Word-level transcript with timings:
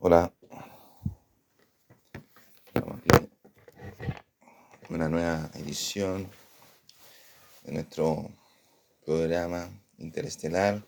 Hola, 0.00 0.32
una 4.90 5.08
nueva 5.08 5.50
edición 5.54 6.30
de 7.64 7.72
nuestro 7.72 8.30
programa 9.04 9.68
interestelar 9.96 10.86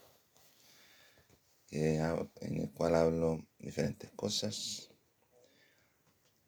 en 1.72 2.60
el 2.60 2.70
cual 2.70 2.94
hablo 2.94 3.44
diferentes 3.58 4.12
cosas 4.12 4.92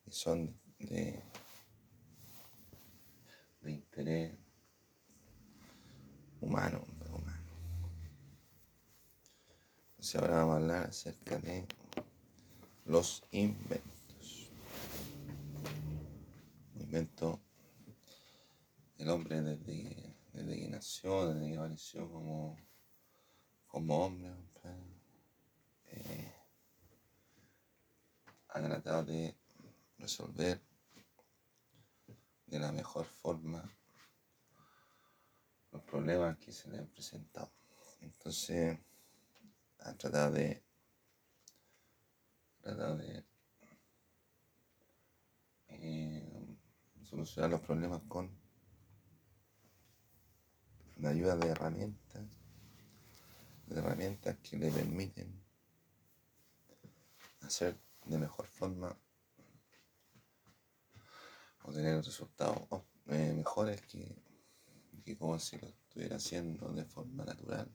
que 0.04 0.12
son 0.12 0.56
de, 0.78 1.20
de 3.62 3.72
interés 3.72 4.38
humano, 6.40 6.84
humano. 7.10 7.42
Entonces 9.90 10.14
ahora 10.14 10.36
vamos 10.36 10.52
a 10.52 10.56
hablar 10.58 10.86
acerca 10.86 11.38
de 11.38 11.66
los 12.92 13.24
inventos. 13.30 14.50
Invento 16.74 17.40
el 18.98 19.08
hombre 19.08 19.40
desde, 19.40 20.14
desde 20.34 20.60
que 20.60 20.68
nació, 20.68 21.32
desde 21.32 21.48
que 21.48 21.56
apareció 21.56 22.12
como, 22.12 22.58
como 23.66 24.04
hombre, 24.04 24.34
eh, 25.86 26.34
ha 28.48 28.60
tratado 28.60 29.04
de 29.06 29.38
resolver 29.96 30.60
de 32.44 32.58
la 32.58 32.72
mejor 32.72 33.06
forma 33.06 33.64
los 35.70 35.82
problemas 35.84 36.36
que 36.36 36.52
se 36.52 36.68
le 36.68 36.76
han 36.76 36.88
presentado. 36.88 37.50
Entonces, 38.02 38.78
ha 39.78 39.94
tratado 39.94 40.32
de, 40.32 40.62
tratado 42.62 42.96
de 42.96 43.24
eh, 45.68 46.56
solucionar 47.02 47.50
los 47.50 47.60
problemas 47.60 48.00
con 48.08 48.30
la 50.98 51.10
ayuda 51.10 51.36
de 51.36 51.48
herramientas, 51.48 52.24
de 53.66 53.80
herramientas 53.80 54.36
que 54.38 54.56
le 54.56 54.70
permiten 54.70 55.42
hacer 57.40 57.76
de 58.06 58.18
mejor 58.18 58.46
forma 58.46 58.96
o 61.64 61.72
tener 61.72 61.96
resultados 61.96 62.62
eh, 63.08 63.32
mejores 63.34 63.80
que, 63.82 64.16
que 65.04 65.16
como 65.16 65.38
si 65.40 65.58
lo 65.58 65.66
estuviera 65.66 66.16
haciendo 66.16 66.72
de 66.72 66.84
forma 66.84 67.24
natural, 67.24 67.68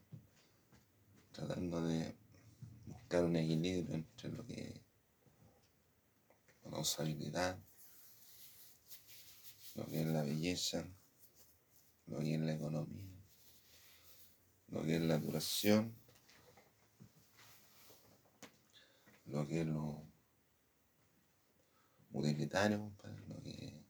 tratando 1.32 1.82
de 1.86 2.16
buscar 3.08 3.24
un 3.24 3.36
equilibrio 3.36 3.94
entre 3.94 4.28
lo 4.28 4.44
que 4.44 4.82
la 6.70 6.78
usabilidad, 6.78 7.58
lo 9.76 9.86
que 9.86 10.02
es 10.02 10.06
la 10.08 10.22
belleza, 10.24 10.86
lo 12.06 12.18
que 12.18 12.34
es 12.34 12.40
la 12.42 12.52
economía, 12.52 13.08
lo 14.68 14.82
que 14.82 14.96
es 14.96 15.00
la 15.00 15.16
duración 15.16 15.96
lo 19.24 19.46
que 19.46 19.62
es 19.62 19.66
lo 19.66 20.02
utilitario, 22.12 22.92
lo 23.26 23.42
que 23.42 23.50
es 23.52 23.82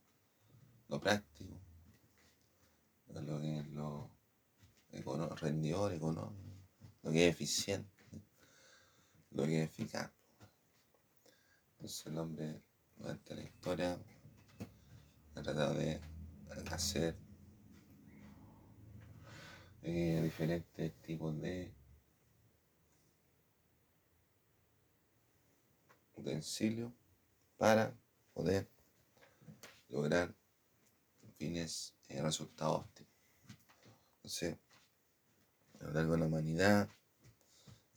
lo 0.86 1.00
práctico, 1.00 1.60
lo 3.08 3.40
que 3.40 3.58
es 3.58 3.66
lo 3.66 4.10
rendidor 5.40 5.92
económico, 5.92 6.56
lo 7.02 7.10
que 7.10 7.26
es 7.26 7.34
eficiente, 7.34 7.97
lo 9.38 9.46
que 9.46 9.62
es 9.62 9.70
eficaz. 9.70 10.10
Entonces 11.76 12.06
el 12.06 12.18
hombre 12.18 12.60
durante 12.96 13.36
la 13.36 13.42
historia 13.42 13.98
ha 15.36 15.42
tratado 15.42 15.74
de 15.74 16.00
hacer 16.72 17.14
eh, 19.82 20.20
diferentes 20.24 20.92
tipos 21.02 21.40
de 21.40 21.72
utensilio 26.16 26.92
para 27.56 27.94
poder 28.34 28.68
lograr 29.88 30.34
fines 31.36 31.94
y 32.08 32.14
eh, 32.14 32.22
resultados 32.22 32.80
óptimos. 32.80 33.12
Entonces, 34.16 34.56
a 35.80 35.84
lo 35.84 35.92
largo 35.92 36.12
de 36.14 36.18
la 36.18 36.26
humanidad, 36.26 36.88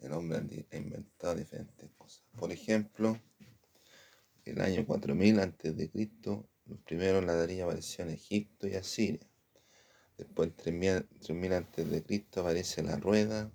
el 0.01 0.13
hombre 0.13 0.67
ha 0.71 0.75
inventado 0.75 1.35
diferentes 1.35 1.89
cosas. 1.97 2.23
Por 2.35 2.51
ejemplo, 2.51 3.19
el 4.45 4.59
año 4.61 4.85
4000 4.85 5.39
a.C., 5.39 6.09
los 6.65 6.79
primeros 6.79 7.23
ladrillos 7.23 7.65
aparecieron 7.65 8.09
en 8.09 8.15
Egipto 8.15 8.67
y 8.67 8.75
Asiria. 8.75 9.19
Después, 10.17 10.49
en 10.49 10.55
3000 10.55 11.53
a.C., 11.53 12.25
aparece 12.39 12.83
la 12.83 12.97
rueda, 12.97 13.51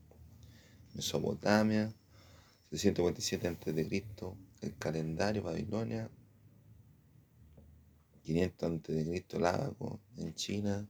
Mesopotamia, 0.94 1.92
647 2.70 3.48
a.C., 3.48 4.04
el 4.62 4.76
calendario 4.76 5.42
Babilonia, 5.42 6.10
500 8.22 8.70
a.C. 8.70 9.38
Lábago 9.38 10.00
en 10.16 10.34
China, 10.34 10.88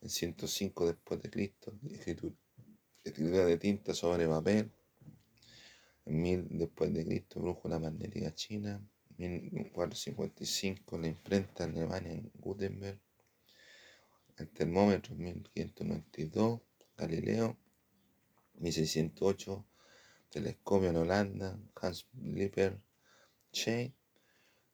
en 0.00 0.08
105 0.08 0.86
después 0.86 1.22
de 1.22 1.30
Cristo, 1.30 1.78
escritura, 1.90 2.34
de 3.02 3.58
tinta 3.58 3.94
sobre 3.94 4.28
papel, 4.28 4.70
en 6.04 6.22
1000 6.22 6.58
después 6.58 6.92
de 6.92 7.04
Cristo, 7.04 7.40
brújula 7.40 7.78
magnética 7.78 8.34
china, 8.34 8.86
1455 9.16 10.98
la 10.98 11.08
imprenta 11.08 11.64
alemana 11.64 12.10
en 12.10 12.30
Gutenberg, 12.34 13.00
el 14.36 14.48
termómetro 14.50 15.14
1592, 15.14 16.60
Galileo, 16.96 17.56
1608 18.54 19.66
telescopio 20.30 20.90
en 20.90 20.96
Holanda, 20.96 21.58
Hans 21.74 22.06
Lipper 22.14 22.80
Che, 23.52 23.92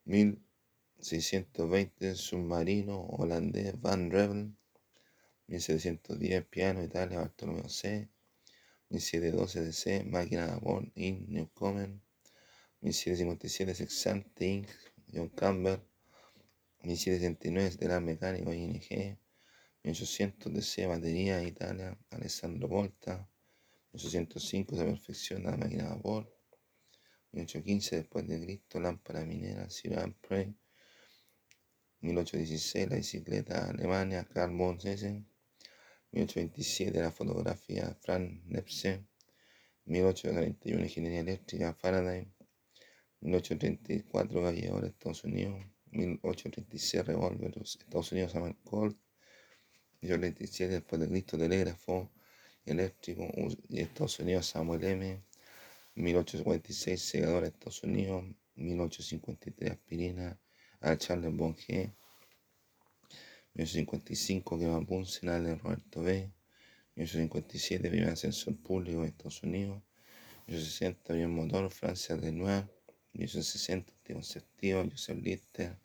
1620 0.05 2.15
submarino 2.15 3.07
holandés 3.07 3.81
Van 3.81 4.11
Revel, 4.11 4.55
1710 5.49 6.45
piano 6.45 6.83
Italia 6.83 7.21
Bartolomeo 7.21 7.69
C, 7.69 8.09
1712 8.89 9.65
DC 9.65 10.05
máquina 10.05 10.47
de 10.47 10.53
vapor 10.53 10.91
in 10.95 11.27
Newcomen, 11.29 12.01
1757 12.81 13.75
Sexante 13.75 14.47
Inc. 14.47 14.69
John 15.13 15.29
Campbell, 15.31 15.81
1769 16.83 17.89
la 17.89 18.01
Mecánico 18.01 18.53
ING, 18.53 19.19
1800 19.83 20.53
DC 20.53 20.87
batería 20.87 21.43
Italia 21.43 21.99
Alessandro 22.11 22.69
Volta, 22.69 23.29
1805 23.93 24.77
se 24.77 24.85
perfecciona 24.85 25.51
la 25.53 25.57
máquina 25.57 25.85
de 25.85 25.91
vapor. 25.91 26.37
1815 27.33 27.97
después 27.97 28.27
de 28.27 28.41
Cristo, 28.41 28.79
lámpara 28.81 29.25
minera, 29.25 29.71
Ciudad 29.71 30.09
Prey. 30.21 30.55
1816 32.01 32.91
la 32.91 32.97
bicicleta 32.97 33.71
Alemania, 33.71 34.25
Karl 34.25 34.57
von 34.57 34.79
Essen. 34.85 35.27
1827 36.17 36.99
la 36.99 37.11
fotografía, 37.11 37.95
Frank 38.01 38.43
Nepsey, 38.47 39.05
1831 39.85 40.85
ingeniería 40.85 41.21
eléctrica, 41.21 41.75
Faraday, 41.75 42.27
1834 43.21 44.43
Gallegos, 44.43 44.85
Estados 44.85 45.25
Unidos, 45.25 45.63
1836 45.91 47.05
revólver, 47.05 47.53
Estados 47.63 48.13
Unidos, 48.13 48.33
Samuel 48.33 48.57
Colt, 48.65 48.97
1837 50.01 50.73
después 50.73 51.01
de 51.03 51.09
Cristo, 51.09 51.37
telégrafo 51.37 52.11
eléctrico, 52.65 53.29
Estados 53.69 54.19
Unidos, 54.19 54.47
Samuel 54.47 54.85
M, 54.85 55.23
1856 55.97 56.99
segador, 56.99 57.45
Estados 57.45 57.83
Unidos, 57.83 58.25
1853 58.55 59.71
aspirina, 59.71 60.41
a 60.81 60.97
Charles 60.97 61.37
Bonge, 61.37 61.95
1955, 63.57 64.59
Kevin 64.59 64.85
Puncinale, 64.85 65.55
Roberto 65.55 66.03
B. 66.03 66.31
1957, 66.95 67.89
primer 67.89 68.11
ascensor 68.11 68.55
público 68.59 69.01
en 69.01 69.09
Estados 69.09 69.43
Unidos. 69.43 69.83
1960, 70.47 71.15
avión 71.15 71.35
motor, 71.35 71.71
Francia 71.71 72.17
de 72.17 72.33
Nueva. 72.33 72.69
1960, 73.15 73.93
anticonceptivo, 73.93 74.85
Joseph 74.91 75.23
Lister. 75.23 75.79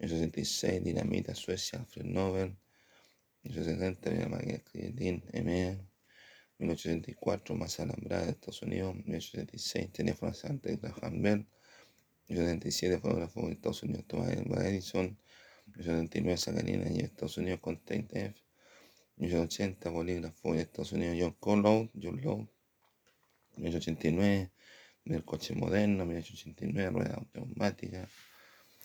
1966, 0.00 0.82
dinamita, 0.82 1.32
Suecia, 1.36 1.78
Alfred 1.78 2.06
Nobel. 2.06 2.56
1870, 3.44 4.10
la 4.10 4.28
máquina 4.28 4.58
Cleveland, 4.58 5.22
EMEA. 5.32 5.78
1874, 6.58 7.54
masa 7.54 7.84
alambrada 7.84 8.24
de 8.24 8.32
Estados 8.32 8.62
Unidos. 8.62 8.96
1876, 8.96 9.92
teléfono 9.92 10.32
de 10.32 10.76
Graham 10.76 11.22
Bell. 11.22 11.46
1877, 12.26 12.98
fotógrafo 12.98 13.46
de 13.46 13.52
Estados 13.52 13.84
Unidos, 13.84 14.06
Thomas 14.08 14.30
Edison. 14.64 15.16
1879, 15.66 16.36
sacarina 16.36 16.84
de 16.84 17.04
Estados 17.04 17.36
Unidos, 17.38 17.60
Content 17.60 18.10
F, 18.14 18.40
1880, 19.16 19.90
bolígrafo 19.90 20.54
de 20.54 20.62
Estados 20.62 20.92
Unidos, 20.92 21.16
John 21.18 21.36
Conlow, 21.40 21.90
John 21.94 22.20
Lowe, 22.22 22.48
1889, 23.56 24.50
del 25.04 25.24
coche 25.24 25.54
moderno, 25.54 26.04
1889, 26.04 26.90
rueda 26.90 27.26
neumática. 27.34 28.08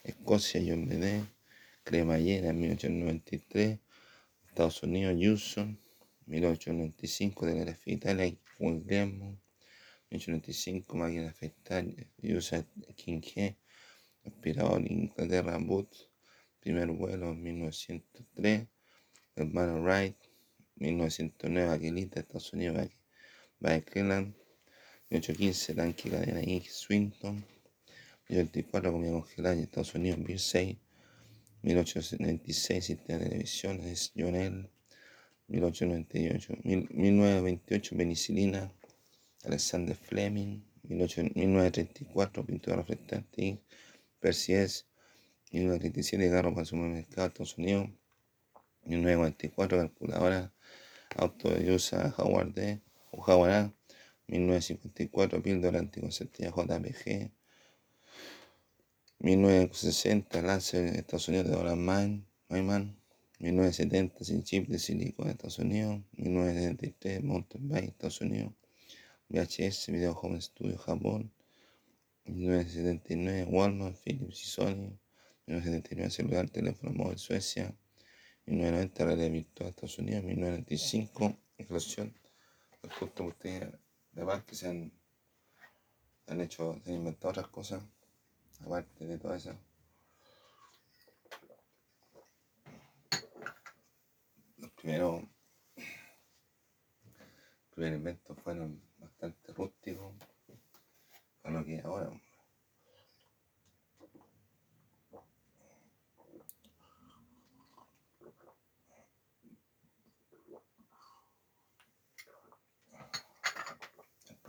Escocia, 0.03 0.61
John 0.65 0.87
B.D. 0.87 1.23
Cremallera, 1.83 2.53
1893. 2.53 3.79
Estados 4.47 4.83
Unidos, 4.83 5.15
Houston, 5.19 5.77
1895, 6.25 7.45
de 7.45 7.65
la 7.65 7.77
Italia, 7.85 8.35
Guillermo, 8.59 9.39
1895, 10.09 10.97
máquina 10.97 11.29
afeitar, 11.29 11.85
USA 12.21 12.65
King 12.95 13.21
G, 13.21 13.55
aspirador, 14.25 14.81
Inglaterra, 14.89 15.57
Boots, 15.57 16.10
primer 16.61 16.91
vuelo, 16.91 17.33
1903, 17.33 18.67
hermano 19.35 19.81
Wright, 19.81 20.15
1909, 20.75 21.73
Aquilita, 21.73 22.19
Estados 22.19 22.53
Unidos, 22.53 22.87
Bakeland, 23.59 24.35
1815, 25.09 25.73
tanque 25.75 26.09
cadena 26.09 26.41
X, 26.41 26.73
Swinton, 26.73 27.43
1824, 28.29 28.91
comida 28.91 29.11
congelada 29.11 29.55
en 29.55 29.63
Estados 29.63 29.95
Unidos, 29.95 30.23
Bill 30.23 30.39
6, 30.39 30.77
1896, 31.63 32.85
sistema 32.85 33.19
de 33.19 33.25
televisión, 33.25 33.79
es 33.81 34.11
Jonel, 34.15 34.69
1898, 35.47 36.57
1928, 36.63 37.97
penicilina, 37.97 38.71
Alexander 39.43 39.95
Fleming, 39.95 40.61
1934, 40.83 42.45
pintura 42.45 42.75
reflectante, 42.77 43.59
Percy 44.19 44.53
S., 44.53 44.90
1937, 45.51 46.29
carro 46.29 46.53
para 46.53 46.65
supermercado, 46.65 47.27
Estados 47.27 47.57
Unidos, 47.57 47.89
1944, 48.85 49.77
calculadora, 49.77 50.53
auto 51.17 51.49
de 51.49 51.71
USA, 51.73 52.13
Howard 52.17 52.53
D. 52.53 52.81
o 53.11 53.23
Howard 53.23 53.51
A. 53.51 53.73
1954, 54.27 55.43
píldora 55.43 55.79
anticonceptiva 55.79 56.51
JPG, 56.51 57.31
1960, 59.19 60.41
Lancer 60.41 60.95
Estados 60.95 61.27
Unidos 61.27 61.47
de 61.47 61.53
Dolan 61.53 61.79
Mayman, 62.49 62.97
1970, 63.39 64.23
sin 64.23 64.43
chip 64.43 64.67
de 64.69 64.79
silicona 64.79 65.27
de 65.27 65.33
Estados 65.33 65.59
Unidos, 65.59 66.01
1973, 66.13 67.23
Mountain 67.23 67.69
Bike 67.69 67.89
Estados 67.89 68.21
Unidos, 68.21 68.53
VHS, 69.29 69.87
Video 69.91 70.13
Home 70.13 70.41
Studio 70.41 70.77
Japón, 70.77 71.31
1979, 72.25 73.47
Walmart, 73.49 73.97
Philips 73.97 74.41
y 74.43 74.45
Sony, 74.45 74.97
1979, 75.47 76.11
celular, 76.11 76.49
teléfono 76.49 76.93
móvil 76.93 77.17
Suecia, 77.17 77.75
1990, 78.45 79.05
realidad 79.05 79.31
virtual 79.31 79.69
Estados 79.69 79.97
Unidos, 79.99 80.23
1995, 80.23 81.37
inflación, 81.57 82.13
el 82.83 82.89
costo 82.91 83.35
de 83.43 83.71
además 84.15 84.43
que 84.43 84.55
se 84.55 84.67
han, 84.67 84.91
han 86.27 86.41
hecho, 86.41 86.79
se 86.83 86.89
han 86.89 86.97
inventado 86.97 87.29
otras 87.31 87.47
cosas, 87.47 87.83
aparte 88.65 89.05
de 89.05 89.17
todo 89.17 89.35
eso. 89.35 89.55
Los 94.57 94.71
primeros, 94.71 95.23
los 95.75 97.73
primeros 97.73 97.97
inventos 97.97 98.37
fueron 98.39 98.81
bastante 98.99 99.53
rústicos 99.53 100.13
lo 101.51 101.65
que 101.65 101.81
ahora. 101.81 102.11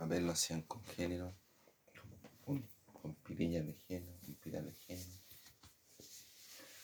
Papel 0.03 0.25
lo 0.25 0.33
hacían 0.33 0.63
con 0.63 0.83
género, 0.83 1.33
con, 2.43 2.67
con 2.91 3.15
pirillas 3.15 3.65
de 3.65 3.73
género, 3.87 4.19
con 4.19 4.35
pilas 4.35 4.65
de 4.65 4.73
género, 4.73 5.17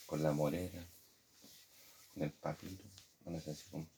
con 0.06 0.24
la 0.24 0.32
morera, 0.32 0.88
con 2.14 2.24
el 2.24 2.32
papiro, 2.32 2.86
no 3.26 3.38
sé 3.42 3.54
si 3.56 3.70
con, 3.70 3.90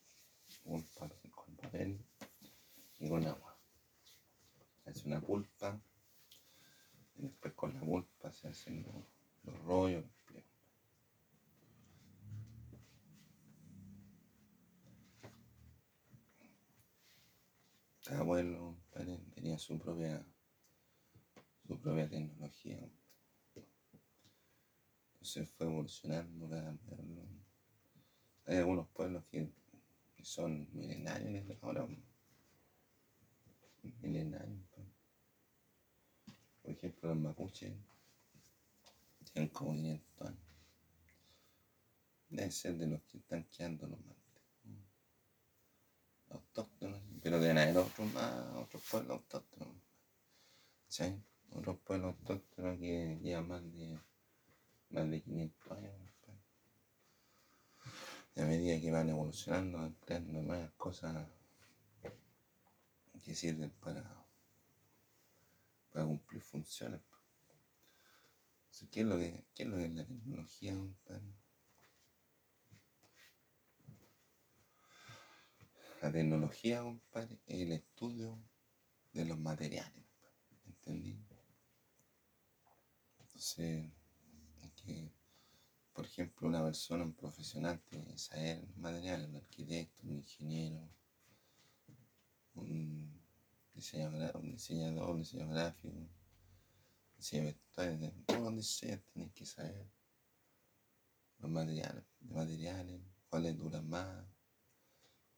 con, 0.64 0.82
con 1.30 1.56
papel 1.56 2.04
y 2.98 3.08
con 3.08 3.24
agua. 3.24 3.56
Se 4.82 4.90
hace 4.90 5.06
una 5.06 5.20
pulpa. 5.20 5.80
Y 7.14 7.22
después 7.22 7.54
con 7.54 7.74
la 7.74 7.80
pulpa 7.80 8.32
se 8.32 8.48
hacen 8.48 8.82
los, 8.82 9.04
los 9.44 9.64
rollos, 9.64 10.04
cada 18.04 18.24
tenía 19.34 19.58
su 19.58 19.78
propia 19.78 20.24
su 21.66 21.78
propia 21.80 22.08
tecnología. 22.08 22.90
Entonces 25.14 25.48
fue 25.50 25.66
evolucionando 25.66 26.48
cada 26.48 26.76
hay 28.44 28.56
algunos 28.56 28.88
pueblos 28.88 29.24
que 29.30 29.48
son 30.22 30.68
milenarios 30.72 31.44
ahora 31.62 31.86
milenarios 34.00 34.60
pues. 34.74 34.86
por 36.60 36.70
ejemplo 36.72 37.08
los 37.10 37.18
mapuches 37.18 37.72
tienen 39.32 39.50
como 39.50 39.72
500 39.72 40.22
años. 40.22 40.40
Debe 42.28 42.50
ser 42.50 42.76
de 42.76 42.86
los 42.86 43.02
que 43.04 43.18
están 43.18 43.44
quedando 43.44 43.86
los 43.86 44.00
más 44.04 44.21
autóctonos, 46.32 47.00
pero 47.22 47.38
deben 47.40 47.58
haber 47.58 47.78
otros 47.78 48.12
más, 48.12 48.56
otros 48.56 48.82
pueblos 48.90 49.18
autóctonos. 49.18 49.74
¿Sí? 50.88 51.04
Otros 51.52 51.78
pueblos 51.78 52.14
autóctonos 52.14 52.78
que 52.78 53.18
llevan 53.22 53.48
más 53.48 53.62
de, 53.72 53.98
más 54.90 55.10
de 55.10 55.22
500 55.22 55.72
años. 55.72 56.12
Pues. 56.24 56.36
Y 58.34 58.40
a 58.40 58.46
medida 58.46 58.80
que 58.80 58.90
van 58.90 59.08
evolucionando, 59.08 59.78
van 59.78 59.96
creando 60.04 60.42
nuevas 60.42 60.70
cosas 60.72 61.26
que 63.22 63.34
sirven 63.34 63.70
para, 63.80 64.02
para 65.92 66.06
cumplir 66.06 66.42
funciones. 66.42 67.00
Pues. 67.00 68.90
¿qué, 68.90 69.00
es 69.00 69.06
lo 69.06 69.18
que, 69.18 69.44
¿Qué 69.54 69.62
es 69.62 69.68
lo 69.68 69.76
que 69.76 69.84
es 69.84 69.94
la 69.94 70.04
tecnología, 70.04 70.74
compadre? 70.74 71.41
La 76.02 76.10
tecnología, 76.10 76.82
compadre, 76.82 77.38
es 77.46 77.60
el 77.60 77.70
estudio 77.70 78.36
de 79.12 79.24
los 79.24 79.38
materiales, 79.38 80.04
¿entendí? 80.66 81.16
Entonces, 83.20 83.88
que, 84.74 85.12
por 85.92 86.04
ejemplo, 86.04 86.48
una 86.48 86.64
persona, 86.64 87.04
un 87.04 87.14
profesional, 87.14 87.80
tiene 87.88 88.04
que 88.06 88.18
saber 88.18 88.66
materiales, 88.74 89.28
un 89.28 89.36
arquitecto, 89.36 90.02
un 90.02 90.14
ingeniero, 90.14 90.90
un 92.54 93.22
diseñador, 93.72 94.36
un 94.38 94.50
diseñador, 94.50 95.08
un 95.08 95.20
diseñador 95.20 95.54
gráfico, 95.54 95.96
un 95.96 96.10
diseñador 97.16 97.54
vestuario, 97.54 98.12
todos 98.26 98.52
los 98.52 98.80
tienen 99.12 99.30
que 99.30 99.46
saber 99.46 99.88
los 101.38 101.48
materiales, 101.48 102.02
de 102.18 102.34
materiales, 102.34 103.00
cuáles 103.28 103.56
duran 103.56 103.88
más, 103.88 104.31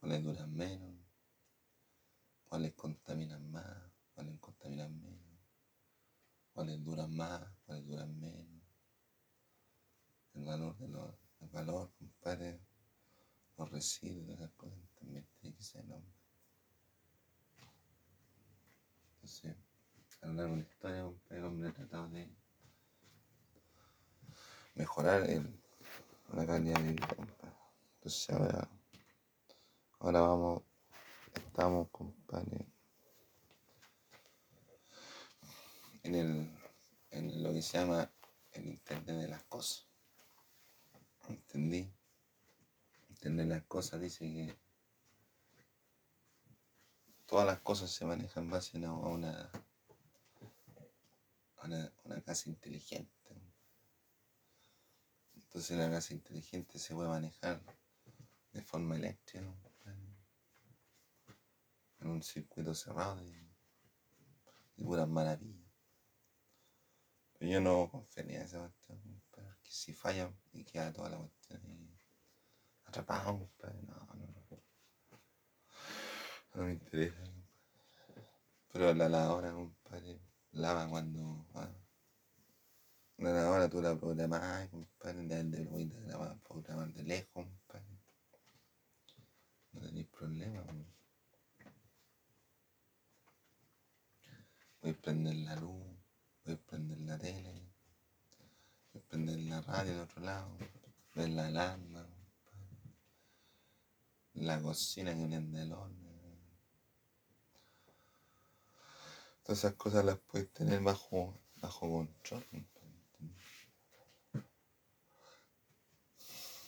cuáles 0.04 0.23
duran 0.23 0.54
menos, 0.54 0.94
cuáles 2.46 2.75
contaminan 2.75 3.50
más, 3.50 3.75
cuáles 4.12 4.38
contaminan 4.38 5.00
menos, 5.00 5.40
cuáles 6.52 6.84
duran 6.84 7.16
más, 7.16 7.42
cuáles 7.64 7.87
duran 7.87 8.20
menos. 8.20 8.62
El 10.34 10.44
valor 10.44 10.76
de 10.76 10.88
los, 10.88 11.14
valor, 11.50 11.90
compadre, 11.96 12.61
los 13.56 13.70
residuos 13.70 14.26
de 14.26 14.34
esas 14.34 14.50
cosas 14.50 14.78
también 15.00 15.26
tiene 15.40 15.56
que 15.56 15.62
ser 15.62 15.80
hombre. 15.90 16.12
Entonces, 19.14 19.56
a 20.20 20.26
lo 20.26 20.34
largo 20.34 20.56
de 20.56 20.61
la 20.61 20.68
historia, 20.68 21.12
el 21.30 21.44
hombre 21.44 21.68
ha 21.70 21.73
tratado 21.73 22.11
de 22.11 22.28
mejorar 24.75 25.30
el, 25.30 25.58
la 26.34 26.44
calidad 26.44 26.78
de 26.78 26.92
vida, 26.92 27.08
compadre. 27.08 27.56
Entonces 27.96 28.28
ahora 28.28 28.68
Ahora 30.04 30.20
vamos, 30.20 30.62
estamos, 31.34 31.88
compadre, 31.88 32.66
en, 36.02 36.14
el, 36.14 36.58
en 37.11 37.42
lo 37.42 37.54
que 37.54 37.62
se 37.62 37.78
llama 37.78 38.12
el 38.52 38.66
Internet 38.66 39.16
de 39.16 39.28
las 39.28 39.42
cosas. 39.44 39.87
¿Entendí? 41.26 41.90
Internet 43.08 43.49
de 43.49 43.54
las 43.54 43.64
cosas 43.64 43.99
dice 43.99 44.26
que 44.26 44.54
todas 47.25 47.46
las 47.46 47.61
cosas 47.61 47.90
se 47.90 48.04
manejan 48.04 48.44
en 48.44 48.50
base 48.50 48.84
a 48.84 48.92
una, 48.92 49.50
a 51.56 51.64
una, 51.64 52.20
casa 52.26 52.50
inteligente. 52.50 53.11
Entonces 55.34 55.78
la 55.78 55.90
casa 55.90 56.12
inteligente 56.12 56.78
se 56.78 56.94
puede 56.94 57.08
manejar 57.08 57.62
de 58.52 58.61
forma 58.61 58.96
eléctrica 58.96 59.63
en 62.04 62.11
un 62.11 62.23
circuito 62.23 62.75
cerrado 62.75 63.20
y 63.23 63.50
puras 64.76 65.08
maravillas. 65.08 65.64
Pero 67.32 67.50
yo 67.50 67.61
no 67.61 67.90
confiaría 67.90 68.40
en 68.40 68.42
esa 68.44 68.61
cuestión, 68.61 69.00
compadre, 69.00 69.49
porque 69.54 69.70
si 69.70 69.94
falla 69.94 70.32
y 70.52 70.64
queda 70.64 70.92
toda 70.92 71.11
la 71.11 71.18
cuestión 71.18 71.64
ahí 71.66 71.99
atrapado, 72.84 73.38
compadre, 73.38 73.82
no, 73.82 73.94
no, 73.94 74.26
no. 74.26 74.62
No 76.54 76.62
me 76.62 76.73
interesa, 76.73 77.16
compadre. 77.16 77.44
Pero 78.73 78.94
la 78.94 79.08
lavadora, 79.08 79.52
compadre, 79.52 80.20
lava 80.52 80.88
cuando. 80.88 81.46
La 83.16 83.30
lavadora 83.30 83.70
tú 83.70 83.80
la 83.80 83.96
programas, 83.96 84.68
compadre, 84.68 85.26
de, 85.26 85.44
de, 85.44 85.64
voy 85.66 85.90
a 85.96 86.00
grabar, 86.00 86.38
programar 86.40 86.92
de 86.92 87.02
lejos, 87.04 87.46
compadre. 87.46 87.99
No 89.73 89.80
tenéis 89.80 90.08
problema, 90.08 90.62
compadre. 90.64 90.94
Voy 94.85 94.93
a 94.93 95.00
prender 95.00 95.35
la 95.37 95.57
luz, 95.57 95.83
voy 96.45 96.55
a 96.55 96.59
prender 96.59 96.99
la 96.99 97.17
tele, 97.17 97.73
voy 98.93 99.00
a 99.00 99.09
prender 99.09 99.38
la 99.38 99.62
radio 99.62 99.93
en 99.93 100.00
otro 100.00 100.21
lado, 100.21 100.59
ver 101.14 101.31
la 101.31 101.47
alarma, 101.47 102.07
la 104.35 104.61
cocina 104.61 105.14
que 105.14 105.25
el 105.25 105.73
horno. 105.73 106.11
Todas 109.43 109.61
esas 109.61 109.73
cosas 109.73 110.05
las 110.05 110.19
puedes 110.19 110.53
tener 110.53 110.83
bajo, 110.83 111.33
bajo 111.62 111.91
control. 111.91 112.45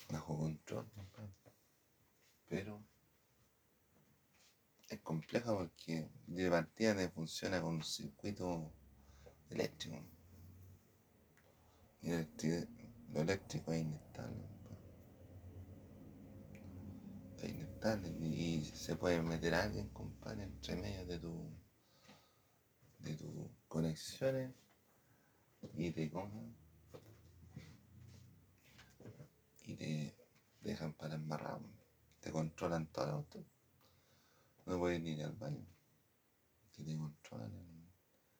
Bajo 0.09 0.39
control. 0.39 0.91
Pero 2.49 2.83
es 4.89 5.01
compleja 5.01 5.53
porque 5.53 6.09
de 6.27 6.51
partida 6.51 6.97
te 6.97 7.09
funciona 7.09 7.61
con 7.61 7.77
un 7.77 7.83
circuito 7.83 8.73
eléctrico. 9.51 9.99
Y 12.03 12.11
lo 12.11 13.21
eléctrico 13.21 13.73
es 13.73 13.83
inestable. 13.83 14.43
compadre. 14.43 14.79
Es 17.39 17.51
inestable 17.51 18.09
y 18.11 18.65
se 18.75 18.97
puede 18.97 19.21
meter 19.23 19.55
alguien, 19.55 19.89
compadre, 19.89 20.45
entre 20.45 20.77
medio 20.77 21.07
de 21.07 21.19
tu 21.19 21.67
de 22.99 23.15
tus 23.15 23.51
conexiones 23.69 24.53
y 25.75 25.91
te 25.93 26.11
cojan 26.11 26.57
y 29.65 29.75
te 29.75 30.17
dejan 30.61 30.93
para 30.95 31.15
embarrar. 31.15 31.61
Te 32.21 32.31
controlan 32.31 32.87
todo 32.87 33.05
el 33.05 33.11
auto. 33.11 33.45
No 34.67 34.79
puedes 34.79 35.01
ni 35.01 35.21
al 35.23 35.33
baño. 35.33 35.65
Que 36.73 36.83
te 36.83 36.97
controlan 36.97 37.55
el 37.55 37.89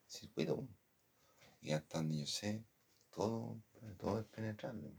circuito. 0.07 0.69
Y 1.61 1.73
hasta 1.73 1.99
donde 1.99 2.19
yo 2.19 2.27
sé, 2.27 2.65
todo, 3.11 3.63
todo 3.97 4.21
es 4.21 4.27
penetrable. 4.27 4.93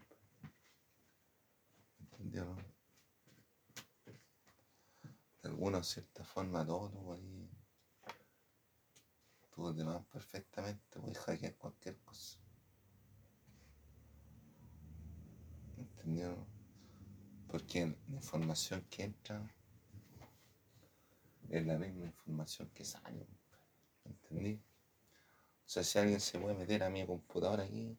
¿Entendió? 2.00 2.56
De 5.44 5.50
alguna 5.50 5.84
cierta 5.84 6.24
forma, 6.24 6.66
todo 6.66 6.90
tú 6.90 7.14
ahí. 7.14 7.50
Tú 9.52 9.74
demás 9.74 10.06
perfectamente 10.06 11.00
puedes 11.00 11.18
hackear 11.20 11.56
cualquier 11.58 11.98
cosa. 12.00 12.40
¿Entendió? 15.78 16.48
Porque 17.48 17.86
la 18.08 18.16
información 18.16 18.86
que 18.90 19.04
entra 19.04 19.48
es 21.50 21.66
la 21.66 21.78
misma 21.78 22.06
información 22.06 22.70
que 22.74 22.84
sale. 22.84 23.28
¿Entendí? 24.06 24.62
O 25.66 25.70
sea, 25.70 25.84
si 25.84 26.00
alguien 26.00 26.20
se 26.20 26.40
puede 26.40 26.56
meter 26.56 26.84
a 26.84 26.90
mi 26.90 27.06
computadora 27.06 27.64
aquí, 27.64 27.98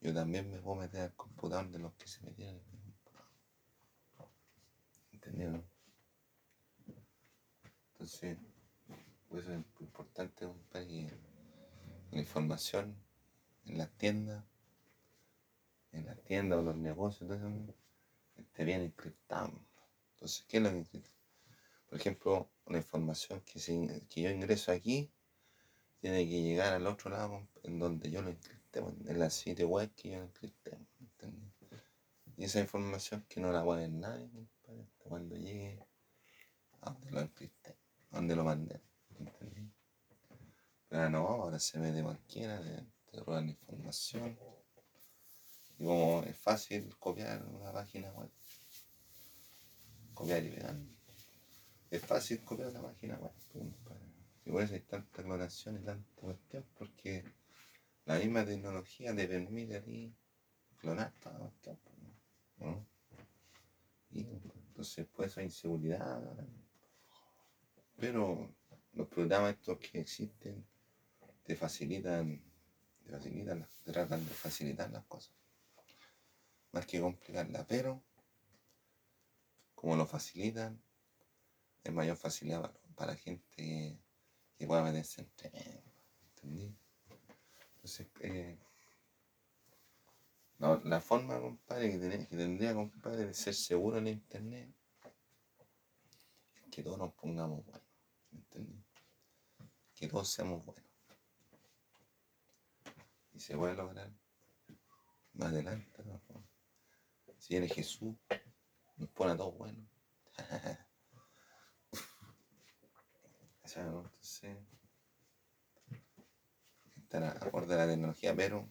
yo 0.00 0.14
también 0.14 0.50
me 0.50 0.58
puedo 0.58 0.76
meter 0.76 1.02
al 1.02 1.14
computador 1.14 1.70
de 1.70 1.78
los 1.78 1.92
que 1.94 2.06
se 2.08 2.20
metieron 2.22 2.56
en 2.56 2.84
mi 2.84 2.92
computador. 2.92 4.30
¿Entendido? 5.12 5.64
Entonces, 7.92 8.38
eso 9.30 9.52
es 9.52 9.58
importante, 9.80 10.46
compadre, 10.46 10.86
que 10.86 11.18
la 12.12 12.18
información 12.20 12.96
en 13.66 13.78
las 13.78 13.90
tiendas, 13.92 14.44
en 15.92 16.06
las 16.06 16.20
tiendas 16.22 16.60
o 16.60 16.62
los 16.62 16.76
negocios, 16.76 17.30
eso, 17.30 17.50
esté 18.36 18.64
bien 18.64 18.82
encriptado. 18.82 19.52
Entonces, 20.14 20.44
¿qué 20.48 20.56
es 20.58 20.62
lo 20.62 20.70
que? 20.70 21.17
Por 21.88 21.98
ejemplo, 21.98 22.50
la 22.66 22.78
información 22.78 23.40
que, 23.40 23.60
que 24.08 24.22
yo 24.22 24.30
ingreso 24.30 24.72
aquí 24.72 25.10
tiene 26.00 26.28
que 26.28 26.42
llegar 26.42 26.74
al 26.74 26.86
otro 26.86 27.10
lado 27.10 27.48
en 27.62 27.78
donde 27.78 28.10
yo 28.10 28.22
lo 28.22 28.30
encripté, 28.30 28.82
pues, 28.82 28.94
en 29.06 29.18
la 29.18 29.30
sitio 29.30 29.68
web 29.68 29.90
que 29.94 30.10
yo 30.10 30.20
lo. 30.20 30.28
Y 32.36 32.44
esa 32.44 32.60
información 32.60 33.24
que 33.28 33.40
no 33.40 33.50
la 33.50 33.64
va 33.64 33.74
a 33.74 33.78
ver 33.78 33.90
nadie, 33.90 34.28
compadre, 34.30 34.86
cuando 34.98 35.34
llegue 35.34 35.84
a 36.82 36.90
donde 36.90 37.10
lo 37.10 37.20
encripté, 37.20 37.76
a 38.12 38.16
donde 38.16 38.36
lo 38.36 38.44
mandé. 38.44 38.80
¿entendés? 39.18 39.72
Pero 40.88 41.10
no, 41.10 41.26
ahora 41.26 41.58
se 41.58 41.78
mete 41.78 42.02
cualquiera, 42.02 42.62
te, 42.62 42.86
te 43.10 43.24
roban 43.24 43.48
información. 43.48 44.38
Y 45.78 45.84
como 45.84 46.22
es 46.22 46.36
fácil 46.38 46.96
copiar 46.98 47.44
una 47.44 47.72
página 47.72 48.10
web, 48.12 48.30
copiar 50.14 50.44
y 50.44 50.50
pegar. 50.50 50.76
Es 51.90 52.04
fácil 52.04 52.44
copiar 52.44 52.68
una 52.68 52.82
página 52.82 53.16
web. 53.16 53.32
Y 54.44 54.50
por 54.50 54.62
eso 54.62 54.74
hay 54.74 54.80
tanta 54.80 55.22
clonación 55.22 55.76
y 55.76 55.84
tanta 55.84 56.20
cuestión, 56.20 56.64
porque 56.76 57.24
la 58.06 58.18
misma 58.18 58.44
tecnología 58.44 59.14
te 59.14 59.26
permite 59.26 59.76
a 59.76 59.82
ti 59.82 60.14
clonar 60.80 61.12
toda 61.20 61.38
la 61.38 61.44
cuestión, 61.46 61.78
entonces, 64.12 65.06
pues, 65.14 65.36
hay 65.36 65.46
inseguridad. 65.46 66.22
Pero 67.96 68.54
los 68.92 69.08
programas 69.08 69.54
estos 69.54 69.78
que 69.78 70.00
existen 70.00 70.64
te 71.42 71.56
facilitan, 71.56 72.40
te 73.04 73.10
facilitan, 73.10 73.68
tratan 73.84 74.24
de 74.24 74.30
facilitar 74.30 74.90
las 74.90 75.04
cosas. 75.06 75.34
Más 76.72 76.86
que 76.86 77.00
complicarlas, 77.00 77.66
pero 77.66 78.02
como 79.74 79.96
lo 79.96 80.06
facilitan, 80.06 80.80
es 81.84 81.92
mayor 81.92 82.16
facilidad 82.16 82.60
para, 82.62 82.74
para 82.94 83.16
gente 83.16 83.44
que, 83.50 83.98
que 84.56 84.66
pueda 84.66 84.82
meterse 84.82 85.22
entre 85.22 85.50
medio, 85.50 85.82
¿entendí? 86.34 86.76
Entonces, 87.74 88.08
eh, 88.20 88.58
la, 90.58 91.00
forma, 91.00 91.40
compadre, 91.40 91.92
que, 91.92 91.98
tiene- 91.98 92.26
que 92.26 92.36
tendría, 92.36 92.74
compadre, 92.74 93.26
de 93.26 93.34
ser 93.34 93.54
seguro 93.54 93.98
en 93.98 94.08
internet 94.08 94.74
es 96.56 96.62
que 96.70 96.82
todos 96.82 96.98
nos 96.98 97.12
pongamos 97.14 97.64
buenos, 97.64 97.88
¿entendí? 98.32 98.84
Que 99.94 100.08
todos 100.08 100.28
seamos 100.28 100.64
buenos. 100.64 100.84
Y 103.32 103.40
se 103.40 103.56
puede 103.56 103.74
lograr 103.74 104.10
más 105.34 105.48
adelante, 105.52 106.02
¿no? 106.04 106.20
Si 107.38 107.54
viene 107.54 107.68
Jesús, 107.68 108.16
nos 108.96 109.08
pone 109.10 109.32
a 109.32 109.36
todos 109.36 109.56
buenos. 109.56 109.86
Entonces, 113.76 114.56
estar 116.96 117.24
acorde 117.24 117.74
a 117.74 117.78
la 117.78 117.86
tecnología, 117.86 118.34
pero 118.34 118.68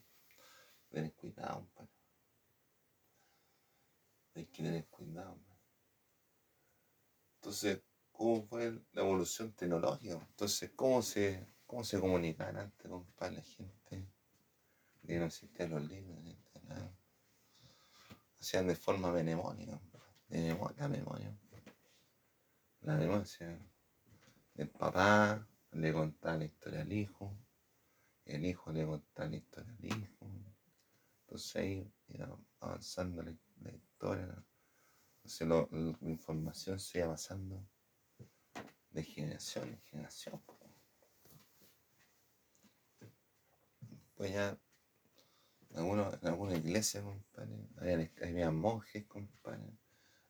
tener 0.89 1.13
cuidado. 1.13 1.67
Hay 4.35 4.45
que 4.45 4.63
tener 4.63 4.87
cuidado. 4.87 5.39
Entonces, 7.35 7.81
¿cómo 8.11 8.43
fue 8.43 8.71
la 8.91 9.01
evolución 9.01 9.53
tecnológica? 9.53 10.15
Entonces, 10.15 10.71
¿cómo 10.75 11.01
se, 11.01 11.47
cómo 11.65 11.83
se 11.83 11.99
comunicaban 11.99 12.57
antes, 12.57 12.89
compadre, 12.89 13.37
la 13.37 13.43
gente? 13.43 14.07
Que 15.05 15.19
no 15.19 15.25
existían 15.25 15.71
los 15.71 15.87
libros. 15.87 16.17
Hacían 18.39 18.67
de 18.67 18.75
forma 18.75 19.11
memoria, 19.11 19.81
la 20.29 20.87
memoria. 20.87 21.37
La 22.81 22.95
memoria, 22.95 23.25
el 24.57 24.69
papá 24.69 25.47
le 25.71 25.93
contaba 25.93 26.37
la 26.37 26.45
historia 26.45 26.81
al 26.81 26.91
hijo, 26.91 27.37
el 28.25 28.45
hijo 28.45 28.71
le 28.71 28.85
contaba 28.85 29.29
la 29.29 29.37
historia 29.37 29.71
al 29.71 29.85
hijo. 29.85 30.25
Entonces 31.21 31.55
ahí 31.57 31.93
iba 32.07 32.37
avanzando 32.59 33.21
la, 33.21 33.31
historia. 33.71 34.43
Entonces 35.23 35.47
la 35.47 36.09
información 36.09 36.79
se 36.79 36.99
iba 36.99 37.09
pasando 37.09 37.63
de 38.89 39.03
generación 39.03 39.67
en 39.69 39.81
generación. 39.81 40.41
Pues 44.15 44.33
ya 44.33 44.57
en, 45.69 45.77
algunos, 45.77 46.13
en 46.19 46.27
algunas 46.27 46.57
iglesias, 46.57 47.03
compadre, 47.03 48.11
había 48.23 48.49
monjes, 48.49 49.05
compadre. 49.05 49.77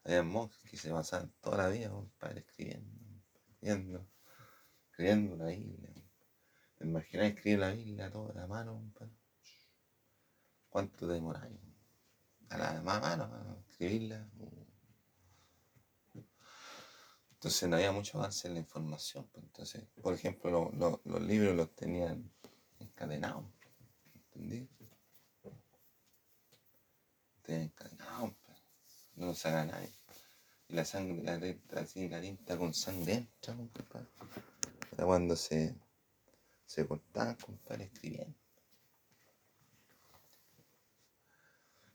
Había 0.03 0.24
monjes 0.24 0.69
que 0.69 0.75
se 0.75 0.91
pasaban 0.91 1.31
toda 1.39 1.57
la 1.57 1.69
vida, 1.69 1.89
compadre, 1.89 2.41
escribiendo, 2.41 2.91
escribiendo, 3.51 4.07
escribiendo 4.98 5.36
la 5.36 5.46
Biblia. 5.51 5.94
¿Te 6.75 6.84
imaginas 6.86 7.27
escribir 7.27 7.60
la 7.60 7.72
Biblia 7.72 8.12
toda 8.12 8.34
la 8.34 8.48
mano? 8.48 8.92
¿Cuánto 10.70 11.06
demoráis? 11.08 11.60
A 12.50 12.58
la 12.58 12.82
mano, 12.82 13.63
escribirla. 13.70 14.27
Entonces 17.34 17.70
no 17.70 17.75
había 17.75 17.92
mucho 17.92 18.18
avance 18.18 18.48
en 18.48 18.56
la 18.56 18.60
información. 18.62 19.27
pues, 19.32 19.46
Entonces, 19.46 19.84
por 20.01 20.16
ejemplo, 20.16 20.50
lo- 20.50 20.72
lo- 20.72 21.01
los 21.06 21.22
libros 21.22 21.56
los 21.56 21.75
tenían 21.75 22.32
encadenados. 22.80 23.46
¿Entendí? 24.16 24.68
Tenían 27.44 27.63
encadenados. 27.66 28.34
pues, 28.44 28.58
No 29.16 29.27
los 29.27 29.46
haga 29.46 29.63
nadie. 29.66 29.92
Y 30.70 30.74
la 30.74 30.84
sangre, 30.86 31.22
la 31.24 31.82
así, 31.82 32.10
la 32.10 32.20
tinta 32.20 32.58
con 32.58 32.74
sangre 32.74 33.13
entra, 33.13 33.56
compadre. 33.56 34.08
Cuando 35.06 35.36
se, 35.36 35.75
se 36.66 36.88
compadre, 36.88 37.86
escribiendo. 37.86 38.36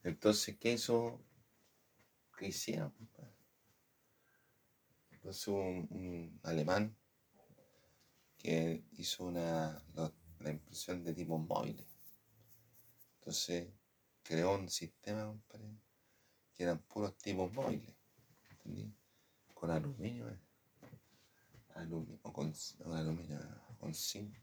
Entonces, 0.02 0.56
¿qué 0.58 0.72
hizo? 0.72 1.20
¿Qué 2.36 2.48
hicieron, 2.48 2.90
compadre? 2.90 3.32
Entonces 5.10 5.48
un, 5.48 5.86
un 5.90 6.40
alemán 6.42 6.96
que 8.38 8.84
hizo 8.92 9.26
una, 9.26 9.84
la 10.40 10.50
impresión 10.50 11.04
de 11.04 11.14
tipos 11.14 11.40
móviles. 11.40 11.86
Entonces 13.18 13.68
creó 14.22 14.56
un 14.56 14.68
sistema, 14.68 15.26
compadre, 15.26 15.76
que 16.52 16.64
eran 16.64 16.78
puros 16.80 17.16
tipos 17.18 17.52
móviles. 17.52 17.94
Con 19.54 19.70
aluminio, 19.70 20.28
eh. 20.28 20.38
Aluminio, 21.74 22.18
con, 22.22 22.52
aluminio, 22.94 23.40
con 23.80 23.94
zinc. 23.94 24.34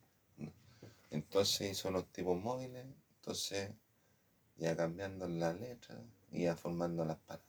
Entonces 1.12 1.72
hizo 1.72 1.90
los 1.92 2.12
tipos 2.12 2.38
móviles, 2.40 2.86
entonces 3.18 3.72
iba 4.58 4.76
cambiando 4.76 5.28
la 5.28 5.54
letra, 5.54 6.00
iba 6.32 6.56
formando 6.56 7.04
las 7.06 7.18
palabras. 7.18 7.48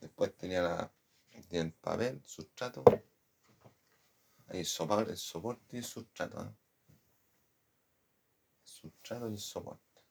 Después 0.00 0.36
tenía 0.36 0.62
la, 0.62 0.92
el 1.50 1.72
papel, 1.72 2.22
sustrato, 2.24 2.84
el 4.48 4.58
el 4.58 4.66
soporte 4.66 5.76
y 5.76 5.78
el 5.78 5.84
sustrato. 5.84 6.42
¿eh? 6.42 6.50
El 8.62 8.68
sustrato 8.68 9.30
y 9.30 9.32
el 9.32 9.38
soporte. 9.38 10.02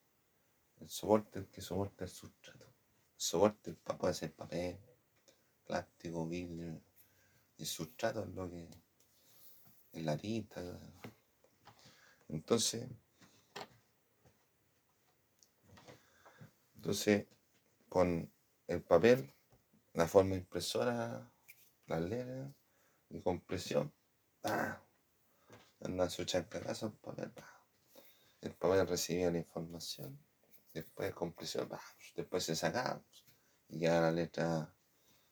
El 0.80 0.90
soporte 0.90 1.40
el 1.40 1.48
que 1.48 1.62
soporta 1.62 2.06
el 2.06 2.10
sustrato. 2.10 2.66
El 2.66 2.74
soporte 3.18 3.70
el 3.70 3.76
pa- 3.78 3.98
puede 3.98 4.14
ser 4.16 4.34
papel, 4.34 4.80
plástico, 5.66 6.26
vidrio. 6.28 6.82
El 7.62 7.68
sustrato 7.68 8.24
es 8.24 8.30
lo 8.30 8.50
que 8.50 8.68
es 9.94 10.04
la 10.04 10.18
tinta. 10.18 10.64
Entonces, 12.28 12.90
entonces 16.76 17.28
con 17.88 18.34
el 18.66 18.82
papel, 18.82 19.32
la 19.94 20.08
forma 20.08 20.34
impresora, 20.34 21.32
las 21.86 22.02
letras 22.02 22.52
y 23.10 23.22
compresión, 23.22 23.94
¡pah! 24.42 24.82
anda 25.82 26.10
su 26.10 26.26
chancarazo 26.26 26.88
el 26.88 26.94
papel, 26.94 27.32
el 28.42 28.56
papel 28.56 28.88
recibía 28.88 29.30
la 29.30 29.38
información, 29.38 30.18
después 30.74 31.10
de 31.10 31.14
compresión, 31.14 31.70
¡pah! 31.70 31.80
después 32.16 32.44
se 32.44 32.56
sacaba 32.56 33.04
y 33.68 33.82
ya 33.82 34.02
la 34.02 34.12
letra, 34.12 34.74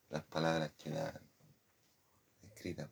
las 0.09 0.23
palabras 0.25 0.73
quedaban 0.73 1.28
escritas. 2.59 2.89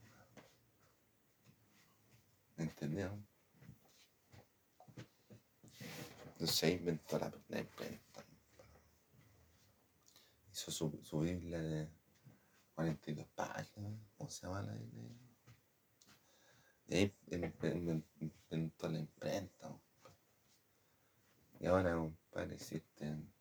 ¿Entendieron? 2.55 3.27
Entonces 6.31 6.71
inventó 6.71 7.19
la, 7.19 7.59
imprenta. 7.59 8.25
Hizo 10.51 10.71
su, 10.71 10.99
su 11.03 11.19
Biblia 11.19 11.59
de 11.61 11.89
42 12.75 13.27
páginas, 13.35 13.93
¿cómo 14.17 14.29
se 14.29 14.47
llama 14.47 14.61
la 14.61 14.73
Biblia? 14.73 15.09
Y 16.87 16.95
ahí 16.95 17.15
inven- 17.27 18.03
inventó 18.21 18.87
la 18.87 18.99
imprenta. 18.99 19.77
Y 21.59 21.65
ahora, 21.65 21.93
compadre, 21.95 22.55
existen 22.55 23.33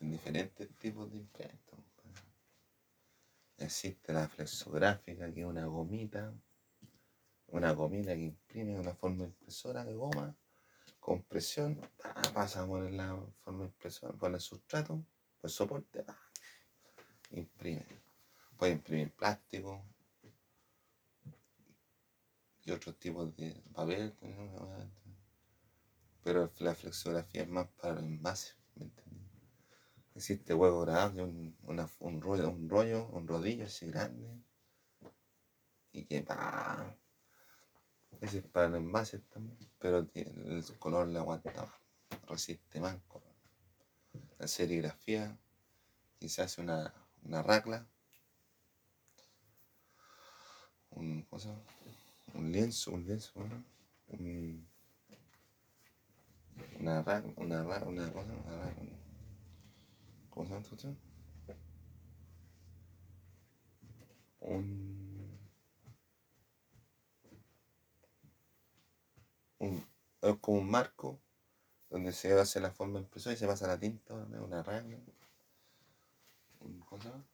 diferentes 0.00 0.68
tipos 0.76 1.10
de 1.10 1.18
imprenta. 1.18 1.65
Existe 3.58 4.12
la 4.12 4.28
flexográfica, 4.28 5.32
que 5.32 5.40
es 5.40 5.46
una 5.46 5.64
gomita, 5.66 6.32
una 7.48 7.72
gomita 7.72 8.14
que 8.14 8.22
imprime 8.22 8.78
una 8.78 8.94
forma 8.94 9.24
impresora 9.24 9.84
de 9.84 9.94
goma, 9.94 10.36
con 11.00 11.22
presión, 11.22 11.80
pa, 11.96 12.14
pasa 12.34 12.62
a 12.62 12.66
poner 12.66 12.92
la 12.92 13.16
forma 13.42 13.64
impresora, 13.64 14.12
pone 14.12 14.34
el 14.36 14.40
sustrato, 14.40 15.02
el 15.42 15.50
soporte, 15.50 16.02
pa, 16.02 16.18
imprime. 17.30 17.86
Puede 18.58 18.72
imprimir 18.72 19.12
plástico 19.12 19.84
y 22.64 22.70
otros 22.72 22.98
tipos 22.98 23.34
de 23.36 23.62
papel, 23.72 24.12
pero 26.22 26.52
la 26.58 26.74
flexografía 26.74 27.42
es 27.42 27.48
más 27.48 27.68
para 27.80 27.94
los 27.94 28.04
envases, 28.04 28.56
¿me 28.74 28.86
entiendes? 30.16 30.24
Existe 30.24 30.54
huevo 30.54 30.84
es 30.88 31.14
un, 31.22 31.56
una- 31.62 31.88
un 32.00 32.20
rollo, 32.20 32.50
un 32.50 32.68
rollo, 32.68 33.06
un 33.12 33.26
rodillo 33.28 33.66
así 33.66 33.86
grande, 33.86 34.42
y 35.92 36.04
que 36.04 36.22
pa, 36.22 36.96
ese 38.20 38.38
es 38.38 38.44
para 38.44 38.68
los 38.68 38.80
envases 38.80 39.22
también, 39.30 39.56
pero 39.78 40.06
el 40.14 40.62
color 40.78 41.08
le 41.08 41.18
aguanta 41.18 41.50
más, 41.54 41.70
resiste 42.28 42.78
más. 42.80 42.96
La 44.38 44.46
serigrafía, 44.48 45.36
quizás 46.18 46.58
una, 46.58 46.94
una 47.24 47.42
racla, 47.42 47.86
un, 50.90 51.22
¿cómo 51.28 51.40
se 51.40 51.48
llama? 51.48 51.62
un 52.34 52.52
lienzo, 52.52 52.92
un 52.92 53.04
lienzo, 53.04 53.32
¿no? 53.44 53.64
Un- 54.08 54.68
una 56.80 57.02
racla, 57.02 57.32
una 57.36 57.62
racla, 57.64 57.88
una 57.88 58.12
cosa, 58.12 58.32
una 58.46 58.56
racla, 58.64 58.95
un- 69.58 69.84
es 70.22 70.36
como 70.40 70.58
un 70.60 70.70
marco 70.70 71.20
donde 71.90 72.12
se 72.12 72.32
hace 72.38 72.60
la 72.60 72.70
forma 72.72 73.00
impresora 73.00 73.34
y 73.34 73.38
se 73.38 73.46
pasa 73.46 73.66
la 73.68 73.78
tinta, 73.80 74.14
una 74.14 74.62
racla, 74.62 74.98
un, 76.60 76.80
¿cómo 76.80 77.00
se 77.02 77.08
llama? 77.08 77.24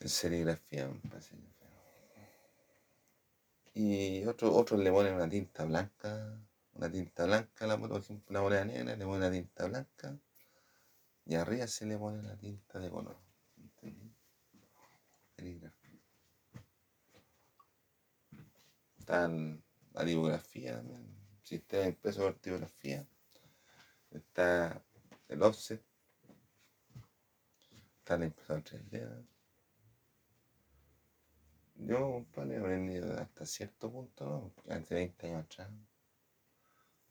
En 0.00 0.08
serigrafía, 0.08 0.88
me 0.88 1.08
parece. 1.08 1.36
Y 3.74 4.24
otros 4.26 4.52
otros 4.54 4.78
le 4.78 4.92
ponen 4.92 5.14
una 5.14 5.28
tinta 5.28 5.64
blanca, 5.64 6.38
una 6.74 6.88
tinta 6.88 7.24
blanca, 7.24 7.66
la, 7.66 7.76
por 7.78 7.98
ejemplo, 8.00 8.26
una 8.30 8.42
moneda 8.42 8.64
negra, 8.64 8.94
le 8.94 9.04
ponen 9.04 9.22
una 9.22 9.30
tinta 9.32 9.66
blanca 9.66 10.16
y 11.30 11.36
arriba 11.36 11.64
se 11.68 11.86
le 11.86 11.96
pone 11.96 12.20
la 12.24 12.36
tinta 12.36 12.80
de 12.80 12.90
color. 12.90 13.16
¿entendí? 13.56 14.12
Serigrafía. 15.36 16.00
Está 18.98 19.26
el- 19.26 19.62
la 19.92 20.04
tipografía 20.04 20.74
también, 20.74 21.06
sistema 21.44 21.84
impreso 21.86 22.22
por 22.22 22.34
tipografía. 22.34 23.06
Está 24.10 24.82
el 25.28 25.40
offset. 25.44 25.80
Está 27.98 28.18
la 28.18 28.24
impresora 28.24 28.64
3D. 28.64 29.24
Yo, 31.76 32.10
compadre, 32.10 32.56
he 32.56 32.58
aprendido 32.58 33.16
hasta 33.20 33.46
cierto 33.46 33.88
punto, 33.88 34.24
¿no? 34.66 34.74
Hace 34.74 34.96
20 34.96 35.28
años 35.28 35.44
atrás. 35.44 35.70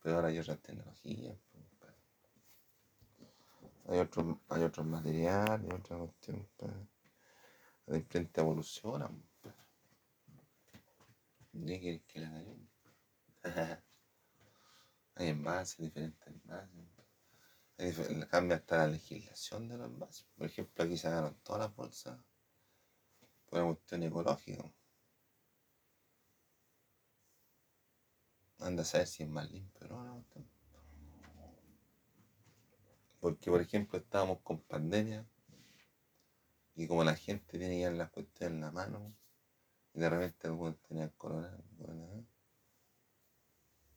Pero 0.02 0.16
ahora 0.18 0.28
hay 0.28 0.40
otras 0.40 0.60
tecnologías, 0.60 1.38
Hay 3.90 3.98
otros, 3.98 4.38
hay 4.50 4.62
otros 4.62 4.86
materiales, 4.86 5.74
otra 5.74 5.98
cuestión. 5.98 6.48
La 7.88 7.98
imprenta 7.98 8.42
evoluciona. 8.42 9.10
¿Qué 11.52 11.80
quieres 11.80 12.04
que 12.04 12.20
le 12.20 12.26
haga 12.28 12.44
hay 15.16 15.30
envases, 15.30 15.78
diferentes 15.80 16.28
envases. 16.28 16.70
Hay 17.80 18.28
Cambia 18.28 18.58
hasta 18.58 18.78
la 18.78 18.88
legislación 18.90 19.68
de 19.68 19.78
los 19.78 19.88
envases. 19.88 20.28
Por 20.38 20.46
ejemplo, 20.46 20.84
aquí 20.84 20.96
sacaron 20.96 21.40
todas 21.42 21.62
las 21.62 21.76
bolsas 21.76 22.20
por 23.48 23.60
una 23.60 23.74
cuestión 23.74 24.04
ecológica. 24.04 24.72
Anda 28.60 28.84
a 28.84 28.86
saber 28.86 29.08
si 29.08 29.24
es 29.24 29.30
más 29.30 29.50
limpio, 29.50 29.88
¿no? 29.88 30.04
La 30.04 30.12
cuestión. 30.12 30.59
Porque, 33.20 33.52
por 33.52 33.62
ejemplo, 33.62 34.00
estábamos 34.00 34.40
con 34.42 34.62
pandemia 34.62 35.26
y 36.76 36.88
como 36.88 37.04
la 37.04 37.16
gente 37.16 37.58
tiene 37.58 37.82
ya 37.82 37.92
las 37.92 38.10
cuestiones 38.10 38.56
en 38.56 38.62
la 38.62 38.72
mano, 38.72 39.14
Y 39.94 40.00
de 40.00 40.10
repente 40.10 40.48
algunos 40.48 40.80
tenían 40.82 41.10
corona. 41.18 41.58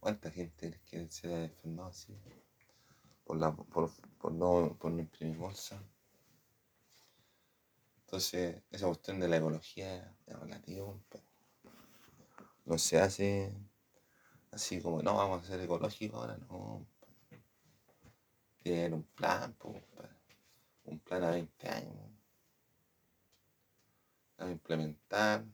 ¿Cuánta 0.01 0.31
gente 0.31 0.81
que 0.91 1.09
se 1.09 1.33
ha 1.33 1.45
enfermado 1.45 1.91
así? 1.91 2.19
Por, 3.25 3.37
la, 3.37 3.55
por, 3.55 3.91
por, 4.19 4.33
no, 4.33 4.77
por 4.81 4.91
no 4.91 5.01
imprimir 5.01 5.37
bolsa. 5.37 5.81
Entonces, 8.01 8.63
esa 8.71 8.87
cuestión 8.87 9.21
de 9.21 9.29
la 9.29 9.37
ecología 9.37 10.17
es 10.27 10.39
relativo. 10.41 11.01
No 12.65 12.79
se 12.79 13.01
hace 13.01 13.57
así 14.51 14.81
como, 14.83 15.03
no, 15.03 15.15
vamos 15.15 15.43
a 15.43 15.47
ser 15.47 15.61
ecológicos 15.61 16.21
ahora, 16.21 16.37
no. 16.37 16.87
Tiene 18.63 18.95
un 18.95 19.03
plan, 19.03 19.57
un 20.85 20.99
plan 21.01 21.25
a 21.25 21.31
20 21.31 21.69
años. 21.69 22.13
A 24.39 24.49
implementar. 24.49 25.45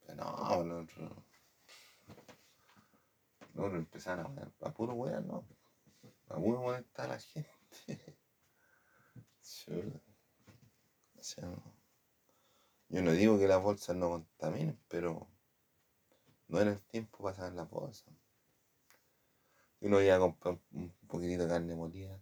Pero 0.00 0.14
no, 0.16 0.64
nosotros, 0.64 1.12
nosotros 3.54 3.78
empezamos 3.78 4.38
a, 4.38 4.66
a 4.66 4.72
puro 4.72 4.94
weón, 4.94 5.26
no. 5.26 5.44
A 6.28 6.36
puro 6.36 6.62
molestar 6.62 7.06
a 7.06 7.14
la 7.14 7.18
gente. 7.18 7.46
o 11.18 11.22
sea, 11.22 11.50
yo 12.88 13.02
no 13.02 13.12
digo 13.12 13.38
que 13.38 13.48
las 13.48 13.62
bolsas 13.62 13.96
no 13.96 14.10
contaminen, 14.10 14.78
pero 14.88 15.28
no 16.48 16.60
era 16.60 16.70
el 16.70 16.80
tiempo 16.82 17.22
para 17.22 17.36
sacar 17.36 17.52
la 17.52 17.68
Uno 19.80 20.00
iba 20.00 20.16
a 20.16 20.24
un 20.24 20.92
poquitito 21.06 21.42
de 21.42 21.48
carne 21.48 21.74
molida. 21.74 22.18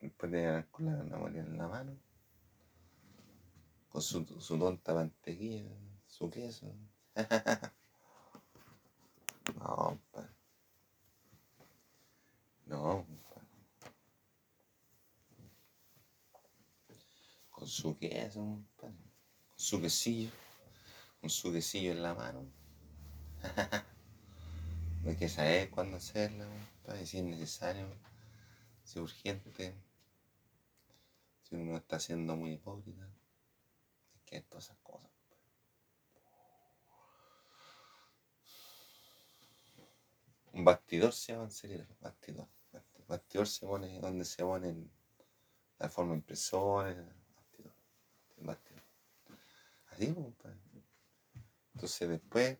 Después 0.00 0.32
de 0.32 0.66
con 0.70 0.86
la 0.86 0.96
carne 0.96 1.16
molida 1.16 1.42
en 1.42 1.56
la 1.56 1.68
mano. 1.68 1.96
Con 3.88 4.02
su, 4.02 4.24
su 4.24 4.58
tonta 4.58 4.94
mantequilla, 4.94 5.70
su 6.06 6.28
queso. 6.30 6.66
no, 9.56 10.00
pa. 10.10 10.28
No, 12.66 13.06
pa. 13.28 13.40
Con 17.50 17.68
su 17.68 17.96
queso, 17.98 18.64
pa. 18.76 18.86
con 18.88 18.96
su 19.56 19.80
quesillo. 19.80 20.30
Con 21.20 21.30
su 21.30 21.50
quesillo 21.52 21.92
en 21.92 22.02
la 22.02 22.14
mano. 22.14 22.50
Hay 25.06 25.16
que 25.16 25.28
saber 25.28 25.70
cuándo 25.70 25.96
hacerlo, 25.96 26.44
si 27.04 27.18
es 27.18 27.24
necesario, 27.24 27.88
si 28.84 28.98
es 28.98 29.02
urgente, 29.02 29.74
si 31.42 31.56
uno 31.56 31.78
está 31.78 31.98
siendo 31.98 32.36
muy 32.36 32.52
hipócrita. 32.52 33.08
Es 34.14 34.22
que 34.24 34.40
todas 34.42 34.64
esas 34.64 34.76
cosas. 34.78 35.10
Un 40.52 40.64
bastidor 40.64 41.12
se 41.12 41.32
llama 41.32 41.44
en 41.44 41.50
serio, 41.50 41.86
bastidor. 42.00 42.48
Bastidor 43.08 43.48
se 43.48 43.66
pone 43.66 43.98
donde 44.00 44.24
se 44.24 44.44
ponen 44.44 44.90
la 45.78 45.88
forma 45.88 46.14
impresora, 46.14 46.94
bastidor. 47.34 47.74
Bastidor. 48.36 48.82
Así, 49.90 50.06
pues, 50.40 50.54
Entonces 51.74 52.08
después 52.08 52.58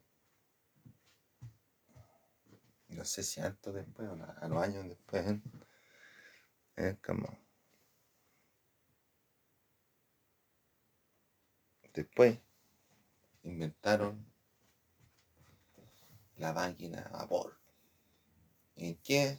no 2.90 3.04
sé 3.04 3.22
si 3.22 3.40
antes 3.40 3.72
después 3.74 4.08
o 4.08 4.14
a 4.14 4.48
los 4.48 4.62
años 4.62 4.88
después, 4.88 5.26
¿eh? 5.26 5.40
¿Eh? 6.76 6.96
Después 11.92 12.38
inventaron 13.42 14.24
la 16.36 16.52
máquina 16.52 17.02
a 17.02 17.18
vapor. 17.18 17.58
¿Y 18.76 18.94
qué? 18.96 19.38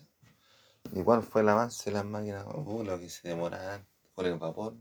Igual 0.94 1.24
fue 1.24 1.42
el 1.42 1.50
avance 1.50 1.90
de 1.90 1.96
las 1.96 2.06
máquinas 2.06 2.46
a 2.46 2.54
vapor, 2.54 2.86
lo 2.86 3.00
que 3.00 3.10
se 3.10 3.28
demoraba 3.28 3.86
con 4.14 4.26
el 4.26 4.38
vapor, 4.38 4.76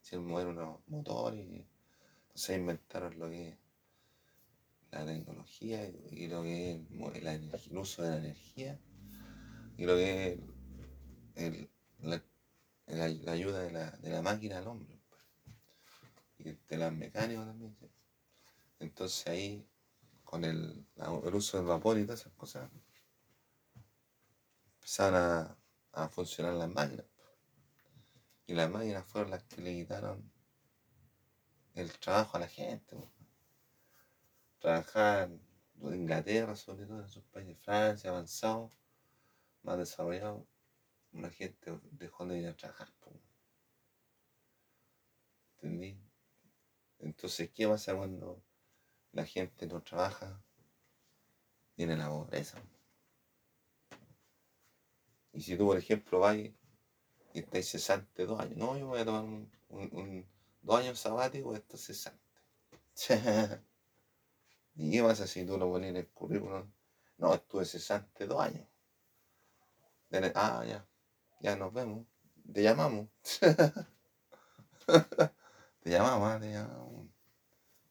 sin 0.00 0.26
mover 0.26 0.48
unos 0.48 0.80
motores. 0.86 1.40
Entonces 2.28 2.56
inventaron 2.56 3.18
lo 3.18 3.28
que 3.28 3.58
la 4.90 5.04
tecnología 5.04 5.88
y, 6.10 6.28
lo 6.28 6.42
que 6.42 6.74
es 6.74 6.80
el, 7.68 7.76
uso 7.76 8.02
de 8.02 8.10
la 8.10 8.16
energía 8.18 8.78
y 9.76 9.84
lo 9.84 9.94
que 9.94 10.32
es 10.32 10.38
el, 11.34 11.70
la, 12.00 12.22
ayuda 13.32 13.60
de 13.60 13.70
la, 13.72 13.90
de 13.90 14.10
la, 14.10 14.22
máquina 14.22 14.58
al 14.58 14.68
hombre 14.68 14.98
pues. 15.08 15.22
y 16.38 16.58
de 16.68 16.76
las 16.76 16.92
mecánicas 16.92 17.46
también. 17.46 17.76
Entonces 18.78 19.26
ahí, 19.26 19.66
con 20.24 20.44
el, 20.44 20.86
uso 21.32 21.56
del 21.58 21.66
vapor 21.66 21.98
y 21.98 22.04
todas 22.04 22.20
esas 22.20 22.32
cosas, 22.34 22.70
empezaron 24.76 25.14
a, 25.20 25.56
a 25.92 26.08
funcionar 26.08 26.54
las 26.54 26.68
máquinas. 26.68 27.06
Pues. 27.16 27.28
Y 28.46 28.54
las 28.54 28.70
máquinas 28.70 29.04
fueron 29.06 29.30
las 29.30 29.42
que 29.44 29.60
le 29.60 29.74
quitaron 29.74 30.30
el 31.74 31.90
trabajo 31.98 32.36
a 32.36 32.40
la 32.40 32.48
gente. 32.48 32.96
Pues 32.96 33.15
trabajar 34.58 35.30
en 35.82 35.94
Inglaterra, 35.94 36.56
sobre 36.56 36.86
todo 36.86 37.00
en 37.00 37.06
esos 37.06 37.24
países, 37.24 37.58
Francia, 37.58 38.10
avanzados, 38.10 38.72
más 39.62 39.78
desarrollados, 39.78 40.44
la 41.12 41.30
gente 41.30 41.78
dejó 41.92 42.26
de 42.26 42.38
ir 42.38 42.48
a 42.48 42.56
trabajar. 42.56 42.88
¿Entendí? 45.56 45.98
Entonces, 46.98 47.50
¿qué 47.50 47.66
pasa 47.66 47.94
cuando 47.94 48.42
la 49.12 49.24
gente 49.24 49.66
no 49.66 49.82
trabaja? 49.82 50.42
Viene 51.76 51.96
la 51.96 52.08
pobreza. 52.08 52.62
Y 55.32 55.40
si 55.42 55.56
tú, 55.56 55.66
por 55.66 55.76
ejemplo, 55.76 56.20
vas 56.20 56.36
y 56.36 56.54
estás 57.34 57.66
cesante 57.66 58.24
dos 58.24 58.40
años, 58.40 58.56
no, 58.56 58.78
yo 58.78 58.86
voy 58.86 59.00
a 59.00 59.04
tomar 59.04 59.24
un, 59.24 60.26
dos 60.62 60.80
años 60.80 60.98
sabáticos, 60.98 61.56
esto 61.56 61.76
cesante. 61.76 62.20
¿Y 64.76 64.90
qué 64.90 65.02
pasa 65.02 65.26
si 65.26 65.44
tú 65.46 65.56
lo 65.56 65.70
pones 65.70 65.90
en 65.90 65.96
el 65.96 66.08
currículum? 66.08 66.70
No, 67.18 67.34
estuve 67.34 67.64
cesante 67.64 68.26
dos 68.26 68.40
años. 68.40 68.66
Ah, 70.34 70.64
ya, 70.66 70.86
ya 71.40 71.56
nos 71.56 71.72
vemos. 71.72 72.06
Te 72.52 72.62
llamamos. 72.62 73.08
te 75.80 75.90
llamamos, 75.90 76.30
ah, 76.30 76.38
te 76.40 76.52
llamamos. 76.52 77.06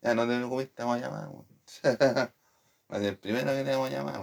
Ya 0.02 0.14
no 0.14 0.28
te 0.28 0.36
preocupes, 0.36 0.74
te 0.74 0.84
vamos 0.84 0.98
a 0.98 1.02
llamar. 1.02 1.32
el 2.90 3.18
primero 3.18 3.52
que 3.52 3.64
te 3.64 3.72
vamos 3.72 3.90
a 3.90 3.92
llamar. 3.92 4.22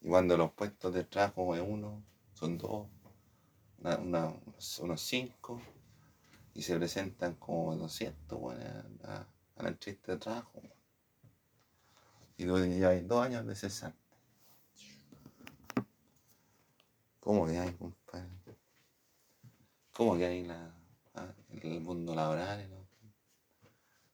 Y 0.00 0.08
cuando 0.08 0.36
los 0.36 0.52
puestos 0.52 0.92
de 0.92 1.04
trabajo 1.04 1.54
es 1.54 1.62
uno, 1.64 2.04
son 2.34 2.58
dos, 2.58 2.88
una, 3.78 4.34
unos 4.80 5.00
cinco, 5.00 5.62
y 6.52 6.62
se 6.62 6.76
presentan 6.76 7.34
como 7.36 7.74
200, 7.76 8.38
bueno, 8.38 8.64
a 9.04 9.26
la 9.56 9.68
entrevista 9.68 10.12
de 10.12 10.18
trabajo. 10.18 10.62
Y 12.36 12.44
luego 12.44 12.88
hay 12.88 13.00
dos 13.02 13.24
años 13.24 13.46
de 13.46 13.54
cesante. 13.54 13.98
¿Cómo 17.20 17.46
que 17.46 17.58
hay, 17.58 17.72
compadre? 17.74 18.28
¿Cómo 19.92 20.16
que 20.18 20.26
hay 20.26 20.44
la, 20.44 20.74
ah, 21.14 21.32
el 21.62 21.80
mundo 21.80 22.14
laboral? 22.14 22.68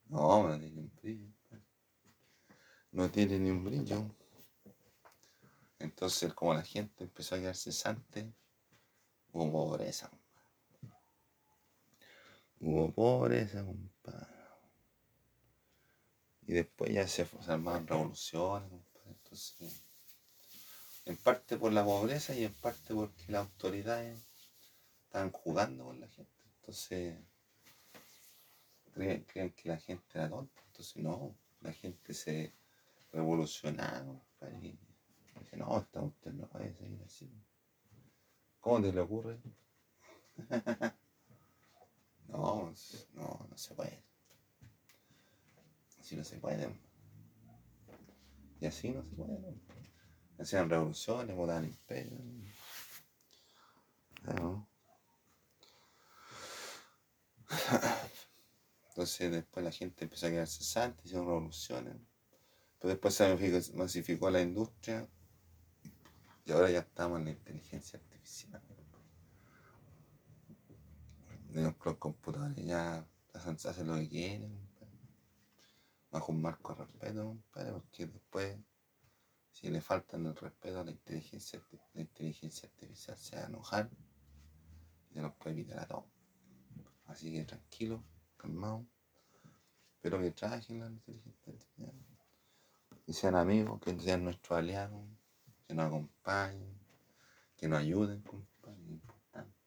No, 0.09 0.47
no 0.49 0.59
tiene 0.59 0.81
un 0.81 0.93
brillo. 1.01 1.29
No 2.93 3.11
tiene 3.11 3.39
ni 3.39 3.51
un 3.51 3.65
brillo. 3.65 4.05
Entonces, 5.79 6.35
como 6.35 6.53
la 6.53 6.63
gente 6.63 7.05
empezó 7.05 7.35
a 7.35 7.39
quedar 7.39 7.57
cesante, 7.57 8.33
hubo 9.33 9.51
pobreza. 9.51 10.11
Hubo 12.61 12.93
pobreza, 12.93 13.65
compadre. 13.65 14.00
Y 16.51 16.53
después 16.53 16.93
ya 16.93 17.07
se, 17.07 17.29
armaron 17.47 17.87
revoluciones. 17.87 18.73
Entonces, 19.07 19.85
en 21.05 21.17
parte 21.17 21.57
por 21.57 21.73
la 21.73 21.85
pobreza 21.85 22.35
y 22.35 22.43
en 22.43 22.53
parte 22.55 22.93
porque 22.93 23.23
las 23.29 23.47
autoridades 23.47 24.19
estaban 25.05 25.31
jugando 25.31 25.85
con 25.85 26.01
la 26.01 26.09
gente. 26.09 26.43
Entonces, 26.57 27.17
creen, 28.93 29.25
que 29.25 29.69
la 29.69 29.77
gente 29.77 30.05
era 30.13 30.29
tonta. 30.29 30.61
Entonces, 30.67 30.97
no, 30.97 31.37
la 31.61 31.73
gente 31.73 32.15
se 32.15 32.53
revolucionaba. 33.13 34.21
Y 34.61 34.77
dice, 35.39 35.57
no, 35.57 35.79
esta 35.79 36.01
usted 36.01 36.33
no 36.33 36.49
puede 36.49 36.75
seguir 36.75 37.01
así. 37.07 37.31
¿Cómo 38.59 38.83
te 38.83 38.93
le 38.93 39.01
ocurre? 39.01 39.39
no, 42.27 42.75
no, 43.15 43.47
no 43.49 43.57
se 43.57 43.73
puede 43.73 44.10
si 46.11 46.17
no 46.17 46.25
se 46.25 46.39
puede. 46.39 46.69
Y 48.61 48.67
así 48.67 48.91
no 48.91 49.05
se 49.05 49.15
puede. 49.15 49.55
Hacían 50.41 50.69
revoluciones, 50.69 51.37
mudaban 51.37 51.67
imperio. 51.67 52.19
Entonces 58.89 59.31
después 59.31 59.65
la 59.65 59.71
gente 59.71 60.05
empezó 60.05 60.27
a 60.27 60.31
quedarse 60.31 60.65
santa, 60.65 61.01
hicieron 61.05 61.29
revoluciones. 61.29 61.95
Pero 62.81 62.89
después 62.91 63.15
se 63.15 63.73
masificó 63.75 64.31
la 64.31 64.41
industria 64.41 65.09
y 66.45 66.51
ahora 66.51 66.73
ya 66.73 66.81
estamos 66.81 67.21
en 67.21 67.27
la 67.27 67.31
inteligencia 67.31 68.01
artificial. 68.01 68.61
Los 71.53 71.77
computadores 71.77 72.67
ya 72.67 73.07
hacen 73.33 73.87
lo 73.87 73.95
que 73.95 74.09
quieren, 74.09 74.70
bajo 76.11 76.33
un 76.33 76.43
marco 76.43 76.75
de 76.75 76.85
respeto, 76.85 77.37
porque 77.53 78.07
después, 78.07 78.59
si 79.51 79.69
le 79.71 79.81
faltan 79.81 80.27
el 80.27 80.37
respeto 80.37 80.81
a 80.81 80.85
la 80.85 80.91
inteligencia, 80.91 81.63
la 81.95 82.01
inteligencia 82.01 82.69
artificial 82.69 83.17
se 83.17 83.37
va 83.37 83.43
a 83.43 83.47
enojar 83.47 83.91
y 85.11 85.15
se 85.15 85.23
los 85.23 85.33
puede 85.35 85.53
evitar 85.53 85.81
a 85.81 85.87
todos. 85.87 86.05
Así 87.07 87.33
que 87.33 87.45
tranquilo, 87.45 88.03
calmado. 88.37 88.87
Espero 89.97 90.21
que 90.21 90.31
trabajen 90.31 90.81
la 90.81 90.87
inteligencia 90.87 91.53
artificial. 91.53 91.95
Y 93.07 93.13
sean 93.13 93.35
amigos, 93.35 93.81
que 93.81 93.99
sean 93.99 94.25
nuestros 94.25 94.59
aliados, 94.59 95.05
que 95.67 95.75
nos 95.75 95.87
acompañen, 95.87 96.79
que 97.57 97.69
nos 97.69 97.81
ayuden, 97.81 98.23
compadre. 98.23 98.51
Importante. 98.89 99.61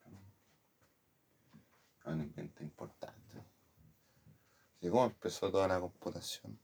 Es 1.99 2.05
un 2.05 2.21
invento 2.21 2.63
importante. 2.63 3.22
¿Y 4.83 4.89
cómo 4.89 5.05
empezó 5.05 5.49
toda 5.49 5.65
la 5.69 5.79
computación? 5.79 6.59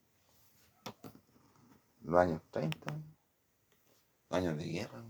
Los 2.01 2.19
años 2.19 2.41
30, 2.51 2.91
los 2.91 4.37
años 4.37 4.57
de 4.57 4.65
guerra, 4.65 5.05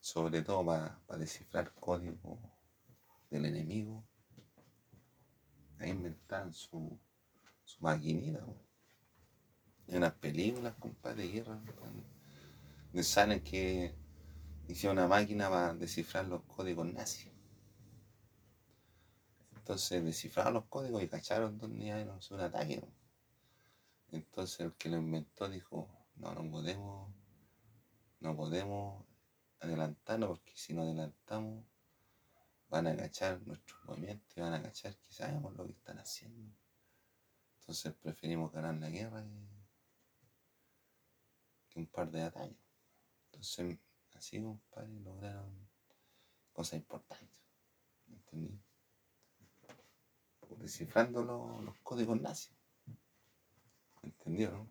sobre 0.00 0.42
todo 0.42 0.66
para, 0.66 1.00
descifrar 1.16 1.72
código 1.74 2.40
del 3.30 3.44
enemigo. 3.44 4.02
Ahí 5.78 5.90
inventaron 5.90 6.52
su, 6.52 6.98
su 7.64 7.80
maquinita. 7.84 8.44
Hay 9.86 9.96
unas 9.96 10.14
películas, 10.14 10.74
compadre, 10.74 11.22
de 11.22 11.28
guerra, 11.28 11.62
donde 12.88 13.04
salen 13.04 13.44
que 13.44 13.94
hicieron 14.66 14.98
una 14.98 15.06
máquina 15.06 15.48
para 15.48 15.74
descifrar 15.74 16.26
los 16.26 16.42
códigos 16.42 16.92
nazis. 16.92 17.30
Entonces 19.70 20.04
descifraron 20.04 20.54
los 20.54 20.64
códigos 20.64 21.00
y 21.00 21.06
cacharon 21.06 21.56
dónde 21.56 21.84
iba 21.84 22.00
a 22.00 22.34
un 22.34 22.40
ataque. 22.40 22.82
Entonces 24.10 24.58
el 24.58 24.74
que 24.74 24.88
lo 24.88 24.96
inventó 24.96 25.48
dijo, 25.48 25.88
no, 26.16 26.34
no 26.34 26.50
podemos, 26.50 27.14
no 28.18 28.34
podemos 28.34 29.04
adelantarnos 29.60 30.30
porque 30.30 30.56
si 30.56 30.74
nos 30.74 30.86
adelantamos 30.86 31.64
van 32.68 32.88
a 32.88 32.90
agachar 32.90 33.40
nuestros 33.46 33.84
movimientos 33.84 34.36
y 34.36 34.40
van 34.40 34.54
a 34.54 34.56
agachar 34.56 34.96
que 34.96 35.12
sabemos 35.12 35.54
lo 35.54 35.64
que 35.64 35.72
están 35.74 36.00
haciendo. 36.00 36.52
Entonces 37.60 37.94
preferimos 37.94 38.50
ganar 38.50 38.74
la 38.74 38.90
guerra 38.90 39.24
que, 41.68 41.78
un 41.78 41.86
par 41.86 42.10
de 42.10 42.24
batallas. 42.24 42.58
Entonces 43.26 43.78
así, 44.14 44.42
compadre, 44.42 44.98
lograron 44.98 45.68
cosas 46.52 46.80
importantes. 46.80 47.38
¿Entendí? 48.08 48.60
Descifrando 50.58 51.22
los, 51.22 51.76
códigos 51.82 52.20
nazis. 52.20 52.52
¿Entendió, 54.02 54.50
no? 54.50 54.70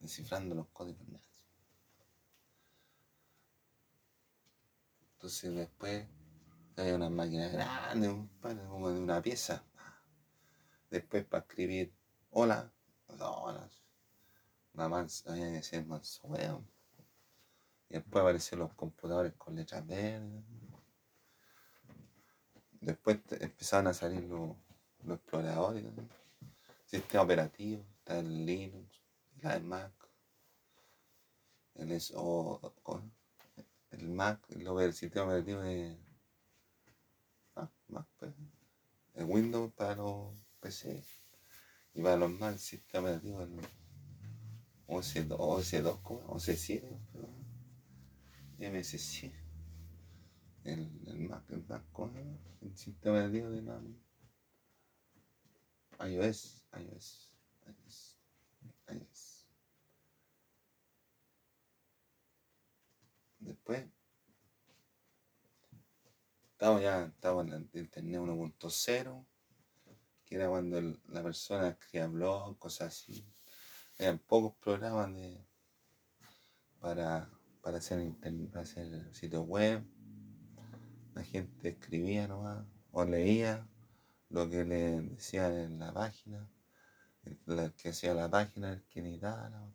Descifrando 0.00 0.54
los 0.54 0.68
códigos 0.68 1.06
nazis. 1.08 1.44
Entonces 5.14 5.54
después 5.54 6.06
hay 6.76 6.92
una 6.92 7.10
máquina 7.10 7.48
grande, 7.48 8.28
como 8.68 8.90
de 8.90 9.00
una 9.00 9.20
pieza. 9.20 9.64
Después 10.90 11.24
para 11.26 11.44
escribir 11.44 11.92
hola, 12.30 12.72
hola, 13.08 13.68
una 14.74 14.88
mansa, 14.88 15.32
había 15.32 15.52
que 15.52 15.62
ser 15.62 15.84
manso, 15.84 16.22
y 17.90 17.94
después 17.94 18.22
aparecieron 18.22 18.68
los 18.68 18.76
computadores 18.76 19.32
con 19.34 19.56
letras 19.56 19.86
verdes. 19.86 20.44
Después 22.80 23.18
empezaron 23.40 23.88
a 23.88 23.94
salir 23.94 24.22
los, 24.24 24.56
exploradores, 25.06 25.84
sistema 26.84 27.22
operativo, 27.22 27.84
está 27.98 28.18
el 28.18 28.46
Linux, 28.46 29.02
la 29.40 29.58
Mac, 29.60 29.92
el, 31.74 31.90
el 31.90 34.08
Mac, 34.08 34.40
el, 34.50 34.92
sistema 34.92 35.26
operativo 35.26 35.60
de 35.62 35.98
Mac, 37.88 38.06
pues, 38.18 38.32
el 39.14 39.24
Windows 39.24 39.72
para 39.72 39.96
los 39.96 40.34
PC 40.60 41.02
y 41.94 42.02
para 42.02 42.16
los 42.16 42.30
Mac 42.30 42.52
el 42.52 42.58
sistema 42.58 43.08
operativo 43.08 43.42
el 43.42 43.60
OS2, 44.88 45.28
OS2 45.28 46.02
OS7, 46.02 46.82
MSC, 48.58 49.32
el, 50.64 50.90
el 51.06 51.20
Mac, 51.20 51.44
el 51.50 51.64
Mac, 51.66 51.84
el 52.60 52.76
sistema 52.76 53.28
de 53.28 53.42
de 53.42 53.62
la 53.62 53.80
iOS, 56.00 56.64
iOS, 56.74 57.32
iOS, 57.66 58.18
iOS. 58.88 59.46
Después, 63.38 63.86
estamos 66.52 66.82
ya, 66.82 67.04
estamos 67.06 67.46
en 67.46 67.52
el 67.52 67.70
Internet 67.72 68.20
1.0, 68.20 69.26
que 70.24 70.34
era 70.34 70.48
cuando 70.48 70.80
la 70.80 71.22
persona 71.22 71.68
escribía 71.68 72.08
blog, 72.08 72.58
cosas 72.58 72.88
así. 72.88 73.24
Habían 73.98 74.18
pocos 74.18 74.54
programas 74.56 75.14
de, 75.14 75.44
para 76.80 77.37
para 77.68 77.78
hacer, 77.80 78.14
para 78.50 78.62
hacer 78.62 79.14
sitio 79.14 79.42
web. 79.42 79.84
La 81.14 81.22
gente 81.22 81.68
escribía 81.68 82.26
nomás 82.26 82.64
o 82.92 83.04
leía 83.04 83.68
lo 84.30 84.48
que 84.48 84.64
le 84.64 85.02
decían 85.02 85.52
en 85.52 85.78
la 85.78 85.92
página. 85.92 86.50
El, 87.24 87.74
que 87.74 87.90
hacía 87.90 88.14
la 88.14 88.30
página, 88.30 88.72
el 88.72 88.82
que 88.84 89.00
editaba 89.00 89.50
la 89.50 89.70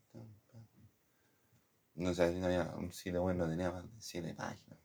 No 1.94 2.16
sé, 2.16 2.34
no 2.40 2.48
había 2.48 2.76
un 2.78 2.92
sitio 2.92 3.22
web, 3.22 3.36
no 3.36 3.48
tenía 3.48 3.72
más 3.72 3.84
de 3.84 4.02
7 4.02 4.34
páginas. 4.34 4.80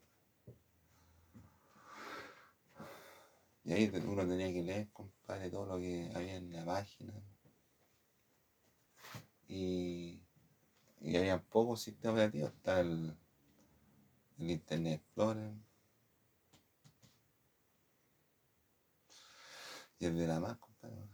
Y 3.64 3.72
ahí 3.72 3.90
uno 4.06 4.28
tenía 4.28 4.52
que 4.52 4.62
leer, 4.62 4.90
compadre, 4.92 5.48
todo 5.48 5.64
lo 5.64 5.78
que 5.78 6.12
había 6.14 6.36
en 6.36 6.52
la 6.52 6.66
página. 6.66 7.14
Y 9.48 10.27
y 11.00 11.16
había 11.16 11.42
pocos 11.42 11.82
sistemas 11.82 12.14
operativos. 12.14 12.52
Está 12.54 12.80
el, 12.80 13.16
Internet 14.38 15.00
Explorer. 15.00 15.52
Y 19.98 20.06
el 20.06 20.16
de 20.16 20.26
la 20.26 20.38
Mac, 20.38 20.58
compadre. 20.60 21.08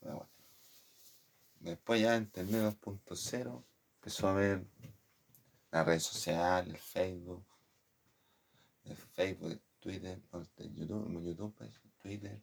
Bueno. 0.00 0.28
Después 1.60 2.00
ya 2.00 2.16
Internet 2.16 2.76
2.0 2.82 3.64
empezó 3.94 4.28
a 4.28 4.34
ver 4.34 4.66
las 5.70 5.86
redes 5.86 6.02
sociales, 6.02 6.74
el 6.74 6.76
Facebook, 6.76 7.46
el 8.84 8.96
Facebook, 8.96 9.62
Twitter, 9.78 10.20
el 10.56 10.74
YouTube, 10.74 11.22
YouTube, 11.22 11.54
pues, 11.56 11.70
Twitter, 12.02 12.42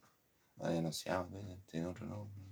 se 0.92 1.10
llama 1.10 1.28
Twitter, 1.28 1.60
tiene 1.66 1.88
otro 1.88 2.06
nombre. 2.06 2.50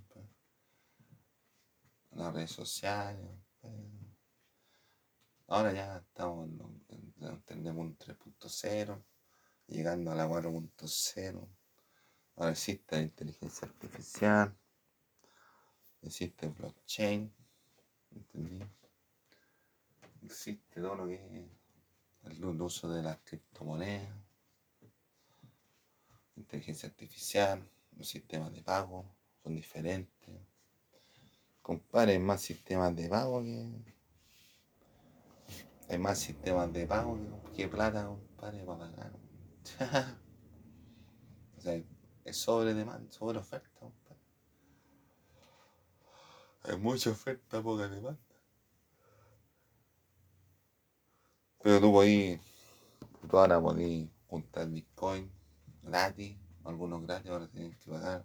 Las 2.10 2.34
redes 2.34 2.50
sociales, 2.50 3.30
pues. 3.60 3.97
Ahora 5.48 5.72
ya 5.72 5.96
estamos, 5.96 6.46
entendemos 7.20 7.86
un 7.86 7.96
3.0, 7.96 9.02
llegando 9.66 10.12
a 10.12 10.14
la 10.14 10.28
4.0. 10.28 11.48
Ahora 12.36 12.50
existe 12.50 12.96
la 12.96 13.02
inteligencia 13.02 13.66
artificial, 13.66 14.54
existe 16.02 16.48
blockchain, 16.48 17.32
¿entendí? 18.10 18.62
Existe 20.22 20.82
todo 20.82 20.96
lo 20.96 21.06
que 21.08 21.14
es 21.14 22.30
el 22.30 22.44
uso 22.44 22.90
de 22.90 23.02
las 23.02 23.18
criptomonedas, 23.24 24.14
inteligencia 26.36 26.90
artificial, 26.90 27.66
los 27.96 28.06
sistemas 28.06 28.52
de 28.52 28.62
pago 28.62 29.04
son 29.42 29.56
diferentes. 29.56 30.40
Compare 31.62 32.18
más 32.18 32.42
sistemas 32.42 32.94
de 32.94 33.08
pago 33.08 33.42
que 33.42 33.97
hay 35.88 35.98
más 35.98 36.18
sistemas 36.18 36.72
de 36.72 36.86
pago 36.86 37.18
que 37.54 37.68
plata, 37.68 38.06
compadre, 38.06 38.64
para 38.64 38.78
pagar. 38.78 39.12
o 41.56 41.60
sea, 41.60 41.82
es 42.24 42.36
sobre 42.36 42.74
demanda, 42.74 43.10
sobre 43.10 43.38
oferta, 43.38 43.70
compadre. 43.78 44.20
Hay 46.64 46.76
mucha 46.76 47.10
oferta, 47.10 47.62
poca 47.62 47.88
demanda. 47.88 48.18
Pero 51.60 51.80
tú 51.80 51.92
podés 51.92 52.40
Tú 53.28 53.38
ahora 53.38 53.60
podés 53.60 54.08
juntar 54.26 54.68
Bitcoin 54.70 55.30
gratis, 55.82 56.38
algunos 56.64 57.02
gratis, 57.02 57.30
ahora 57.30 57.48
tienen 57.48 57.72
que 57.72 57.90
pagar. 57.90 58.24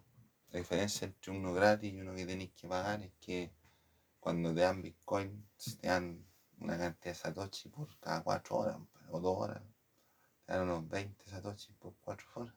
La 0.51 0.59
diferencia 0.59 1.05
entre 1.07 1.31
uno 1.31 1.53
gratis 1.53 1.91
y 1.91 1.99
uno 1.99 2.13
que 2.13 2.25
tenéis 2.25 2.51
que 2.51 2.67
pagar 2.67 3.01
es 3.01 3.11
que 3.19 3.51
cuando 4.19 4.53
te 4.53 4.61
dan 4.61 4.81
Bitcoin, 4.81 5.45
te 5.81 5.87
dan 5.87 6.25
una 6.59 6.77
cantidad 6.77 7.13
de 7.13 7.15
Satoshi 7.15 7.69
por 7.69 7.87
cada 7.99 8.23
cuatro 8.23 8.57
horas 8.57 8.77
o 9.09 9.19
dos 9.19 9.37
horas. 9.37 9.61
Te 10.45 10.53
dan 10.53 10.63
unos 10.63 10.87
20 10.87 11.29
Satoshi 11.29 11.73
por 11.73 11.93
cuatro 12.01 12.27
horas. 12.35 12.55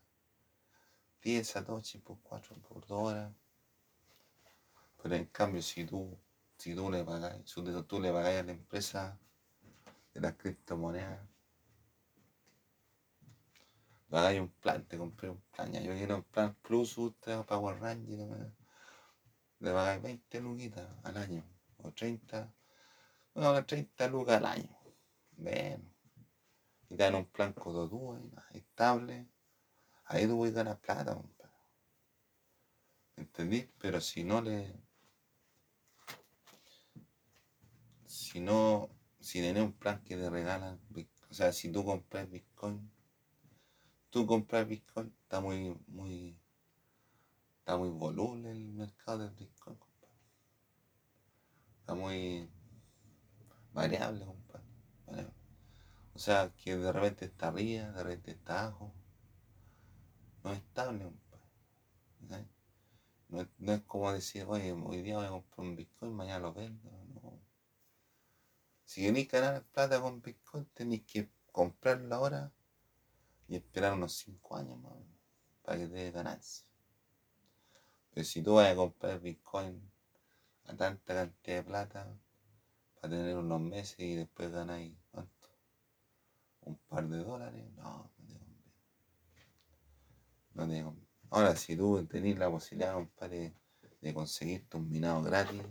10 1.23 1.47
Satoshi 1.49 1.99
por 1.99 2.19
cuatro, 2.21 2.57
por 2.57 2.87
dos 2.87 3.03
horas. 3.03 3.33
Pero 5.03 5.15
en 5.15 5.27
cambio, 5.27 5.63
si 5.63 5.85
tú, 5.85 6.19
si 6.59 6.75
tú 6.75 6.91
le 6.91 7.05
pagas, 7.05 7.41
si 7.45 7.63
tú 7.87 8.01
le 8.01 8.13
pagas 8.13 8.41
a 8.41 8.43
la 8.43 8.53
empresa 8.53 9.19
de 10.15 10.21
las 10.21 10.35
criptomonedas, 10.35 11.21
pagáis 14.09 14.41
un 14.41 14.49
plan, 14.49 14.85
te 14.87 14.97
compré 14.97 15.29
un 15.31 15.41
plan, 15.53 15.73
ya 15.73 15.81
yo 15.81 15.93
quiero 15.93 16.17
un 16.17 16.23
plan 16.23 16.55
Plus 16.63 16.97
Ultra 16.99 17.45
Power 17.45 17.79
Ranger, 17.81 18.53
le 19.61 19.73
pagáis 19.73 20.03
20 20.03 20.41
luquitas 20.41 20.89
al 21.05 21.17
año, 21.17 21.45
o 21.83 21.91
30, 21.93 22.53
bueno, 23.37 23.67
30 23.67 24.09
lucas 24.09 24.39
al 24.39 24.47
año, 24.47 24.79
bueno, 25.37 25.85
y 26.89 26.97
dan 26.97 27.15
un 27.17 27.27
plan 27.27 27.53
cototudo, 27.53 28.19
estable, 28.53 29.29
ahí 30.05 30.27
tú 30.27 30.37
voy 30.37 30.49
a 30.49 30.53
ganar 30.53 30.81
plata, 30.81 31.15
compadre. 31.15 31.53
¿entendí? 33.17 33.69
Pero 33.79 34.01
si 34.01 34.25
no 34.25 34.41
le, 34.41 34.73
si 38.07 38.41
no, 38.41 38.89
si 39.21 39.41
tenés 39.41 39.65
un 39.65 39.73
plan 39.75 40.03
que 40.03 40.17
te 40.17 40.31
regalan, 40.31 40.81
o 41.31 41.35
sea, 41.35 41.53
si 41.53 41.71
tú 41.71 41.85
compras 41.85 42.31
Bitcoin, 42.31 42.91
tú 44.09 44.27
compras 44.27 44.67
Bitcoin, 44.67 45.15
está 45.23 45.41
muy, 45.41 45.77
muy, 45.89 46.41
está 47.59 47.77
muy 47.77 47.91
voluble 47.91 48.51
el 48.51 48.73
mercado 48.73 49.19
del 49.19 49.35
Bitcoin, 49.35 49.77
compadre. 49.77 50.15
Está 51.81 51.95
muy 51.95 52.49
variable, 53.77 54.25
compadre. 54.25 54.65
O 56.15 56.19
sea, 56.19 56.51
que 56.57 56.77
de 56.77 56.93
repente 56.93 57.27
está 57.27 57.49
arriba, 57.49 57.93
de 57.93 58.03
repente 58.03 58.31
está 58.33 58.63
abajo. 58.63 58.93
No 60.43 60.53
es 60.53 60.59
estable, 60.59 61.05
compadre. 61.05 62.49
No, 63.29 63.47
no, 63.59 63.73
es 63.73 63.83
como 63.83 64.13
decir, 64.13 64.45
oye, 64.49 64.73
hoy 64.73 65.03
día 65.03 65.17
voy 65.17 65.27
a 65.27 65.31
comprar 65.31 65.67
un 65.67 65.77
Bitcoin, 65.77 66.15
mañana 66.15 66.39
lo 66.39 66.55
vendo. 66.55 66.91
No. 67.15 67.39
Si 68.85 69.03
queréis 69.03 69.29
ganar 69.29 69.63
plata 69.65 70.01
con 70.01 70.23
Bitcoin, 70.23 70.65
tenéis 70.73 71.05
que 71.05 71.29
comprarlo 71.53 72.15
ahora 72.15 72.53
y 73.49 73.57
esperar 73.57 73.93
unos 73.93 74.13
5 74.15 74.57
años 74.57 74.79
más 74.79 74.95
para 75.63 75.79
que 75.79 75.87
te 75.89 75.95
dé 75.95 76.11
ganancia. 76.13 76.65
Pero 78.15 78.25
si 78.25 78.43
tú 78.43 78.55
vas 78.55 78.69
a 78.73 78.77
comprar 78.77 79.21
Bitcoin 79.21 79.83
a 80.65 80.77
tanta 80.77 81.15
cantidad 81.15 81.57
de 81.57 81.63
plata, 81.63 82.19
para 83.01 83.17
tener 83.17 83.37
unos 83.37 83.61
meses 83.61 83.99
y 84.01 84.15
después 84.15 84.51
ganáis, 84.51 84.97
¿cuánto? 85.11 85.49
Un 86.63 86.77
par 86.89 87.09
de 87.09 87.19
dólares, 87.19 87.65
no, 87.77 88.11
no 88.19 88.27
te 88.27 88.39
conviene. 88.39 88.73
No 90.55 90.69
te 90.69 90.83
conviene. 90.83 91.09
Ahora, 91.31 91.57
si 91.57 91.77
tú 91.77 92.05
tenés 92.07 92.39
la 92.39 92.51
posibilidad, 92.51 92.95
compadre, 92.95 93.55
de 94.01 94.15
conseguirte 94.15 94.77
un 94.77 94.89
minado 94.89 95.23
gratis 95.23 95.63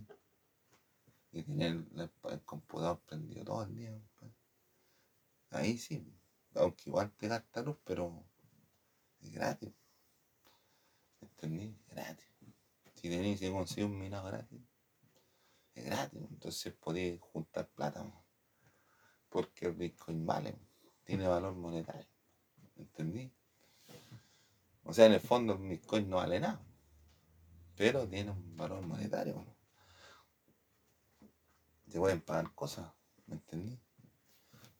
y 1.31 1.43
tener 1.43 1.83
el, 1.95 2.41
computador 2.45 2.99
prendido 3.05 3.45
todo 3.45 3.63
el 3.63 3.75
día, 3.75 3.99
ahí 5.51 5.77
sí 5.77 6.05
aunque 6.55 6.89
igual 6.89 7.11
te 7.11 7.27
gasta 7.27 7.61
luz, 7.61 7.77
pero 7.83 8.23
es 9.21 9.31
gratis. 9.31 9.73
¿Entendí? 11.21 11.75
Gratis. 11.89 12.25
Si 12.93 13.09
tenéis 13.09 13.39
que 13.39 13.51
conseguir 13.51 13.85
un 13.85 13.99
minado 13.99 14.27
gratis, 14.27 14.61
es 15.75 15.85
gratis. 15.85 16.21
Entonces 16.29 16.73
podéis 16.73 17.19
juntar 17.21 17.69
plata. 17.69 18.03
Porque 19.29 19.67
el 19.67 19.73
Bitcoin 19.73 20.25
vale, 20.25 20.57
tiene 21.03 21.27
valor 21.27 21.53
monetario. 21.55 22.07
¿Entendí? 22.77 23.31
O 24.83 24.93
sea, 24.93 25.05
en 25.05 25.13
el 25.13 25.19
fondo 25.19 25.53
el 25.53 25.59
Bitcoin 25.59 26.09
no 26.09 26.17
vale 26.17 26.39
nada. 26.39 26.61
Pero 27.75 28.07
tiene 28.07 28.31
un 28.31 28.55
valor 28.55 28.85
monetario. 28.85 29.45
Se 31.87 31.99
pueden 31.99 32.21
pagar 32.21 32.53
cosas. 32.53 32.91
¿Me 33.27 33.35
entendí? 33.35 33.79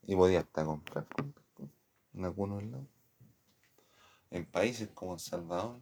Y 0.03 0.15
podía 0.15 0.39
hasta 0.39 0.63
comprar 0.63 1.08
en 2.13 2.25
algunos 2.25 2.63
lados. 2.63 2.88
En 4.29 4.45
países 4.45 4.89
como 4.89 5.17
Salvador 5.19 5.81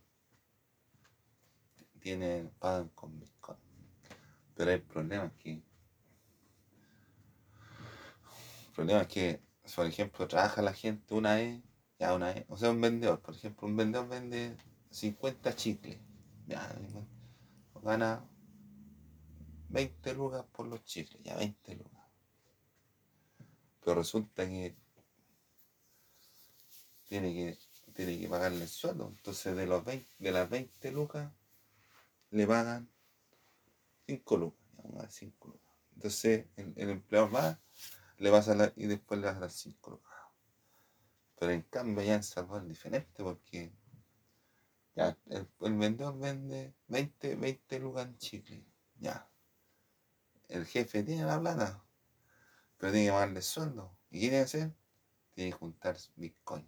tienen, 2.00 2.50
pagan 2.60 2.90
con 2.90 3.20
Bitcoin. 3.20 3.63
Pero 4.56 4.72
el 4.72 4.82
problema 4.82 5.26
es 5.26 5.34
que 5.34 5.52
el 8.68 8.76
problema 8.76 9.02
es 9.02 9.08
que, 9.08 9.40
por 9.76 9.86
ejemplo, 9.86 10.28
trabaja 10.28 10.62
la 10.62 10.74
gente 10.74 11.14
una 11.14 11.36
vez, 11.36 11.62
ya 12.00 12.14
una 12.16 12.34
vez, 12.34 12.46
o 12.50 12.58
sea, 12.58 12.72
un 12.72 12.82
vendedor, 12.82 13.22
por 13.22 13.36
ejemplo, 13.36 13.68
un 13.68 13.78
vendedor 13.78 14.10
vende 14.10 14.58
50 14.90 15.56
chicles, 15.56 16.00
ya, 16.48 16.76
gana 17.84 18.26
20 19.70 20.14
lucas 20.14 20.46
por 20.52 20.68
los 20.68 20.84
chicles, 20.86 21.22
ya 21.24 21.36
20 21.36 21.76
lucas. 21.76 22.04
Pero 23.84 23.96
resulta 23.96 24.48
que 24.48 24.76
tiene 27.08 27.34
que, 27.34 27.58
tiene 27.94 28.20
que 28.20 28.28
pagarle 28.28 28.64
el 28.64 28.70
sueldo. 28.70 29.08
Entonces 29.10 29.56
de 29.56 29.68
los 29.68 29.84
20, 29.84 30.10
de 30.18 30.32
las 30.32 30.50
20 30.50 30.92
lucas 30.92 31.32
le 32.32 32.48
pagan 32.48 32.90
5 34.08 34.38
lucas, 34.38 35.16
5 35.16 35.48
lucas. 35.48 35.76
Entonces 35.96 36.46
el, 36.56 36.74
el, 36.76 36.90
empleador 36.90 37.34
va, 37.34 37.60
le 38.18 38.30
a 38.30 38.56
la, 38.56 38.74
y 38.76 38.88
después 38.88 39.20
le 39.20 39.28
va 39.28 39.34
a 39.34 39.40
dar 39.40 39.52
5 39.52 39.92
lucas. 39.92 40.14
Pero 41.40 41.52
en 41.52 41.62
cambio 41.64 42.04
ya 42.04 42.16
en 42.16 42.24
Salvador 42.24 42.64
es 42.64 42.70
diferente 42.70 43.24
porque 43.24 43.74
ya, 44.96 45.18
el, 45.30 45.48
vendedor 45.60 46.18
vende 46.20 46.76
20, 46.88 47.36
20 47.36 47.80
lucas 47.80 48.06
en 48.06 48.18
chicle. 48.18 48.66
Ya. 49.00 49.30
El 50.48 50.66
jefe 50.66 51.04
tiene 51.04 51.26
la 51.26 51.40
plata, 51.40 51.84
pero 52.78 52.92
tiene 52.92 53.08
que 53.08 53.12
pagarle 53.12 53.42
sueldo. 53.42 53.98
¿Y 54.12 54.20
qué 54.20 54.30
tiene 54.30 54.38
que 54.38 54.44
hacer? 54.44 54.74
Tiene 55.34 55.52
que 55.52 55.58
juntar 55.58 55.98
Bitcoin. 56.16 56.68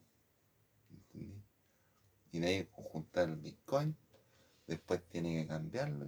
Y 2.32 2.40
de 2.40 2.48
ahí 2.48 2.70
juntar 2.72 3.30
el 3.30 3.38
Bitcoin, 3.38 3.96
después 4.68 5.08
tiene 5.08 5.42
que 5.42 5.48
cambiarlo, 5.48 6.06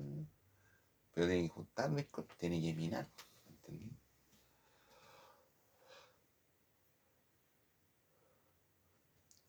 pero 1.18 1.30
tiene 1.30 1.48
que 1.48 1.50
juntar 1.50 1.90
tiene 2.38 2.62
que 2.62 2.76
minar, 2.76 3.08
¿entendí? 3.50 3.92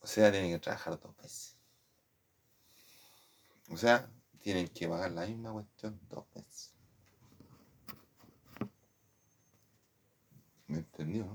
O 0.01 0.07
sea, 0.07 0.33
tiene 0.33 0.49
que 0.49 0.59
trabajar 0.61 0.99
dos 0.99 1.15
veces. 1.19 1.59
O 3.69 3.77
sea, 3.77 4.11
tienen 4.41 4.69
que 4.69 4.89
pagar 4.89 5.11
la 5.11 5.27
misma 5.27 5.53
cuestión 5.53 6.01
dos 6.09 6.25
veces. 6.35 6.73
¿Me 10.69 10.79
entendió? 10.79 11.27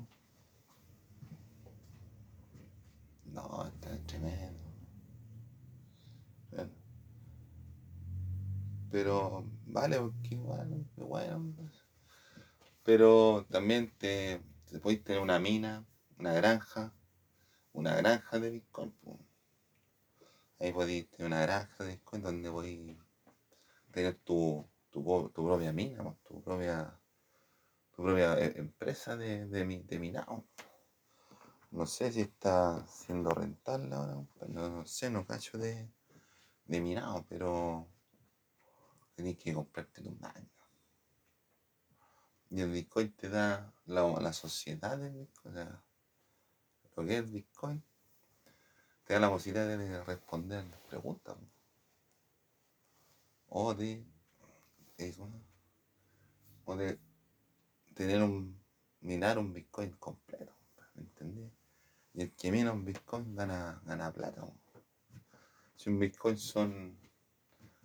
No, 3.26 3.67
está 3.67 4.00
tremendo. 4.08 4.62
Pero 8.93 9.43
vale, 9.65 9.99
porque 9.99 10.36
bueno, 10.36 10.86
bueno. 10.97 11.51
Pero 12.83 13.44
también 13.50 13.91
te, 13.98 14.39
te 14.69 14.77
podéis 14.77 15.04
tener 15.04 15.19
una 15.19 15.39
mina, 15.39 15.83
una 16.19 16.31
granja, 16.33 16.94
una 17.71 17.96
granja 17.96 18.37
de 18.37 18.52
Bitcoin. 18.52 18.94
Ahí 20.60 20.71
podéis 20.71 21.10
tener 21.10 21.25
una 21.25 21.41
granja 21.41 21.83
de 21.83 21.94
Bitcoin 21.94 22.21
donde 22.21 22.52
podéis 22.52 22.96
tener 23.91 24.13
tu, 24.13 24.63
tu, 24.91 25.04
propia 25.33 25.73
mina, 25.73 26.15
tu 26.27 26.39
propia, 26.44 26.96
tu 27.96 28.04
propia 28.04 28.37
eh, 28.37 28.54
empresa 28.58 29.17
de, 29.17 29.48
de, 29.48 30.00
minado. 30.00 30.46
No 31.71 31.87
sé 31.87 32.12
si 32.12 32.21
está 32.21 32.85
siendo 32.85 33.31
rentable 33.31 33.96
ahora, 33.96 34.23
no, 34.50 34.85
sé, 34.85 35.10
no 35.10 35.25
cacho 35.25 35.58
de, 35.58 35.89
de 36.67 36.79
minado, 36.79 37.25
pero 37.27 37.87
tenés 39.16 39.38
que 39.38 39.54
comprarte 39.54 40.02
un 40.02 40.20
baño. 40.20 40.50
Y 42.50 42.62
el 42.62 42.72
Bitcoin 42.72 43.12
te 43.14 43.30
da 43.30 43.74
la, 43.86 44.34
sociedad 44.34 44.98
del 44.98 45.14
Bitcoin, 45.14 45.56
lo 46.96 47.06
que 47.06 47.18
es 47.18 47.32
Bitcoin, 47.32 47.84
te 49.06 49.16
da 49.16 49.20
la 49.20 49.30
posibilidad 49.30 49.68
de 49.68 50.04
responder 50.04 50.64
las 50.66 50.80
preguntas. 50.82 51.36
O 53.50 53.74
de, 53.74 54.06
o 56.66 56.76
de 56.76 57.00
tener 57.96 58.22
un, 58.22 58.60
minar 59.02 59.38
un 59.38 59.54
Bitcoin 59.54 59.92
completo, 59.94 60.54
¿me 60.96 61.02
entendés? 61.02 61.52
Y 62.14 62.22
el 62.22 62.36
que 62.36 62.52
mina 62.52 62.72
un 62.72 62.86
Bitcoin 62.86 63.36
gana, 63.36 63.82
gana 63.86 64.14
plata. 64.14 64.46
Si 65.76 65.90
un 65.90 66.00
Bitcoin 66.00 66.38
son 66.38 66.98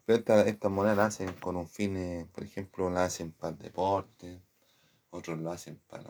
Pero 0.07 0.19
estas 0.19 0.47
esta 0.47 0.69
monedas 0.69 0.95
las 0.95 1.07
hacen 1.15 1.33
con 1.33 1.57
un 1.57 1.67
fin, 1.67 1.97
eh, 1.97 2.29
por 2.31 2.45
ejemplo, 2.45 2.89
las 2.89 3.13
hacen 3.13 3.33
para 3.33 3.51
el 3.51 3.59
deporte, 3.59 4.41
otros 5.09 5.37
lo 5.37 5.51
hacen 5.51 5.81
para, 5.85 6.09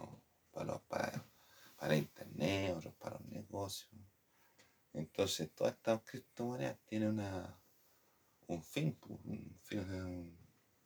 para, 0.52 0.78
para, 0.84 1.26
para 1.76 1.96
internet, 1.96 2.76
otros 2.78 2.94
para 2.94 3.18
los 3.18 3.26
negocios. 3.26 3.90
Entonces, 4.94 5.52
todas 5.56 5.74
estas 5.74 6.04
criptomonedas 6.04 6.78
tienen 6.86 7.10
una, 7.10 7.60
un 8.46 8.62
fin, 8.62 8.96
un, 9.08 9.60
fin, 9.64 10.38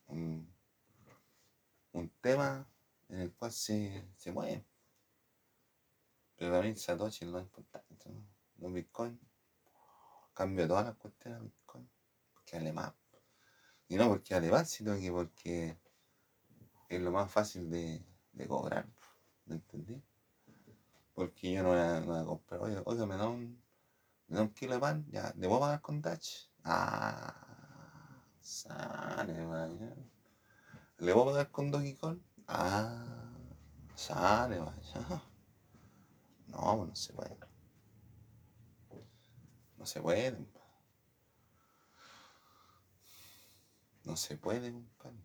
un, 0.08 0.56
un 1.92 2.10
tema 2.22 2.66
en 3.10 3.20
el 3.20 3.34
cual 3.34 3.52
se, 3.52 4.08
se 4.16 4.32
mueven. 4.32 4.66
Pero 6.38 6.54
también 6.54 6.78
Satoshi 6.78 7.26
es 7.26 7.32
lo 7.32 7.42
importante, 7.42 8.10
¿no? 8.10 8.26
Los 8.60 8.72
Bitcoin. 8.72 9.20
Cambio 10.34 10.66
todas 10.66 10.86
las 10.86 10.96
cuestiones 10.96 11.42
de 11.42 11.46
Bitcoin. 11.48 11.90
Porque 12.34 12.56
vale 12.56 12.72
más. 12.72 13.01
Y 13.92 13.98
no 13.98 14.08
porque 14.08 14.34
vale 14.34 14.50
más, 14.50 14.70
sino 14.70 14.98
que 14.98 15.12
porque 15.12 15.78
es 16.88 17.02
lo 17.02 17.12
más 17.12 17.30
fácil 17.30 17.70
de, 17.70 18.02
de 18.32 18.48
cobrar. 18.48 18.88
¿Me 19.46 19.56
entendí? 19.56 20.02
Porque 21.14 21.52
yo 21.52 21.62
no 21.62 21.70
voy 21.72 21.80
a, 21.80 22.00
no 22.00 22.06
voy 22.06 22.22
a 22.22 22.24
comprar. 22.24 22.62
Oiga, 22.62 22.84
oiga, 22.86 23.06
me 23.06 23.18
da 23.18 23.28
un, 23.28 23.62
me 24.30 24.38
da 24.38 24.44
un 24.44 24.54
kilo 24.54 24.76
de 24.76 24.80
pan. 24.80 25.06
Ya, 25.12 25.34
¿le 25.36 25.46
voy 25.46 25.58
a 25.58 25.60
pagar 25.60 25.82
con 25.82 26.02
Dutch? 26.02 26.50
Ah, 26.64 27.36
sale, 28.40 29.46
vaya. 29.46 29.94
¿Le 31.00 31.12
voy 31.12 31.24
a 31.24 31.26
pagar 31.26 31.52
con 31.52 31.70
Donkey 31.70 31.96
Kong? 31.96 32.20
Ah, 32.48 33.34
sale, 33.94 34.58
vaya. 34.60 35.22
No, 36.48 36.86
no 36.86 36.96
se 36.96 37.12
puede. 37.12 37.38
No 39.78 39.86
se 39.86 40.02
puede. 40.02 40.38
No 44.04 44.16
se 44.16 44.38
puede, 44.38 44.72
compadre. 44.72 45.18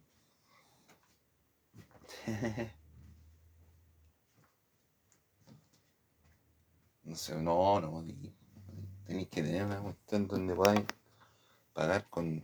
no 7.04 7.14
sé, 7.16 7.34
no, 7.36 7.80
no, 7.80 8.04
tenéis 9.04 9.28
que 9.28 9.42
tener 9.42 9.64
una 9.64 9.80
cuestión 9.80 10.26
donde 10.26 10.54
podáis 10.54 10.84
pagar 11.72 12.08
con, 12.08 12.42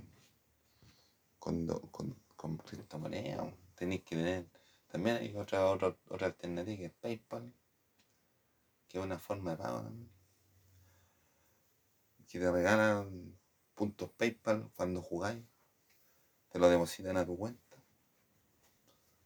con, 1.39 1.67
con, 1.91 2.17
con 2.37 2.57
criptomonedas. 2.59 3.53
Tenéis 3.75 4.03
que 4.03 4.17
tener 4.17 4.47
también 4.93 5.17
hay 5.17 5.35
otra, 5.35 5.71
otra, 5.71 5.97
otra 6.11 6.27
alternativa 6.27 6.77
que 6.77 6.85
es 6.85 6.93
PayPal, 6.93 7.51
que 8.87 8.99
es 8.99 9.05
una 9.05 9.19
forma 9.19 9.53
de 9.53 9.57
pago 9.57 9.81
también. 9.81 10.11
Que 12.29 12.39
te 12.39 12.53
regalan 12.53 13.39
puntos 13.75 14.11
PayPal 14.11 14.71
cuando 14.77 15.01
jugáis, 15.01 15.43
te 16.53 16.59
lo 16.59 16.69
depositan 16.69 17.17
a 17.17 17.25
tu 17.25 17.37
cuenta. 17.37 17.77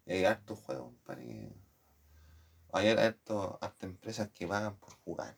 Y 0.07 0.12
hay 0.12 0.24
hartos 0.24 0.61
juegos, 0.61 0.95
que 1.05 1.53
hay 2.72 2.89
hartas 2.89 3.59
empresas 3.87 4.31
que 4.31 4.47
pagan 4.47 4.77
por 4.77 4.95
jugar. 4.99 5.37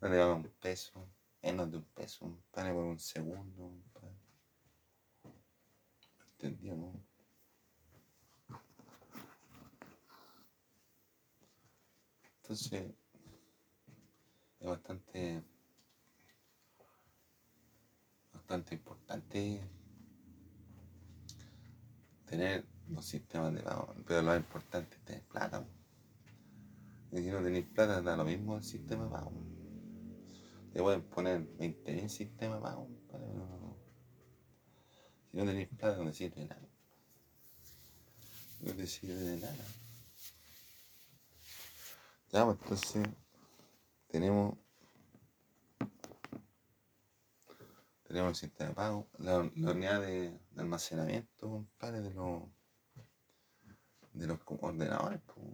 No 0.00 0.10
te 0.10 0.18
pagan 0.18 0.36
un 0.36 0.48
peso, 0.60 1.08
menos 1.42 1.70
de 1.70 1.78
un 1.78 1.84
peso, 1.84 2.26
un 2.26 2.42
por 2.74 2.84
un 2.84 2.98
segundo. 2.98 3.72
¿Entendió, 6.32 6.76
no? 6.76 6.92
Entonces, 12.42 12.92
es 14.60 14.66
bastante, 14.66 15.42
bastante 18.34 18.74
importante 18.74 19.62
tener 22.32 22.64
los 22.88 23.04
sistemas 23.04 23.52
de 23.52 23.60
pago, 23.60 23.94
pero 24.06 24.22
lo 24.22 24.34
importante 24.34 24.96
es 24.96 25.04
tener 25.04 25.22
plata. 25.24 25.62
Y 27.12 27.18
si 27.18 27.30
no 27.30 27.42
tenéis 27.42 27.66
plata, 27.66 28.00
da 28.00 28.16
lo 28.16 28.24
mismo 28.24 28.56
el 28.56 28.64
sistema 28.64 29.04
de 29.04 29.10
pago. 29.10 29.32
Te 30.72 30.80
pueden 30.80 31.02
poner 31.02 31.46
20.000 31.58 32.08
sistemas 32.08 32.56
de 32.56 32.62
pago, 32.62 32.88
pero 33.10 33.26
no, 33.34 33.76
si 35.30 35.36
no 35.36 35.44
tenéis 35.44 35.68
plata, 35.76 36.02
no 36.02 36.10
sirve 36.10 36.40
de 36.40 36.46
nada. 36.46 36.68
No 38.62 38.72
te 38.72 38.86
sirve 38.86 39.14
de 39.14 39.36
nada. 39.36 39.64
Ya, 42.32 42.46
pues 42.46 42.58
entonces 42.62 43.08
tenemos 44.08 44.56
tenemos 48.12 48.30
el 48.32 48.36
sistema 48.36 48.68
de 48.68 48.74
pago, 48.74 49.08
la, 49.18 49.38
unidad 49.38 50.02
de, 50.02 50.38
almacenamiento, 50.58 51.48
compadre, 51.48 52.02
de 52.02 52.12
los 52.12 52.42
de 54.12 54.26
los 54.26 54.38
ordenadores. 54.60 55.18
Pues. 55.22 55.46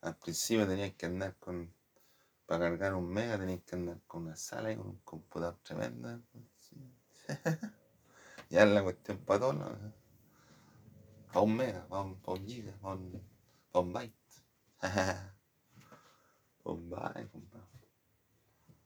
Al 0.00 0.16
principio 0.16 0.66
tenías 0.66 0.92
que 0.94 1.06
andar 1.06 1.36
con, 1.36 1.72
para 2.46 2.68
cargar 2.68 2.94
un 2.94 3.08
mega 3.08 3.38
tenías 3.38 3.62
que 3.62 3.76
andar 3.76 4.00
con 4.08 4.24
una 4.24 4.34
sala 4.34 4.72
y 4.72 4.76
con 4.76 4.88
un 4.88 4.98
computador 5.04 5.56
tremendo. 5.62 6.20
ya 8.50 8.64
es 8.64 8.68
la 8.68 8.82
cuestión 8.82 9.18
para 9.18 9.38
todos, 9.38 9.56
para 11.28 11.40
un 11.40 11.56
mega, 11.56 11.86
para 11.86 12.02
un, 12.02 12.20
para 12.20 12.40
un 12.40 12.46
giga, 12.46 12.76
para 12.82 12.94
un, 12.96 13.22
para 13.70 13.84
un 13.84 13.92
byte. 13.92 14.14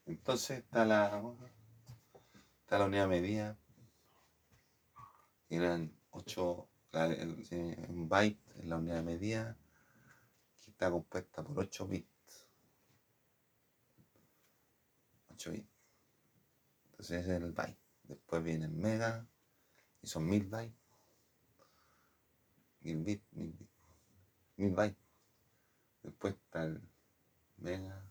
Entonces 0.05 0.59
está 0.59 0.85
la, 0.85 1.22
está 2.69 2.79
la 2.79 2.85
unidad 2.85 3.09
medida. 3.09 3.57
Eran 5.49 5.91
8, 6.11 6.69
un 7.89 8.09
byte 8.11 8.43
en 8.57 8.69
la 8.69 8.77
unidad 8.77 9.03
medida 9.03 9.57
que 10.62 10.73
está 10.73 10.91
compuesta 10.91 11.43
por 11.43 11.59
8 11.61 11.89
bits. 11.89 12.47
8 15.31 15.51
bits. 15.53 15.69
Entonces 16.91 17.23
ese 17.23 17.37
es 17.37 17.43
el 17.43 17.53
byte. 17.53 17.79
Después 18.03 18.45
viene 18.45 18.66
el 18.66 18.73
mega 18.73 19.27
y 20.03 20.07
son 20.07 20.29
1000 20.29 20.47
bytes. 20.49 20.77
1000 22.81 23.03
bits, 23.03 23.33
1000 23.33 23.53
bits. 23.53 23.73
1000 24.59 24.75
bytes. 24.75 25.05
Después 26.03 26.35
está 26.35 26.64
el, 26.64 26.83
mega, 27.57 28.07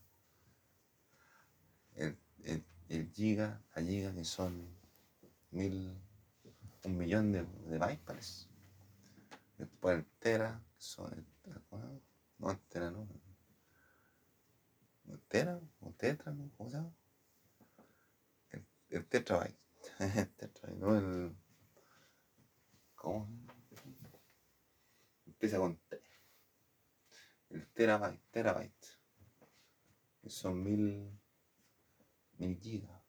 el, 1.94 2.18
el, 2.44 2.66
giga, 2.88 3.62
la 3.76 3.82
giga 3.82 4.14
que 4.14 4.24
son 4.24 4.68
mil, 5.52 5.94
un 6.84 6.98
millón 6.98 7.32
de, 7.32 7.46
de 7.70 7.78
bytes 7.78 8.50
Después 9.58 9.98
el 9.98 10.06
tera, 10.20 10.62
que 10.76 10.82
son, 10.82 11.26
no, 12.38 12.52
el 12.52 12.60
tera 12.70 12.92
no, 12.92 13.08
el 15.10 15.20
tera 15.22 15.60
o 15.82 15.92
tetra, 15.94 16.32
¿no? 16.32 16.52
¿cómo 16.56 16.70
se 16.70 16.78
llama? 16.78 16.94
El, 18.52 18.66
el 18.90 19.06
tetrabyte, 19.08 19.60
el 20.00 20.30
tetrabyte, 20.36 20.80
no 20.80 20.96
el, 20.96 21.36
¿cómo? 22.96 23.28
Empieza 25.26 25.58
con 25.58 25.78
T. 25.78 26.02
El 27.50 27.68
terabyte, 27.68 28.22
terabyte. 28.32 28.88
Que 30.22 30.30
son 30.30 30.64
mil, 30.64 31.20
gigas. 32.62 33.02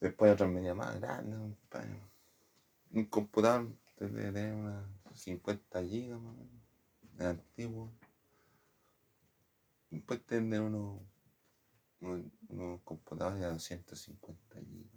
Después 0.00 0.32
otras 0.32 0.50
medidas 0.50 0.76
más 0.76 1.00
grandes. 1.00 1.38
Un 2.90 3.04
computador 3.06 3.72
debe 3.98 4.32
tener 4.32 4.54
unas 4.54 4.84
50 5.14 5.82
gigas 5.84 6.20
más 6.20 6.34
o 6.34 6.38
menos. 6.38 6.62
Antiguo. 7.20 7.92
Después 9.90 10.24
tener 10.26 10.60
unos, 10.60 11.00
unos, 12.00 12.80
computadores 12.82 13.40
de 13.40 13.46
250 13.46 14.60
gigas. 14.60 14.92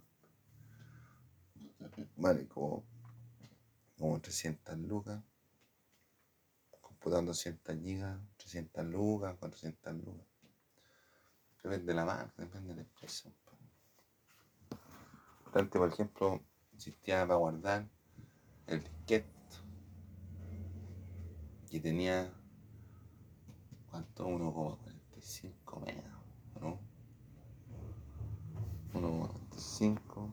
Vale, 2.16 2.48
como 2.48 2.84
como 3.98 4.20
300 4.20 4.78
lucas, 4.78 5.22
computador 6.80 7.26
200 7.26 7.76
gigas, 7.82 8.20
300 8.36 8.84
lucas, 8.86 9.36
400 9.38 9.94
lucas. 9.94 10.26
Depende 11.66 11.86
de 11.86 11.94
la 11.94 12.04
marca, 12.04 12.32
depende 12.44 12.68
de 12.68 12.74
la 12.76 12.82
empresa. 12.82 13.28
Antes, 15.52 15.80
por 15.80 15.88
ejemplo, 15.88 16.40
existía 16.76 17.26
para 17.26 17.34
guardar 17.34 17.88
el 18.68 18.84
disquete 18.84 19.26
que 21.68 21.80
tenía 21.80 22.32
¿cuánto? 23.90 24.28
1,45 24.28 25.84
megas, 25.84 26.14
¿no? 26.60 26.78
1,45 28.92 30.32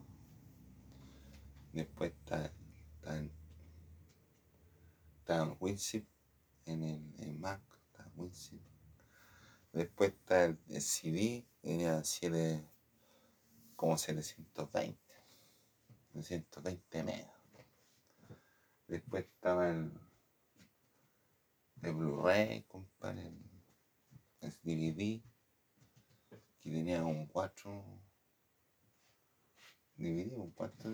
después 1.72 2.12
está, 2.12 2.46
está 2.46 3.18
en 3.18 3.32
está 5.18 5.58
WinZip 5.60 6.08
en 6.66 6.84
el 7.18 7.40
Mac, 7.40 7.64
está 7.88 8.08
WinZip. 8.18 8.73
Después 9.74 10.12
está 10.12 10.46
el, 10.46 10.58
CD, 10.82 11.48
tenía 11.60 12.04
7, 12.04 12.64
como 13.76 13.98
720, 13.98 15.00
720 16.14 17.04
megas. 17.04 17.34
Después 18.88 19.26
estaba 19.26 19.72
el, 19.72 19.92
el 21.82 21.94
Blu-ray, 21.96 22.62
compadre, 22.68 23.32
el, 24.42 24.52
DVD, 24.62 25.24
que 26.60 26.70
tenía 26.70 27.04
un 27.04 27.26
4, 27.26 27.84
DVD, 29.96 30.38
un 30.38 30.52
4, 30.52 30.92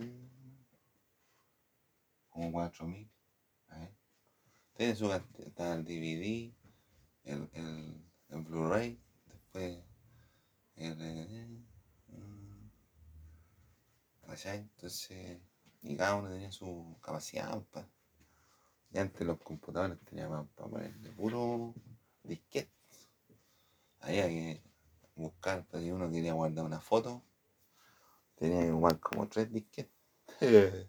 como 2.29 2.51
4000. 2.53 3.11
Tiene 4.77 4.95
su 4.95 5.11
está 5.11 5.73
el 5.73 5.83
DVD, 5.83 6.53
el, 7.25 7.49
el, 7.51 8.08
el 8.29 8.41
Blu-ray, 8.41 8.99
después 9.27 9.79
el, 10.75 11.01
el, 11.01 11.65
entonces, 14.43 15.39
y 15.81 15.97
cada 15.97 16.15
uno 16.15 16.29
tenía 16.29 16.51
su 16.51 16.97
capacidad, 17.01 17.61
pues. 17.71 17.85
Y 18.91 18.97
antes 18.97 19.25
los 19.25 19.39
computadores 19.39 19.99
tenían 20.05 20.47
para 20.55 20.69
ponerle 20.69 21.11
puro 21.11 21.73
disquete. 22.23 22.71
Había 24.01 24.27
que 24.27 24.63
buscar, 25.15 25.65
pues 25.65 25.83
si 25.83 25.91
uno 25.91 26.09
quería 26.09 26.33
guardar 26.33 26.65
una 26.65 26.79
foto, 26.79 27.23
tenía 28.35 28.61
que 28.61 28.71
guardar 28.71 28.99
como 28.99 29.27
tres 29.27 29.51
disquetes. 29.51 29.93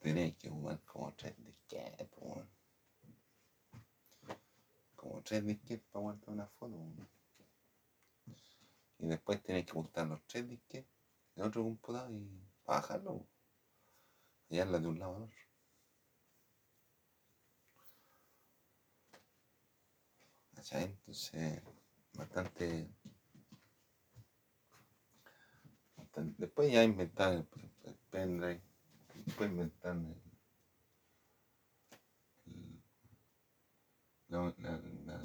Tenéis 0.00 0.36
que 0.36 0.50
jugar 0.50 0.80
como 0.84 1.12
tres 1.14 1.34
disquetes, 1.38 2.08
Como 5.04 5.20
tres 5.22 5.44
disquetes 5.44 5.86
para 5.92 6.02
guardar 6.02 6.30
una 6.30 6.46
foto, 6.46 6.82
Y 8.98 9.06
después 9.06 9.42
tenéis 9.42 9.66
que 9.66 9.74
buscar 9.74 10.06
los 10.06 10.26
tres 10.26 10.48
disquetes 10.48 10.90
en 11.36 11.42
otro 11.42 11.62
computador 11.62 12.10
y 12.10 12.26
bajarlo, 12.64 13.26
y 14.48 14.56
darla 14.56 14.78
de 14.78 14.86
un 14.86 14.98
lado 14.98 15.16
al 15.16 15.22
otro. 15.24 15.36
Entonces, 20.56 21.62
bastante, 22.14 22.88
Después 26.38 26.72
ya 26.72 26.82
inventar 26.82 27.34
el, 27.34 27.46
el 27.84 27.94
pendrive 28.10 28.62
puede 29.36 29.50
inventar 29.50 29.96
la, 34.28 34.54
la, 34.58 34.80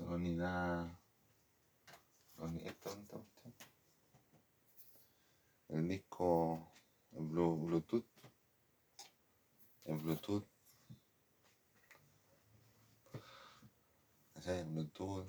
la, 0.10 1.00
unidad, 2.38 2.74
el 5.70 5.88
disco 5.88 6.70
el 7.12 7.24
Bluetooth, 7.24 8.06
el 9.86 9.98
Bluetooth, 9.98 10.46
el 14.46 14.64
Bluetooth, 14.66 15.28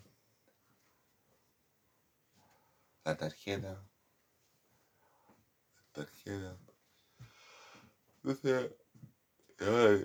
la 3.05 3.17
tarjeta, 3.17 3.73
la 5.75 5.93
tarjeta. 5.93 6.59
Entonces, 8.23 8.73
ahora 9.61 10.05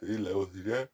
la 0.00 0.32
posibilidad 0.32 0.90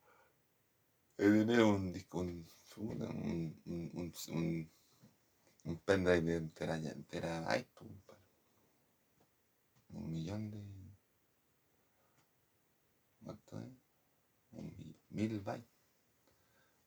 de 1.16 1.30
tener 1.30 1.62
un 1.62 1.92
disco, 1.92 2.18
un, 2.18 2.46
un, 2.78 3.60
un, 3.66 4.12
un, 4.28 4.70
un 5.64 5.76
pendrive 5.84 6.20
de 6.22 6.36
entera 6.36 7.58
iTunes, 7.58 8.02
un 9.90 10.10
millón 10.10 10.50
de. 10.50 10.58
¿Cuánto 13.24 13.58
es? 13.58 13.72
Un, 14.52 14.96
mil 15.10 15.40
bytes, 15.40 15.66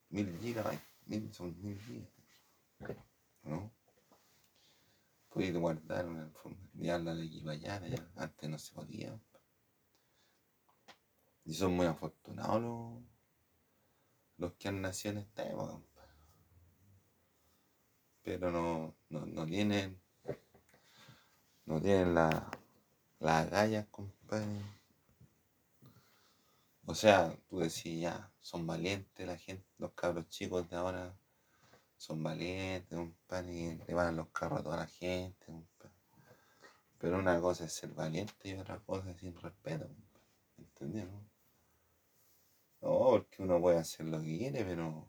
mil 0.09 0.39
gigabytes, 0.39 0.89
mil, 1.05 1.33
son 1.33 1.61
mil 1.61 1.79
gigas. 1.79 2.09
¿No? 3.43 3.71
Puedes 5.29 5.55
guardar 5.55 6.07
una 6.07 6.31
ya 6.73 6.97
la 6.99 7.15
de 7.15 7.23
aquí 7.23 7.47
allá, 7.47 7.81
antes 8.15 8.49
no 8.49 8.57
se 8.57 8.73
podía. 8.73 9.19
Y 11.45 11.53
son 11.53 11.73
muy 11.73 11.85
afortunados 11.85 12.61
los, 12.61 13.10
los 14.41 14.53
que 14.53 14.67
han 14.67 14.81
nacido 14.81 15.13
en 15.13 15.17
esta 15.19 15.47
época. 15.47 15.79
Pero 18.23 18.51
no, 18.51 18.95
no, 19.09 19.25
no 19.27 19.45
tienen, 19.45 20.01
no 21.65 21.79
tienen 21.79 22.15
la, 22.15 22.49
las 23.19 23.47
agallas, 23.47 23.85
compadre. 23.91 24.47
O 26.85 26.95
sea, 26.95 27.35
tú 27.47 27.59
decís 27.59 28.01
ya, 28.01 28.31
son 28.39 28.65
valientes 28.65 29.25
la 29.25 29.37
gente, 29.37 29.65
los 29.77 29.91
cabros 29.93 30.27
chicos 30.29 30.67
de 30.69 30.75
ahora 30.75 31.15
son 31.97 32.23
valientes, 32.23 32.97
compadre, 32.97 33.79
le 33.87 33.93
van 33.93 34.15
los 34.15 34.29
carros 34.29 34.59
a 34.59 34.63
toda 34.63 34.77
la 34.77 34.87
gente, 34.87 35.45
compadre. 35.45 35.95
Pero 36.97 37.19
una 37.19 37.39
cosa 37.39 37.65
es 37.65 37.73
ser 37.73 37.91
valiente 37.91 38.49
y 38.49 38.53
otra 38.53 38.79
cosa 38.79 39.11
es 39.11 39.17
sin 39.17 39.35
respeto, 39.39 39.87
¿entendieron? 40.57 41.30
No, 42.81 43.11
porque 43.11 43.43
uno 43.43 43.61
puede 43.61 43.77
hacer 43.77 44.07
lo 44.07 44.19
que 44.21 44.37
quiere, 44.37 44.65
pero 44.65 45.07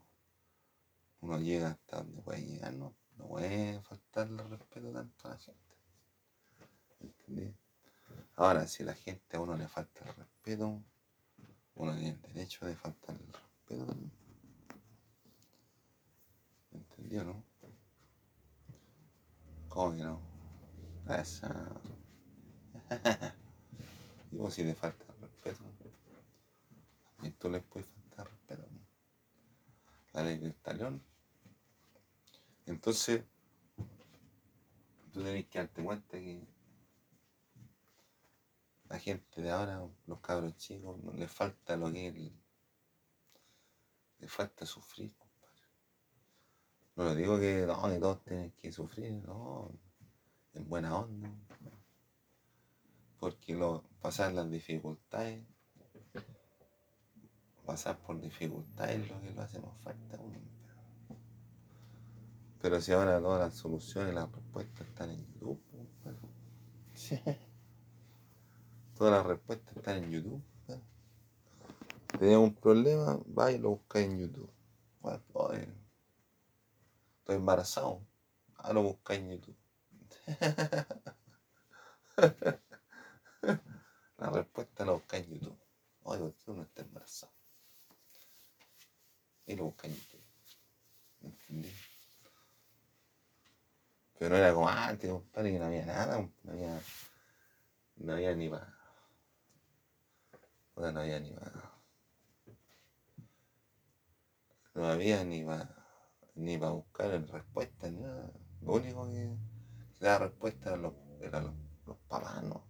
uno 1.21 1.39
llega 1.39 1.71
hasta 1.71 1.97
donde 1.97 2.21
puede 2.21 2.41
llegar, 2.45 2.73
¿no? 2.73 2.93
No 3.17 3.27
puede 3.27 3.81
faltarle 3.81 4.43
respeto 4.43 4.91
tanto 4.91 5.27
a 5.27 5.31
la 5.31 5.37
gente. 5.37 5.75
¿Entendí? 7.01 7.53
Ahora, 8.35 8.67
si 8.67 8.83
a 8.83 8.87
la 8.87 8.93
gente 8.93 9.37
a 9.37 9.39
uno 9.39 9.55
le 9.55 9.67
falta 9.67 10.05
el 10.05 10.15
respeto, 10.15 10.81
uno 11.75 11.93
tiene 11.93 12.09
el 12.09 12.21
derecho 12.21 12.65
de 12.65 12.75
faltarle 12.75 13.23
el 13.23 13.33
respeto 13.33 13.85
también. 13.85 14.11
¿Entendió, 16.71 17.23
no? 17.23 17.43
¿Cómo 19.69 19.95
que 19.95 20.03
no? 20.03 20.19
Esa. 21.09 21.71
Digo, 24.31 24.51
si 24.51 24.63
le 24.63 24.75
falta 24.75 25.12
tú 27.43 27.49
les 27.49 27.61
puedes 27.61 27.89
faltar 27.89 28.29
respeto. 28.29 28.63
La 30.13 30.23
ley 30.23 30.37
del 30.37 30.55
talión. 30.55 31.03
Entonces, 32.65 33.21
tú 35.11 35.21
tenés 35.21 35.47
que 35.47 35.59
darte 35.59 35.83
cuenta 35.83 36.17
que 36.17 36.47
la 38.87 38.97
gente 38.97 39.41
de 39.41 39.51
ahora, 39.51 39.85
los 40.07 40.19
cabros 40.21 40.55
chicos, 40.55 40.97
no 41.03 41.11
les 41.11 41.29
falta 41.29 41.75
lo 41.75 41.91
que 41.91 42.07
es 42.07 42.15
el, 42.15 42.31
les 44.19 44.31
falta 44.31 44.65
sufrir, 44.65 45.13
compadre. 45.17 45.67
No 46.95 47.03
lo 47.03 47.15
digo 47.15 47.39
que 47.41 47.65
no, 47.67 47.89
que 47.89 47.99
todos 47.99 48.23
tienen 48.23 48.51
que 48.51 48.71
sufrir, 48.71 49.11
no, 49.15 49.69
en 50.53 50.69
buena 50.69 50.97
onda. 50.97 51.29
Porque 53.19 53.53
lo, 53.53 53.83
pasar 54.01 54.31
las 54.31 54.49
dificultades, 54.49 55.43
pasar 57.65 57.97
por 57.99 58.19
dificultades 58.19 59.01
es 59.01 59.09
lo 59.09 59.21
que 59.21 59.31
lo 59.31 59.41
hacemos 59.41 59.77
falta. 59.81 60.19
Pero 62.61 62.79
si 62.79 62.93
ahora 62.93 63.19
todas 63.19 63.41
las 63.41 63.55
soluciones, 63.55 64.13
las 64.13 64.31
respuestas 64.31 64.87
están 64.87 65.09
en 65.11 65.25
YouTube, 65.33 65.59
sí. 66.93 67.19
Todas 68.95 69.13
las 69.13 69.25
respuestas 69.25 69.75
están 69.75 70.03
en 70.03 70.11
YouTube. 70.11 70.41
Tenía 72.19 72.37
un 72.39 72.53
problema, 72.53 73.19
va 73.37 73.51
y 73.51 73.57
lo 73.57 73.71
busca 73.71 73.99
en 73.99 74.17
YouTube. 74.19 74.49
estoy 77.19 77.35
embarazado, 77.35 78.01
ah, 78.57 78.71
lo 78.71 78.83
busca 78.83 79.15
en 79.15 79.31
YouTube. 79.31 79.57
la 84.17 84.29
respuesta 84.29 84.85
la 84.85 84.93
busca 84.93 85.17
en 85.17 85.29
YouTube. 85.31 85.59
Oye, 86.03 86.33
tú 86.45 86.53
no 86.53 86.61
estás 86.61 86.85
embarazado. 86.85 87.33
Y 89.45 89.55
lo 89.55 89.65
busca 89.65 89.87
en 89.87 89.95
YouTube. 89.95 90.23
¿Entendí? 91.21 91.73
Pero 94.17 94.29
no 94.29 94.35
era 94.37 94.53
como 94.53 94.69
antes, 94.69 95.09
compadre, 95.09 95.51
que 95.51 95.59
no 95.59 95.65
había 95.65 95.85
nada, 95.85 96.29
no 96.43 96.51
había, 96.51 96.81
no 97.97 98.13
había 98.13 98.35
ni 98.35 98.49
para. 98.49 98.73
No 100.75 100.99
había 100.99 101.19
ni 101.19 101.31
para. 101.31 101.71
No 104.75 104.87
había 104.87 105.23
ni 105.23 105.43
para 105.43 105.83
ni 106.35 106.57
para 106.57 106.71
buscar 106.71 107.09
respuestas, 107.31 107.91
ni 107.91 108.01
nada. 108.01 108.31
Lo 108.61 108.73
único 108.73 109.07
que, 109.07 109.35
que 109.97 110.05
daba 110.05 110.27
respuesta 110.27 110.69
eran 110.69 110.81
los, 110.81 110.93
eran 111.21 111.45
los, 111.85 111.97
papás, 112.07 112.43
¿no? 112.43 112.65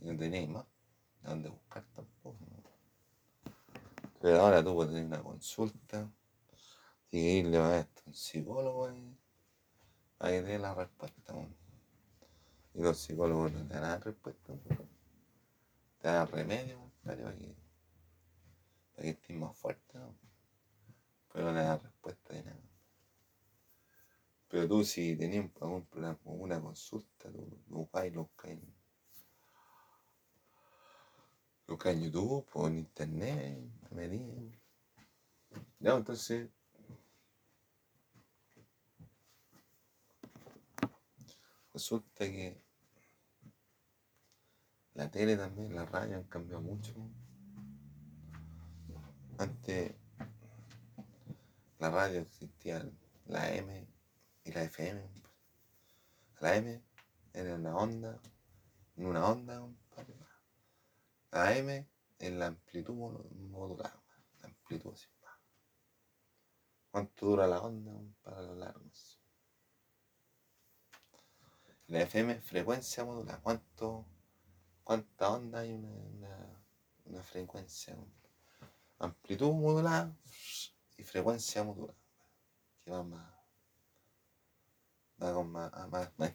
Y 0.00 0.06
no 0.06 0.16
teníais 0.16 0.48
más 0.48 0.64
de 1.22 1.28
dónde 1.28 1.48
buscar 1.48 1.84
tampoco. 1.94 2.37
Pero 4.20 4.40
ahora 4.40 4.62
tú 4.64 4.74
puedes 4.74 4.92
tener 4.92 5.06
una 5.06 5.22
consulta, 5.22 6.10
irle 7.10 7.58
a 7.58 7.80
esto, 7.80 8.02
un 8.06 8.14
psicólogo 8.14 8.92
y 8.92 9.16
ahí 10.18 10.42
te 10.42 10.58
la 10.58 10.74
respuesta. 10.74 11.34
Y 12.74 12.82
los 12.82 12.98
psicólogos 12.98 13.52
no 13.52 13.66
te 13.66 13.74
dan 13.74 14.00
respuesta, 14.02 14.54
te 15.98 16.08
dan 16.08 16.28
remedio 16.28 16.90
para 17.04 17.16
que, 17.16 17.54
para 18.94 19.02
que 19.02 19.10
estés 19.10 19.36
más 19.36 19.56
fuerte, 19.56 19.98
¿no? 19.98 20.14
pero 21.32 21.46
no 21.46 21.52
le 21.52 21.62
dan 21.62 21.80
respuesta 21.82 22.34
de 22.34 22.42
nada. 22.42 22.60
Pero 24.48 24.66
tú 24.66 24.84
si 24.84 25.14
tenías 25.16 25.50
algún 25.60 25.84
problema 25.86 26.18
una 26.24 26.60
consulta, 26.60 27.30
tú 27.30 27.46
lo 27.68 27.76
buscas 27.78 28.06
y 28.06 28.10
lo 28.10 28.22
buscas 28.22 28.50
buscas 31.68 31.94
en 31.94 32.02
YouTube 32.02 32.46
o 32.54 32.66
en 32.66 32.78
internet, 32.78 33.58
me 33.90 34.08
digan. 34.08 34.58
Ya, 35.78 35.94
entonces 35.94 36.50
Resulta 41.78 42.24
que 42.24 42.60
la 44.94 45.08
tele 45.08 45.36
también, 45.36 45.76
la 45.76 45.86
radio 45.86 46.16
han 46.16 46.24
cambiado 46.24 46.60
mucho. 46.60 46.92
Antes 49.38 49.94
la 51.78 51.88
radio 51.88 52.18
existía 52.18 52.84
la 53.26 53.54
M 53.54 53.86
y 54.42 54.50
la 54.50 54.64
FM. 54.64 55.08
La 56.40 56.56
M 56.56 56.82
era 57.32 57.54
una 57.54 57.76
onda, 57.76 58.18
en 58.96 59.06
una 59.06 59.24
onda, 59.28 59.62
La 61.30 61.56
M 61.56 61.88
en 62.18 62.38
la 62.38 62.46
amplitud 62.46 62.94
modulada, 62.94 64.02
la 64.40 64.48
amplitud 64.48 64.92
así. 64.92 65.06
¿Cuánto 66.90 67.26
dura 67.26 67.46
la 67.46 67.60
onda 67.60 67.92
para 68.22 68.42
los 68.42 68.56
largos? 68.56 69.20
La 71.88 72.00
FM, 72.02 72.40
frecuencia 72.40 73.04
modulada. 73.04 73.40
¿Cuánto, 73.40 74.06
¿Cuánta 74.84 75.30
onda 75.30 75.60
hay 75.60 75.72
una, 75.72 76.62
una, 77.04 77.22
frecuencia? 77.22 77.96
Amplitud 78.98 79.52
modulada 79.52 80.16
y 80.96 81.02
frecuencia 81.04 81.62
modulada. 81.62 81.98
Que 82.80 82.90
va 82.90 83.04
más, 83.04 83.32
va 85.22 85.32
con 85.34 85.52
más, 85.52 85.72
más, 85.88 86.10
más. 86.18 86.32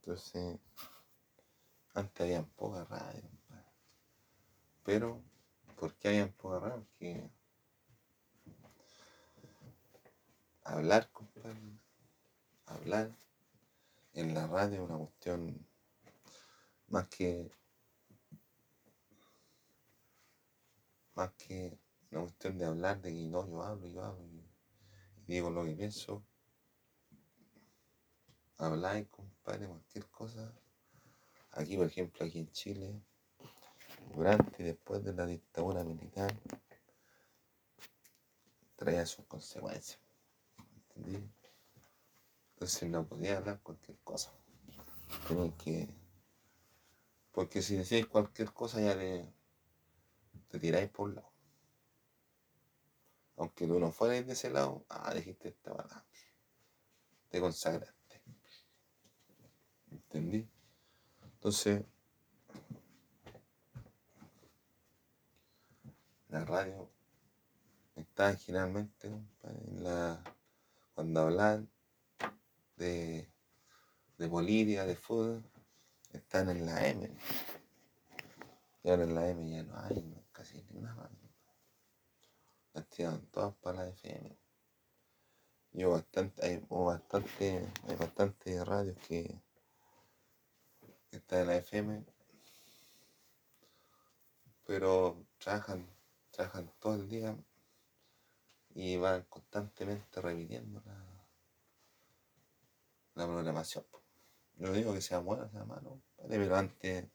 Entonces, 0.00 0.60
antes 1.96 2.20
había 2.20 2.42
poca 2.42 2.84
radio. 2.84 3.22
Pero, 4.84 5.22
¿por 5.76 5.94
qué 5.94 6.08
había 6.08 6.30
poca 6.30 6.60
radio? 6.60 6.84
Porque 6.84 7.30
hablar, 10.62 11.10
compadre 11.10 11.56
hablar 12.66 13.10
en 14.12 14.34
la 14.34 14.46
radio 14.46 14.82
es 14.82 14.90
una 14.90 14.98
cuestión 14.98 15.66
más 16.88 17.06
que 17.08 17.50
más 21.14 21.30
que 21.38 21.78
una 22.10 22.22
cuestión 22.22 22.58
de 22.58 22.64
hablar 22.66 23.00
de 23.00 23.12
que 23.12 23.26
no 23.26 23.46
yo 23.48 23.62
hablo 23.62 23.86
yo 23.86 24.02
hablo 24.04 24.24
y, 24.24 24.44
digo 25.26 25.50
lo 25.50 25.64
que 25.64 25.74
pienso 25.74 26.24
hablar 28.58 29.06
compadre 29.08 29.66
cualquier 29.66 30.06
cosa 30.10 30.52
aquí 31.56 31.76
por 31.76 31.86
ejemplo 31.86 32.24
aquí 32.24 32.38
en 32.38 32.52
Chile 32.52 33.02
durante 34.14 34.62
y 34.62 34.66
después 34.66 35.02
de 35.04 35.12
la 35.12 35.26
dictadura 35.26 35.82
militar 35.84 36.32
traía 38.76 39.04
sus 39.06 39.24
consecuencias 39.26 39.98
¿entendí? 40.88 41.28
Entonces 42.56 42.88
no 42.88 43.06
podía 43.06 43.36
hablar 43.36 43.60
cualquier 43.60 43.98
cosa. 43.98 44.32
Tenía 45.28 45.54
que. 45.58 45.94
Porque 47.32 47.60
si 47.60 47.76
decís 47.76 48.06
cualquier 48.06 48.50
cosa 48.54 48.80
ya 48.80 48.94
le, 48.94 49.30
te 50.48 50.58
tiráis 50.58 50.88
por 50.88 51.10
un 51.10 51.16
lado. 51.16 51.30
Aunque 53.36 53.66
tú 53.66 53.78
no 53.78 53.92
fueras 53.92 54.26
de 54.26 54.32
ese 54.32 54.48
lado, 54.48 54.86
ah, 54.88 55.12
dijiste 55.12 55.48
esta 55.50 55.74
verdad. 55.74 56.02
Te 57.28 57.40
consagraste. 57.40 58.22
¿Entendí? 59.90 60.48
Entonces, 61.46 61.84
la 66.28 66.44
radio 66.44 66.90
está 67.94 68.34
generalmente 68.34 69.06
en 69.06 69.84
la, 69.84 70.24
cuando 70.92 71.20
hablan 71.20 71.70
de, 72.74 73.30
de 74.18 74.26
Bolivia, 74.26 74.86
de 74.86 74.96
fútbol, 74.96 75.44
están 76.12 76.50
en 76.50 76.66
la 76.66 76.84
M. 76.84 77.16
Y 78.82 78.90
ahora 78.90 79.04
en 79.04 79.14
la 79.14 79.28
M 79.28 79.48
ya 79.48 79.62
no 79.62 79.78
hay 79.84 80.26
casi 80.32 80.60
banda. 80.72 81.10
Las 82.72 82.88
tiran 82.88 83.24
todas 83.26 83.54
para 83.54 83.84
la 83.84 83.88
FM. 83.90 84.36
Yo 85.74 85.90
bastante, 85.92 86.44
hay 86.44 86.60
bastante, 86.68 87.72
hay 87.86 87.94
bastante 87.94 88.64
radios 88.64 88.98
que, 89.06 89.45
están 91.18 91.40
en 91.40 91.46
la 91.48 91.56
FM, 91.56 92.04
pero 94.66 95.26
trabajan, 95.38 95.86
trabajan 96.30 96.70
todo 96.80 96.94
el 96.94 97.08
día 97.08 97.36
y 98.74 98.96
van 98.96 99.22
constantemente 99.22 100.20
repitiendo 100.20 100.82
la, 100.84 100.94
la 103.14 103.26
programación. 103.26 103.84
No 104.56 104.72
digo 104.72 104.92
que 104.92 105.00
sea 105.00 105.18
buena, 105.18 105.48
sea 105.50 105.64
malo, 105.64 106.00
pero 106.28 106.56
antes, 106.56 107.06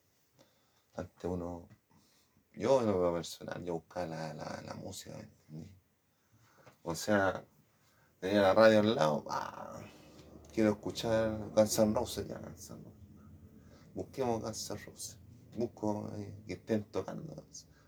antes 0.95 1.26
uno, 1.26 1.68
yo 2.54 2.82
en 2.82 2.88
lo 2.88 3.14
personal, 3.14 3.64
yo 3.64 3.76
buscaba 3.76 4.06
la, 4.08 4.34
la, 4.34 4.62
la 4.66 4.74
música, 4.76 5.16
O 6.84 6.95
sea, 6.95 7.43
tenía 8.20 8.41
la 8.41 8.54
radio 8.54 8.80
al 8.80 8.95
lado, 8.95 9.26
quiero 10.54 10.72
escuchar 10.72 11.38
Guns 11.56 11.80
N' 11.80 11.93
Roses, 11.93 12.28
ya 12.28 12.38
Guns. 12.38 12.72
Busquemos 13.93 14.41
Guns 14.41 14.71
N' 14.71 15.57
busco 15.57 16.09
eh, 16.15 16.43
que 16.47 16.53
estén 16.53 16.85
tocando, 16.85 17.35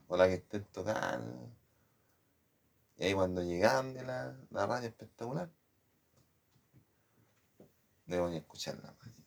o 0.08 0.18
la 0.18 0.28
que 0.28 0.36
estén 0.36 0.66
tocando. 0.66 1.50
Y 2.98 3.06
ahí 3.06 3.14
cuando 3.14 3.42
llegaban 3.42 3.94
de 3.94 4.04
la, 4.04 4.38
la 4.52 4.66
radio 4.66 4.90
espectacular, 4.90 5.50
le 8.06 8.20
voy 8.20 8.36
a 8.36 8.38
escuchar 8.38 8.76
la 8.76 8.92
radio. 8.92 9.24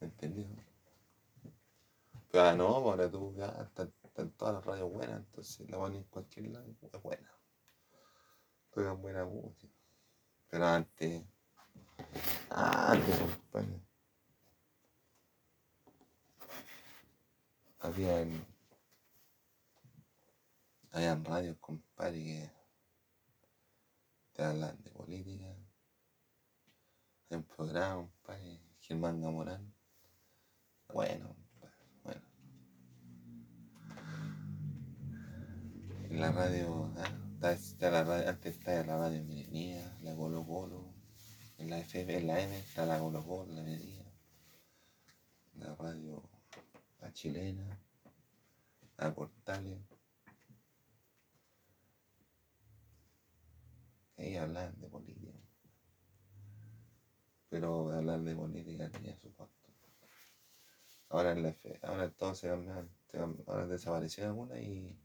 ¿Entendido? 0.00 0.56
Pero 2.30 2.44
ah, 2.44 2.54
no, 2.54 2.66
ahora 2.66 3.10
tú 3.10 3.34
ya 3.34 3.46
están, 3.46 3.92
todas 4.36 4.54
las 4.54 4.64
radios 4.64 4.92
buenas, 4.92 5.18
entonces 5.18 5.68
la 5.70 5.78
pones 5.78 5.98
en 5.98 6.04
cualquier 6.04 6.48
lado 6.48 6.66
es 6.92 7.02
buena. 7.02 7.32
Tocan 8.70 9.00
buena 9.00 9.24
música. 9.24 9.72
Pero 10.48 10.66
antes, 10.66 11.24
antes, 12.56 13.18
compadre. 13.18 13.80
Habían, 17.80 18.46
habían 20.90 21.24
radios, 21.24 21.58
compadre, 21.58 22.24
que 22.24 22.50
te 24.32 24.42
hablan 24.42 24.82
de 24.82 24.90
política. 24.90 25.44
Hay 27.28 27.36
un 27.36 27.44
programa, 27.44 27.96
compadre, 27.96 28.60
Germán 28.80 29.20
Gamorán. 29.20 29.74
Bueno, 30.88 31.36
bueno. 32.04 32.22
En 36.08 36.20
la 36.20 36.32
radio, 36.32 36.90
ah, 36.96 37.50
está, 37.50 37.90
la 37.90 38.02
radio 38.04 38.30
antes 38.30 38.56
estaba 38.56 38.82
la 38.84 38.96
radio 38.96 39.22
Colo 40.16 40.46
Colo, 40.46 40.95
en 41.58 41.70
la 41.70 41.78
FM, 41.78 42.16
en 42.16 42.26
la 42.26 42.40
M 42.40 42.58
está 42.58 42.86
la 42.86 42.98
Colo, 42.98 43.46
la 43.48 43.62
Minería, 43.62 44.04
la 45.54 45.74
radio 45.74 46.22
la 47.00 47.12
chilena, 47.12 47.78
la 48.96 49.14
Portales. 49.14 49.78
Ahí 54.16 54.36
hablan 54.36 54.80
de 54.80 54.88
política. 54.88 55.38
Pero 57.48 57.92
hablar 57.92 58.20
de 58.22 58.34
política 58.34 58.90
tenía 58.90 59.16
su 59.16 59.32
costo. 59.34 59.70
Ahora 61.10 61.32
en 61.32 61.42
la 61.42 61.50
F, 61.50 61.78
ahora 61.82 62.12
se 62.34 62.48
cambiaron, 62.48 62.90
ahora 63.46 63.66
desapareció 63.66 64.24
alguna 64.24 64.58
y 64.58 64.98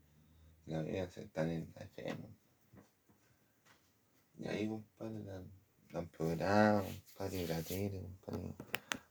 la 0.66 0.84
se 1.10 1.24
están 1.24 1.50
en 1.50 1.72
la 1.76 1.84
FM. 1.84 2.36
Y 4.40 4.48
ahí, 4.48 4.68
compadre, 4.68 5.46
programado, 5.92 6.86
compadre, 7.08 7.48
la 7.48 7.62
tele. 7.62 8.08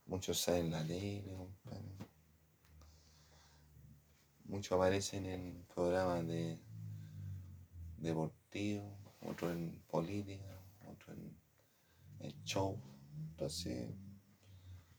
Muchos 0.07 0.39
saben 0.39 0.71
la 0.71 0.85
tele. 0.85 1.35
Muchos 4.45 4.73
aparecen 4.73 5.25
en 5.25 5.65
programas 5.73 6.27
de 6.27 6.59
deportivos, 7.97 8.91
otros 9.21 9.53
en 9.53 9.81
política, 9.87 10.59
otros 10.91 11.15
en, 11.17 11.37
en 12.19 12.43
show. 12.43 12.77
Entonces, 13.29 13.89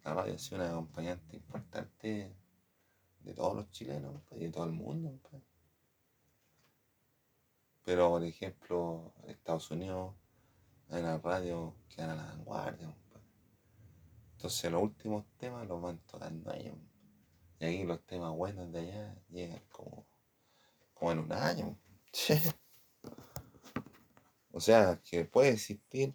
la 0.04 0.14
radio 0.14 0.34
ha 0.34 0.38
sido 0.38 0.56
una 0.56 0.70
acompañante 0.70 1.36
importante 1.36 2.34
de 3.20 3.34
todos 3.34 3.56
los 3.56 3.70
chilenos 3.70 4.22
pues, 4.28 4.40
y 4.40 4.44
de 4.44 4.50
todo 4.50 4.64
el 4.64 4.72
mundo. 4.72 5.18
Pues. 5.30 5.42
Pero, 7.84 8.10
por 8.10 8.24
ejemplo, 8.24 9.12
Estados 9.26 9.70
Unidos 9.70 10.14
hay 10.92 11.00
una 11.00 11.18
radio 11.18 11.74
que 11.88 12.02
a 12.02 12.14
la 12.14 12.14
vanguardia. 12.14 12.94
Entonces, 14.32 14.70
los 14.70 14.82
últimos 14.82 15.24
temas 15.38 15.66
los 15.66 15.80
van 15.80 15.98
tocando 16.00 16.52
ellos. 16.52 16.76
Y 17.58 17.64
aquí 17.64 17.84
los 17.84 18.04
temas 18.04 18.32
buenos 18.32 18.70
de 18.72 18.80
allá 18.80 19.16
llegan 19.30 19.62
como, 19.70 20.06
como 20.92 21.12
en 21.12 21.18
un 21.20 21.32
año. 21.32 21.78
O 24.54 24.60
sea, 24.60 25.00
que 25.02 25.24
puede 25.24 25.48
existir, 25.48 26.14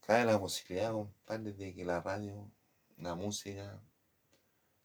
cae 0.00 0.24
la 0.24 0.38
posibilidad, 0.38 0.92
compadre, 0.92 1.52
de 1.52 1.74
que 1.74 1.84
la 1.84 2.00
radio 2.00 2.48
la 2.98 3.16
música, 3.16 3.82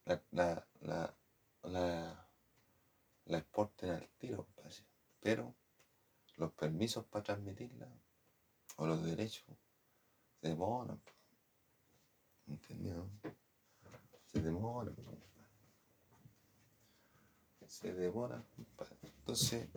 la, 0.05 0.23
la, 0.31 0.67
la, 0.81 1.15
la, 1.61 2.27
la 3.25 3.37
exporten 3.37 3.91
al 3.91 4.09
tiro, 4.17 4.47
pero 5.19 5.53
los 6.37 6.51
permisos 6.53 7.05
para 7.05 7.23
transmitirla 7.23 7.87
o 8.79 8.87
los 8.87 9.03
derechos 9.03 9.43
se 10.41 10.47
demoran. 10.47 11.01
¿Entendido? 12.47 13.09
Se 14.31 14.41
demoran. 14.41 14.95
Se 17.67 17.93
demora, 17.93 18.43
Entonces, 19.03 19.69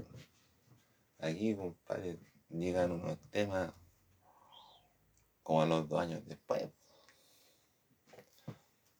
aquí, 1.18 1.54
compadre, 1.54 2.18
llegan 2.48 2.92
unos 2.92 3.18
temas 3.30 3.74
como 5.42 5.60
a 5.60 5.66
los 5.66 5.86
dos 5.88 6.00
años 6.00 6.24
después. 6.24 6.70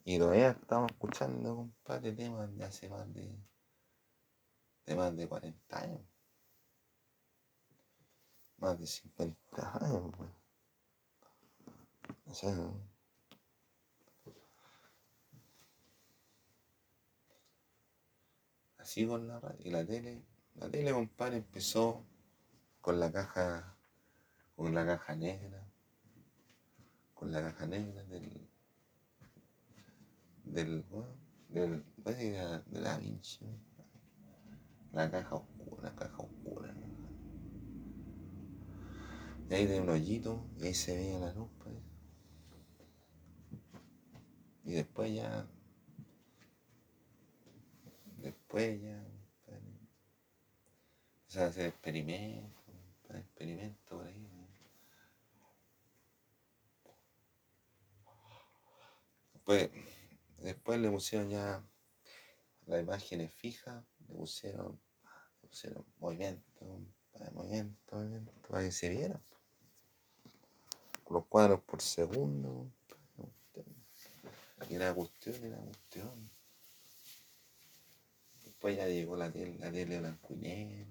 Y 0.05 0.19
todavía 0.19 0.51
estamos 0.51 0.91
escuchando, 0.91 1.57
compadre, 1.57 2.13
temas 2.13 2.55
de 2.55 2.65
hace 2.65 2.91
más 2.91 3.11
de, 3.15 3.35
de 4.85 4.95
más 4.95 5.17
de 5.17 5.27
40 5.27 5.81
años. 5.81 6.12
Más 8.63 8.79
de 8.79 8.87
50 8.87 9.85
años, 9.85 10.13
pues. 10.17 10.31
O 12.27 12.33
sea, 12.35 12.55
así 18.79 19.05
con 19.05 19.27
la 19.27 19.41
radio. 19.41 19.59
Y 19.65 19.71
la 19.71 19.85
tele, 19.85 20.23
la 20.55 20.71
tele, 20.71 20.93
compadre, 20.93 21.39
empezó 21.39 22.05
con 22.81 23.01
la 23.01 23.11
caja, 23.11 23.77
con 24.55 24.73
la 24.73 24.87
caja 24.87 25.17
negra, 25.17 25.67
con 27.15 27.33
la 27.33 27.43
caja 27.43 27.67
negra 27.67 28.05
del 28.05 28.49
del, 30.45 30.85
del 31.49 31.85
de, 31.97 32.63
de 32.67 32.81
la 32.81 32.97
Vinci. 32.99 33.45
La 34.93 35.11
caja 35.11 35.35
oscura, 35.35 35.83
la 35.83 35.97
caja 35.97 36.17
oscura. 36.19 36.73
Y 36.77 36.91
ahí 39.55 39.67
de 39.67 39.81
un 39.81 39.89
hoyito 39.89 40.49
y 40.59 40.67
ahí 40.67 40.75
se 40.75 40.97
veía 40.97 41.19
la 41.19 41.33
luz. 41.33 41.51
Pues. 41.59 41.77
Y 44.65 44.73
después 44.73 45.15
ya. 45.15 45.47
Después 48.19 48.81
ya. 48.83 49.05
Pues, 49.45 49.59
o 51.29 51.31
sea, 51.31 51.47
hacer 51.47 51.67
experimentos, 51.67 52.77
experimentos 53.15 53.83
por 53.89 54.07
ahí. 54.07 54.29
Pues 59.45 59.71
Después 60.43 60.81
le 60.81 60.91
pusieron 60.91 61.31
ya 61.31 61.65
las 62.67 62.83
imágenes 62.83 63.33
fijas, 63.33 63.85
le 64.09 64.15
pusieron, 64.17 64.81
le 65.41 65.49
pusieron 65.49 65.87
movimiento, 65.99 66.65
movimiento, 67.33 67.97
movimiento, 67.97 68.33
para 68.49 68.65
que 68.65 68.73
se 68.73 68.89
viera. 68.89 69.23
Los 71.13 71.27
cuadros 71.27 71.61
por 71.61 71.81
segundo. 71.81 72.71
Y 74.71 74.79
la 74.79 74.95
cuestión, 74.95 75.51
la 75.51 75.59
cuestión. 75.59 76.31
Después 78.45 78.77
ya 78.77 78.87
llegó 78.87 79.17
la 79.17 79.31
tele, 79.31 79.59
la 79.59 79.71
tele 79.71 79.99
blanco 79.99 80.35
y 80.35 80.37
negro, 80.37 80.91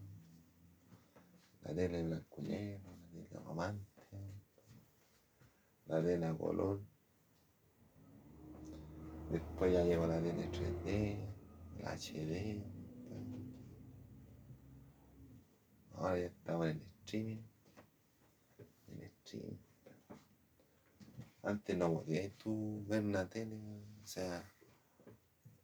la 1.63 1.74
tele 1.74 2.03
blanco 2.03 2.41
y 2.41 2.43
la 2.43 2.49
tele 2.49 2.91
la 5.91 6.01
tele 6.01 6.26
a 6.26 6.34
color. 6.34 6.80
Después 9.30 9.74
ya 9.74 9.84
llegó 9.84 10.07
la 10.07 10.22
tele 10.22 10.49
3D, 10.49 11.17
la 11.82 11.95
HD. 11.97 12.63
Ahora 15.95 16.17
ya 16.17 16.26
estamos 16.28 16.67
en 16.67 16.78
el 16.78 16.82
streaming. 17.03 17.43
En 18.88 18.99
el 18.99 19.03
streaming. 19.03 19.57
Antes 21.43 21.77
no 21.77 21.91
podías 21.91 22.31
tú 22.37 22.85
ver 22.87 23.03
una 23.03 23.27
tele, 23.27 23.55
o 24.03 24.05
sea, 24.05 24.43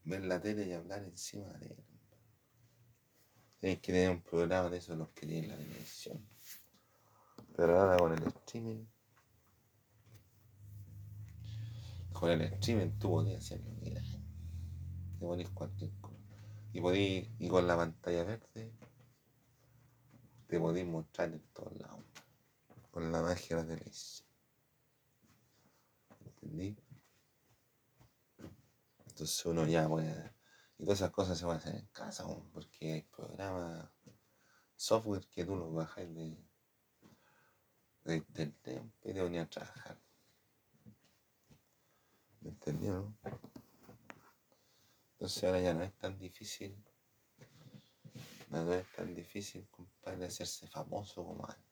ver 0.03 0.23
la 0.25 0.41
tele 0.41 0.65
y 0.65 0.73
hablar 0.73 1.03
encima 1.03 1.49
de 1.53 1.67
ella. 1.67 1.83
Tienes 3.59 3.79
que 3.79 3.91
tener 3.91 4.09
un 4.11 4.21
programa 4.21 4.69
de 4.69 4.77
esos 4.77 4.97
los 4.97 5.09
que 5.09 5.27
tienen 5.27 5.49
la 5.49 5.57
televisión. 5.57 6.27
Pero 7.55 7.79
ahora 7.79 7.97
con 7.97 8.13
el 8.13 8.23
streaming 8.27 8.85
con 12.19 12.31
el 12.31 12.41
streaming 12.41 12.97
tú 12.97 13.11
podías 13.11 13.43
hacerlo, 13.43 13.71
mira. 13.79 14.01
Te 14.01 15.25
ponís 15.25 15.49
cualquier 15.49 15.91
cosa. 16.01 16.17
Y, 16.73 16.81
podís, 16.81 17.29
y 17.37 17.47
con 17.47 17.67
la 17.67 17.77
pantalla 17.77 18.23
verde 18.23 18.73
te 20.47 20.59
podís 20.59 20.85
mostrar 20.85 21.31
en 21.31 21.41
todos 21.53 21.77
lados. 21.77 22.03
Con 22.89 23.11
la 23.11 23.21
magia 23.21 23.57
de 23.57 23.61
la 23.61 23.67
televisión. 23.67 24.26
Entonces 29.17 29.45
uno 29.45 29.65
ya 29.67 29.87
puede... 29.87 30.35
Y 30.77 30.83
todas 30.83 30.99
esas 30.99 31.11
cosas 31.11 31.37
se 31.37 31.45
van 31.45 31.55
a 31.55 31.59
hacer 31.59 31.75
en 31.75 31.87
casa, 31.87 32.25
porque 32.53 32.93
hay 32.93 33.01
programas, 33.01 33.89
software 34.75 35.27
que 35.27 35.43
tú 35.43 35.55
los 35.55 35.73
bajas 35.73 36.13
de, 36.13 36.37
de 38.03 38.15
internet 38.15 38.93
y 39.03 39.13
te 39.13 39.23
venir 39.23 39.41
a 39.41 39.49
trabajar. 39.49 39.99
¿Me 42.41 42.51
entendieron? 42.51 43.17
Entonces 45.13 45.43
ahora 45.43 45.59
ya 45.61 45.73
no 45.73 45.83
es 45.83 45.93
tan 45.97 46.19
difícil, 46.19 46.77
no 48.49 48.71
es 48.71 48.87
tan 48.91 49.15
difícil, 49.15 49.67
compadre, 49.69 50.27
hacerse 50.27 50.67
famoso 50.67 51.25
como 51.25 51.43
antes. 51.47 51.65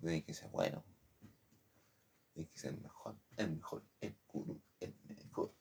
De 0.00 0.24
que 0.24 0.34
sea 0.34 0.48
bueno, 0.48 0.84
sea 2.54 2.70
el 2.70 2.80
mejor, 2.80 3.16
el 3.36 3.50
mejor, 3.50 3.84
el 4.00 4.16
gurú, 4.28 4.60
el 4.80 4.94
mejor. 5.04 5.54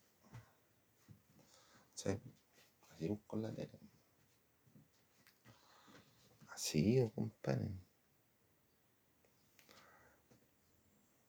¿Sí? 1.93 2.09
Así 2.89 3.07
busco 3.07 3.37
la 3.37 3.51
letra. 3.51 3.79
Así, 6.47 7.09
compadre. 7.13 7.69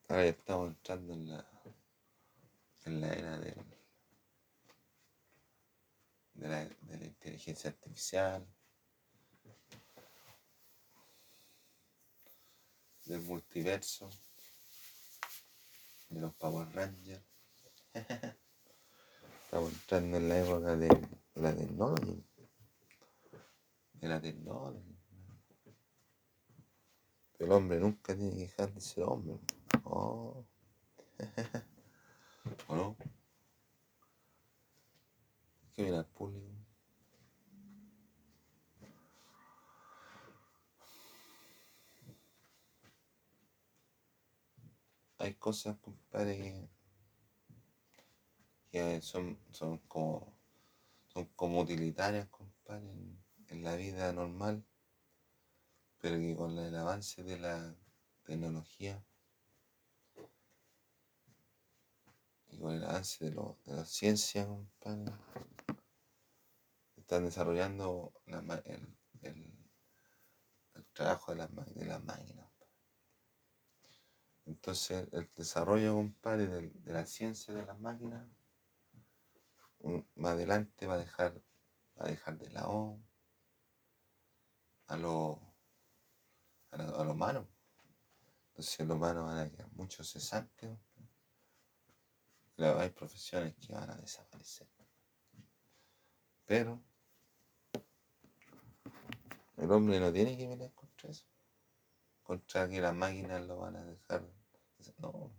Ahora 0.09 0.23
ya 0.23 0.29
estamos 0.29 0.69
entrando 0.69 1.13
en 1.13 1.29
la, 1.29 1.51
en 2.85 3.01
la 3.01 3.13
era 3.13 3.39
del 3.39 3.77
de 6.37 6.47
la, 6.47 6.65
de 6.65 6.97
la 6.99 7.05
inteligencia 7.05 7.71
artificial, 7.71 8.47
del 13.05 13.21
multiverso, 13.21 14.09
de 16.09 16.21
los 16.21 16.33
Power 16.35 16.67
Rangers. 16.73 17.23
Estamos 19.43 19.71
entrando 19.71 20.17
en 20.17 20.29
la 20.29 20.39
época 20.39 20.75
de 20.75 20.89
la 21.35 21.55
tecnología. 21.55 22.23
De 23.93 24.07
la 24.07 24.21
tecnología. 24.21 24.81
El 27.39 27.51
hombre 27.51 27.79
nunca 27.79 28.15
tiene 28.15 28.31
que 28.31 28.39
dejar 28.39 28.73
de 28.73 28.81
ser 28.81 29.03
hombre. 29.03 29.39
Oh. 29.83 30.43
¿O 32.67 32.75
no? 32.75 32.97
que 35.73 35.83
viene 35.83 35.97
al 35.97 36.07
público. 36.07 36.56
Hay 45.27 45.33
cosas, 45.33 45.75
compadre, 45.79 46.69
que, 48.71 49.01
son, 49.01 49.37
son 49.51 49.77
como 49.79 50.33
son 51.09 51.25
como 51.35 51.59
utilitarias, 51.59 52.29
en, 52.69 53.61
la 53.61 53.75
vida 53.75 54.13
normal, 54.13 54.63
pero 55.99 56.15
que 56.15 56.33
con 56.33 56.57
el 56.57 56.73
avance 56.77 57.25
de 57.25 57.37
la 57.39 57.75
tecnología 58.23 59.03
y 62.47 62.57
con 62.57 62.71
el 62.71 62.85
avance 62.85 63.25
de, 63.25 63.31
de 63.31 63.73
la 63.73 63.83
ciencia, 63.83 64.47
compadre, 64.47 65.11
están 66.95 67.25
desarrollando 67.25 68.13
el, 68.63 68.97
trabajo 70.93 71.33
de 71.33 71.37
las, 71.39 71.75
de 71.75 71.99
máquinas. 71.99 72.46
Entonces, 74.47 75.09
el 75.11 75.29
desarrollo, 75.35 75.93
compadre, 75.93 76.47
de, 76.47 76.93
la 76.93 77.05
ciencia 77.05 77.53
de 77.53 77.65
las 77.65 77.77
máquinas, 77.79 78.25
más 80.15 80.31
adelante 80.31 80.87
va 80.87 80.93
a 80.93 80.99
dejar, 80.99 81.33
va 81.99 82.05
a 82.05 82.07
dejar 82.07 82.37
de 82.37 82.49
lado 82.51 82.97
a 84.87 84.95
lo, 84.95 85.41
a 86.71 87.03
lo, 87.03 87.11
humano. 87.11 87.45
Entonces, 88.51 88.87
los 88.87 88.95
humanos 88.95 89.25
van 89.25 89.37
a 89.39 89.49
quedar 89.49 89.69
muchos 89.73 90.09
cesantes. 90.09 90.79
Hay 92.57 92.89
profesiones 92.91 93.53
que 93.55 93.73
van 93.73 93.89
a 93.89 93.97
desaparecer. 93.97 94.67
Pero 96.45 96.81
el 99.57 99.69
hombre 99.71 99.99
no 99.99 100.13
tiene 100.13 100.37
que 100.37 100.47
pelear 100.47 100.73
contra 100.73 101.09
eso. 101.09 101.25
Contra 102.23 102.69
que 102.69 102.79
las 102.79 102.95
máquinas 102.95 103.45
lo 103.45 103.57
van 103.57 103.75
a 103.75 103.83
dejar. 103.83 104.36
No. 104.97 105.31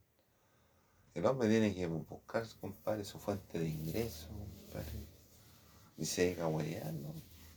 El 1.15 1.27
hombre 1.27 1.49
tiene 1.49 1.75
que 1.75 1.87
buscar, 1.87 2.47
compadre, 2.61 3.05
su 3.05 3.19
fuente 3.19 3.59
de 3.59 3.69
ingreso, 3.69 4.29
compadre. 4.29 5.07
Y 5.97 6.07
se 6.07 6.23
dedica 6.23 6.45
a 6.45 6.49
huevear, 6.49 6.95
¿no? 6.95 7.13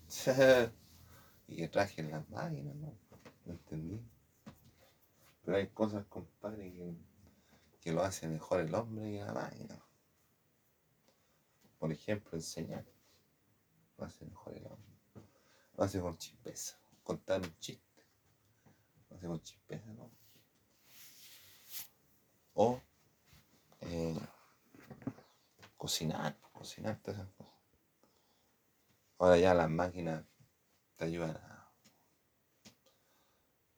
y 1.47 1.55
que 1.57 1.67
traje 1.67 2.01
las 2.01 2.27
máquinas, 2.29 2.75
¿no? 2.75 2.97
¿No 3.45 3.53
entendí? 3.53 4.01
Pero 5.43 5.57
hay 5.57 5.67
cosas, 5.67 6.05
compadre, 6.07 6.73
que, 6.73 6.95
que 7.81 7.91
lo 7.91 8.01
hace 8.01 8.27
mejor 8.27 8.61
el 8.61 8.73
hombre 8.73 9.11
que 9.11 9.23
la 9.23 9.33
máquina. 9.33 9.79
Por 11.77 11.91
ejemplo, 11.91 12.31
enseñar. 12.33 12.85
Lo 13.97 14.05
hace 14.05 14.25
mejor 14.25 14.55
el 14.55 14.65
hombre. 14.65 14.91
Lo 15.77 15.83
hace 15.83 15.99
con 15.99 16.17
chispeza. 16.17 16.79
Contar 17.03 17.41
un 17.41 17.55
chiste. 17.59 18.03
Lo 19.09 19.17
hace 19.17 19.27
con 19.27 19.41
chispeza, 19.43 19.93
¿no? 19.93 20.09
O 22.53 22.81
eh, 23.81 24.19
cocinar, 25.91 26.37
cocinar 26.53 26.95
todas 27.01 27.19
esas 27.19 27.33
cosas. 27.33 27.53
Ahora 29.19 29.37
ya 29.37 29.53
las 29.53 29.69
máquinas 29.69 30.23
te 30.95 31.03
ayudan 31.03 31.35
a. 31.35 31.69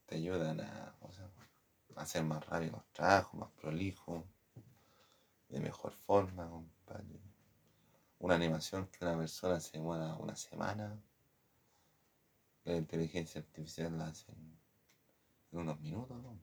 te 0.05 0.15
ayudan 0.17 0.61
a, 0.61 0.95
hacer 1.95 2.23
más 2.23 2.45
rápido 2.45 2.73
los 2.73 2.85
trabajos, 2.91 3.33
más 3.39 3.49
prolijo, 3.53 4.27
de 5.49 5.59
mejor 5.59 5.91
forma, 5.93 6.47
compadre. 6.47 7.19
Una 8.19 8.35
animación 8.35 8.87
que 8.89 9.03
una 9.03 9.17
persona 9.17 9.59
se 9.59 9.77
demora 9.77 10.15
una 10.15 10.35
semana 10.35 10.95
la 12.63 12.75
inteligencia 12.75 13.41
artificial 13.41 13.97
la 13.97 14.05
hace 14.05 14.31
en, 14.31 14.59
unos 15.51 15.79
minutos, 15.79 16.21
¿no? 16.21 16.39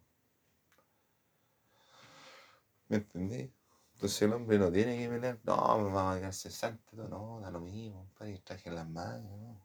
¿Me 2.89 2.97
entendí? 2.97 3.60
Entonces 4.01 4.23
el 4.23 4.33
hombre 4.33 4.59
no 4.59 4.73
tiene 4.73 4.97
que 4.97 5.11
pelear, 5.11 5.39
no, 5.43 5.79
me 5.79 5.93
va 5.93 6.15
a 6.15 6.17
quedar 6.17 6.33
cesante, 6.33 6.97
no, 6.97 7.39
da 7.43 7.51
lo 7.51 7.61
mismo, 7.61 8.09
para 8.17 8.35
traje 8.39 8.71
en 8.71 8.75
las 8.77 8.89
manos, 8.89 9.31
¿no? 9.31 9.61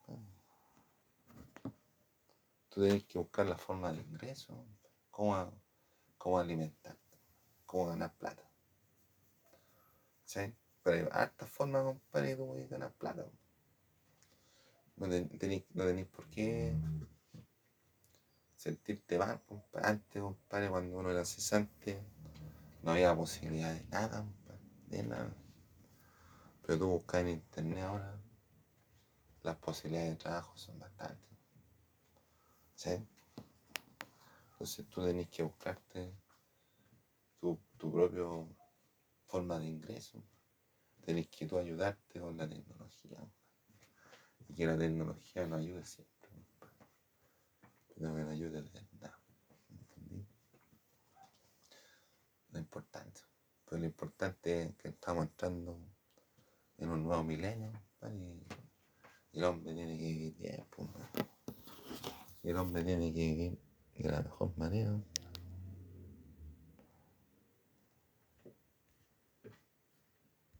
Tú 2.68 2.82
tienes 2.82 3.06
que 3.06 3.18
buscar 3.18 3.46
la 3.46 3.58
forma 3.58 3.94
de 3.94 4.02
ingreso, 4.02 4.54
cómo, 5.10 5.54
cómo 6.18 6.38
alimentarte, 6.38 7.18
cómo 7.66 7.86
ganar 7.86 8.14
plata. 8.18 8.44
¿Sí? 10.26 10.54
Pero 10.84 10.98
hay 10.98 11.08
hartas 11.14 11.50
formas, 11.50 11.86
compadre, 11.86 12.36
de 12.36 12.38
cómo 12.38 12.56
ganar 12.70 12.92
plata. 12.92 13.26
No 14.98 15.08
tenéis 15.08 15.64
por 16.08 16.28
qué 16.28 16.76
sentirte 18.58 19.18
mal, 19.18 19.42
compadre. 19.46 19.88
Antes, 19.88 20.22
compadre, 20.22 20.70
cuando 20.70 20.98
uno 20.98 21.10
era 21.10 21.24
cesante, 21.24 22.04
no 22.86 22.92
había 22.92 23.16
posibilidad 23.16 23.74
de 23.74 23.84
nada, 23.86 24.24
de 24.86 25.02
nada. 25.02 25.36
Pero 26.62 26.78
tú 26.78 26.88
buscas 26.88 27.22
en 27.22 27.30
internet 27.30 27.84
ahora, 27.84 28.22
las 29.42 29.56
posibilidades 29.58 30.12
de 30.12 30.16
trabajo 30.18 30.56
son 30.56 30.78
bastantes. 30.78 31.30
¿Sí? 32.76 32.92
Entonces 34.52 34.88
tú 34.88 35.04
tenés 35.04 35.30
que 35.30 35.42
buscarte 35.42 36.14
tu, 37.40 37.60
tu 37.76 37.92
propia 37.92 38.24
forma 39.26 39.58
de 39.58 39.66
ingreso. 39.66 40.24
Tenés 41.02 41.28
que 41.30 41.48
tú 41.48 41.58
ayudarte 41.58 42.20
con 42.20 42.38
la 42.38 42.48
tecnología 42.48 43.18
y 44.48 44.54
que 44.54 44.68
la 44.68 44.78
tecnología 44.78 45.48
nos 45.48 45.60
ayude 45.60 45.84
siempre, 45.84 46.30
pero 46.60 46.88
que 47.88 48.00
nos 48.00 48.30
ayude 48.30 48.62
de 48.62 48.70
verdad. 48.70 49.16
¿Entendí? 49.70 50.28
Lo 52.56 52.60
importante. 52.76 53.22
Pero 53.66 53.80
lo 53.80 53.86
importante 53.86 54.64
es 54.64 54.76
que 54.76 54.90
estamos 54.90 55.26
entrando 55.26 55.80
en 56.78 56.90
un 56.90 57.04
nuevo 57.04 57.24
milenio 57.24 57.72
y, 58.12 58.44
el 59.34 59.44
hombre 59.44 59.74
tiene 59.74 59.98
que 59.98 60.34
bien. 60.38 60.66
Y 62.44 62.50
el 62.50 62.58
hombre 62.58 62.84
tiene 62.84 63.14
que 63.14 63.20
vivir 63.20 63.60
de 63.98 64.12
la 64.12 64.22
mejor 64.22 64.58
manera. 64.58 64.92